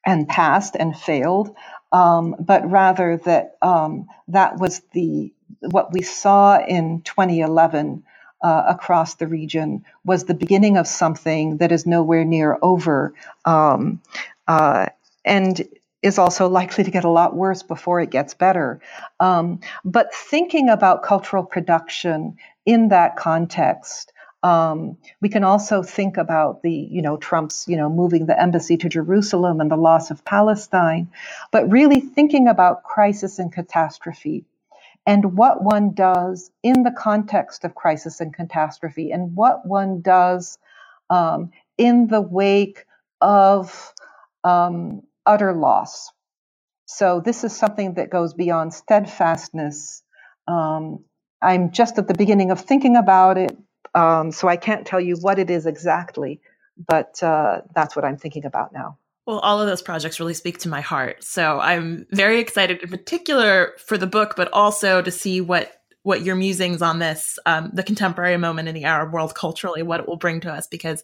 and 0.07 0.28
passed 0.28 0.76
and 0.80 0.98
failed, 0.98 1.57
um, 1.92 2.36
but 2.40 2.70
rather 2.70 3.18
that 3.26 3.59
um, 3.62 4.09
that 4.28 4.59
was 4.59 4.82
the 4.94 5.32
what 5.62 5.92
we 5.94 6.02
saw 6.02 6.61
in 6.64 7.02
2011 7.02 8.04
uh, 8.44 8.64
across 8.68 9.16
the 9.16 9.28
region 9.28 9.84
was 10.04 10.24
the 10.26 10.34
beginning 10.34 10.78
of 10.78 10.88
something 10.88 11.59
that 11.59 11.72
is 11.72 11.86
nowhere 11.86 12.24
near 12.26 12.59
over, 12.62 13.14
um, 13.46 14.02
uh, 14.48 14.86
and 15.24 15.68
is 16.02 16.18
also 16.18 16.48
likely 16.48 16.84
to 16.84 16.92
get 16.92 17.04
a 17.04 17.11
lot 17.11 17.36
worse 17.36 17.64
before 17.64 18.00
it 18.00 18.11
gets 18.11 18.34
better. 18.34 18.80
Um, 19.20 19.61
but 19.84 20.14
thinking 20.14 20.70
about 20.70 21.04
cultural 21.04 21.44
production 21.44 22.38
in 22.66 22.88
that 22.90 23.16
context 23.16 24.12
um, 24.43 24.99
we 25.20 25.28
can 25.30 25.45
also 25.45 25.82
think 25.82 26.16
about 26.18 26.62
the, 26.62 26.72
you 26.72 27.03
know, 27.03 27.16
Trump's, 27.18 27.66
you 27.68 27.76
know, 27.76 27.91
moving 27.91 28.26
the 28.26 28.41
embassy 28.41 28.76
to 28.78 28.89
Jerusalem 28.89 29.61
and 29.61 29.70
the 29.70 29.76
loss 29.76 30.11
of 30.11 30.24
Palestine, 30.24 31.11
but 31.53 31.70
really 31.70 32.01
thinking 32.01 32.49
about 32.49 32.84
crisis 32.84 33.39
and 33.39 33.53
catastrophe 33.53 34.45
and 35.07 35.37
what 35.37 35.62
one 35.62 35.95
does 35.95 36.51
in 36.62 36.84
the 36.84 36.93
context 36.93 37.64
of 37.64 37.74
crisis 37.74 38.20
and 38.20 38.34
catastrophe 38.34 39.12
and 39.12 39.37
what 39.37 39.66
one 39.66 40.03
does 40.03 40.59
um, 41.11 41.53
in 41.78 42.09
the 42.09 42.22
wake 42.22 42.87
of 43.20 43.95
um, 44.45 45.03
utter 45.26 45.53
loss. 45.55 46.11
So 46.87 47.20
this 47.20 47.45
is 47.45 47.57
something 47.57 47.95
that 47.95 48.11
goes 48.11 48.34
beyond 48.34 48.74
steadfastness. 48.74 50.03
Um, 50.49 51.05
I'm 51.43 51.72
just 51.72 51.99
at 51.99 52.09
the 52.09 52.14
beginning 52.14 52.51
of 52.51 52.61
thinking 52.61 52.97
about 52.97 53.39
it, 53.39 53.57
um, 53.97 54.30
so 54.30 54.47
I 54.47 54.57
can't 54.57 54.86
tell 54.86 55.01
you 55.01 55.16
what 55.16 55.38
it 55.38 55.51
is 55.51 55.64
exactly, 55.66 56.40
but 56.76 57.22
uh, 57.22 57.62
that's 57.74 57.97
what 57.97 58.05
I'm 58.05 58.18
thinking 58.18 58.44
about 58.44 58.72
now. 58.72 58.99
Well, 59.26 59.40
all 59.40 59.61
of 59.61 59.66
those 59.66 59.82
projects 59.82 60.20
really 60.20 60.34
speak 60.34 60.59
to 60.59 60.68
my 60.68 60.82
heart. 60.82 61.24
So 61.24 61.59
I'm 61.59 62.07
very 62.12 62.38
excited, 62.38 62.82
in 62.82 62.90
particular, 62.90 63.72
for 63.78 63.99
the 63.99 64.07
book, 64.07 64.34
but 64.36 64.53
also 64.53 65.03
to 65.03 65.11
see 65.11 65.40
what 65.40 65.72
what 66.07 66.22
your 66.22 66.36
musings 66.36 66.82
on 66.82 67.00
this, 67.00 67.36
um, 67.46 67.68
the 67.72 67.82
contemporary 67.82 68.36
moment 68.36 68.68
in 68.68 68.76
the 68.76 68.84
Arab 68.84 69.12
world 69.12 69.34
culturally, 69.34 69.82
what 69.82 69.98
it 69.98 70.07
will 70.07 70.16
bring 70.16 70.38
to 70.40 70.52
us. 70.52 70.68
Because 70.68 71.02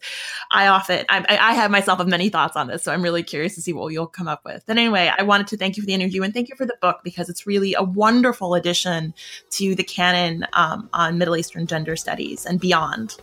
I 0.49 0.67
often, 0.67 1.05
I, 1.09 1.25
I 1.29 1.53
have 1.53 1.69
myself 1.69 1.99
of 1.99 2.07
many 2.07 2.29
thoughts 2.29 2.55
on 2.55 2.67
this, 2.67 2.83
so 2.83 2.93
I'm 2.93 3.01
really 3.01 3.21
curious 3.21 3.53
to 3.55 3.61
see 3.61 3.73
what 3.73 3.91
you'll 3.91 4.07
come 4.07 4.29
up 4.29 4.45
with. 4.45 4.63
But 4.65 4.77
anyway, 4.77 5.11
I 5.15 5.23
wanted 5.23 5.47
to 5.47 5.57
thank 5.57 5.75
you 5.75 5.83
for 5.83 5.87
the 5.87 5.93
interview 5.93 6.23
and 6.23 6.33
thank 6.33 6.47
you 6.47 6.55
for 6.55 6.65
the 6.65 6.77
book 6.81 7.01
because 7.03 7.27
it's 7.27 7.45
really 7.45 7.73
a 7.73 7.83
wonderful 7.83 8.55
addition 8.55 9.13
to 9.51 9.75
the 9.75 9.83
canon 9.83 10.47
um, 10.53 10.87
on 10.93 11.17
Middle 11.17 11.35
Eastern 11.35 11.67
gender 11.67 11.97
studies 11.97 12.45
and 12.45 12.61
beyond. 12.61 13.17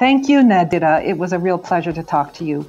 Thank 0.00 0.28
you, 0.28 0.40
Nadira. 0.40 1.04
It 1.06 1.16
was 1.16 1.32
a 1.32 1.38
real 1.38 1.58
pleasure 1.58 1.92
to 1.92 2.02
talk 2.02 2.34
to 2.34 2.44
you. 2.44 2.68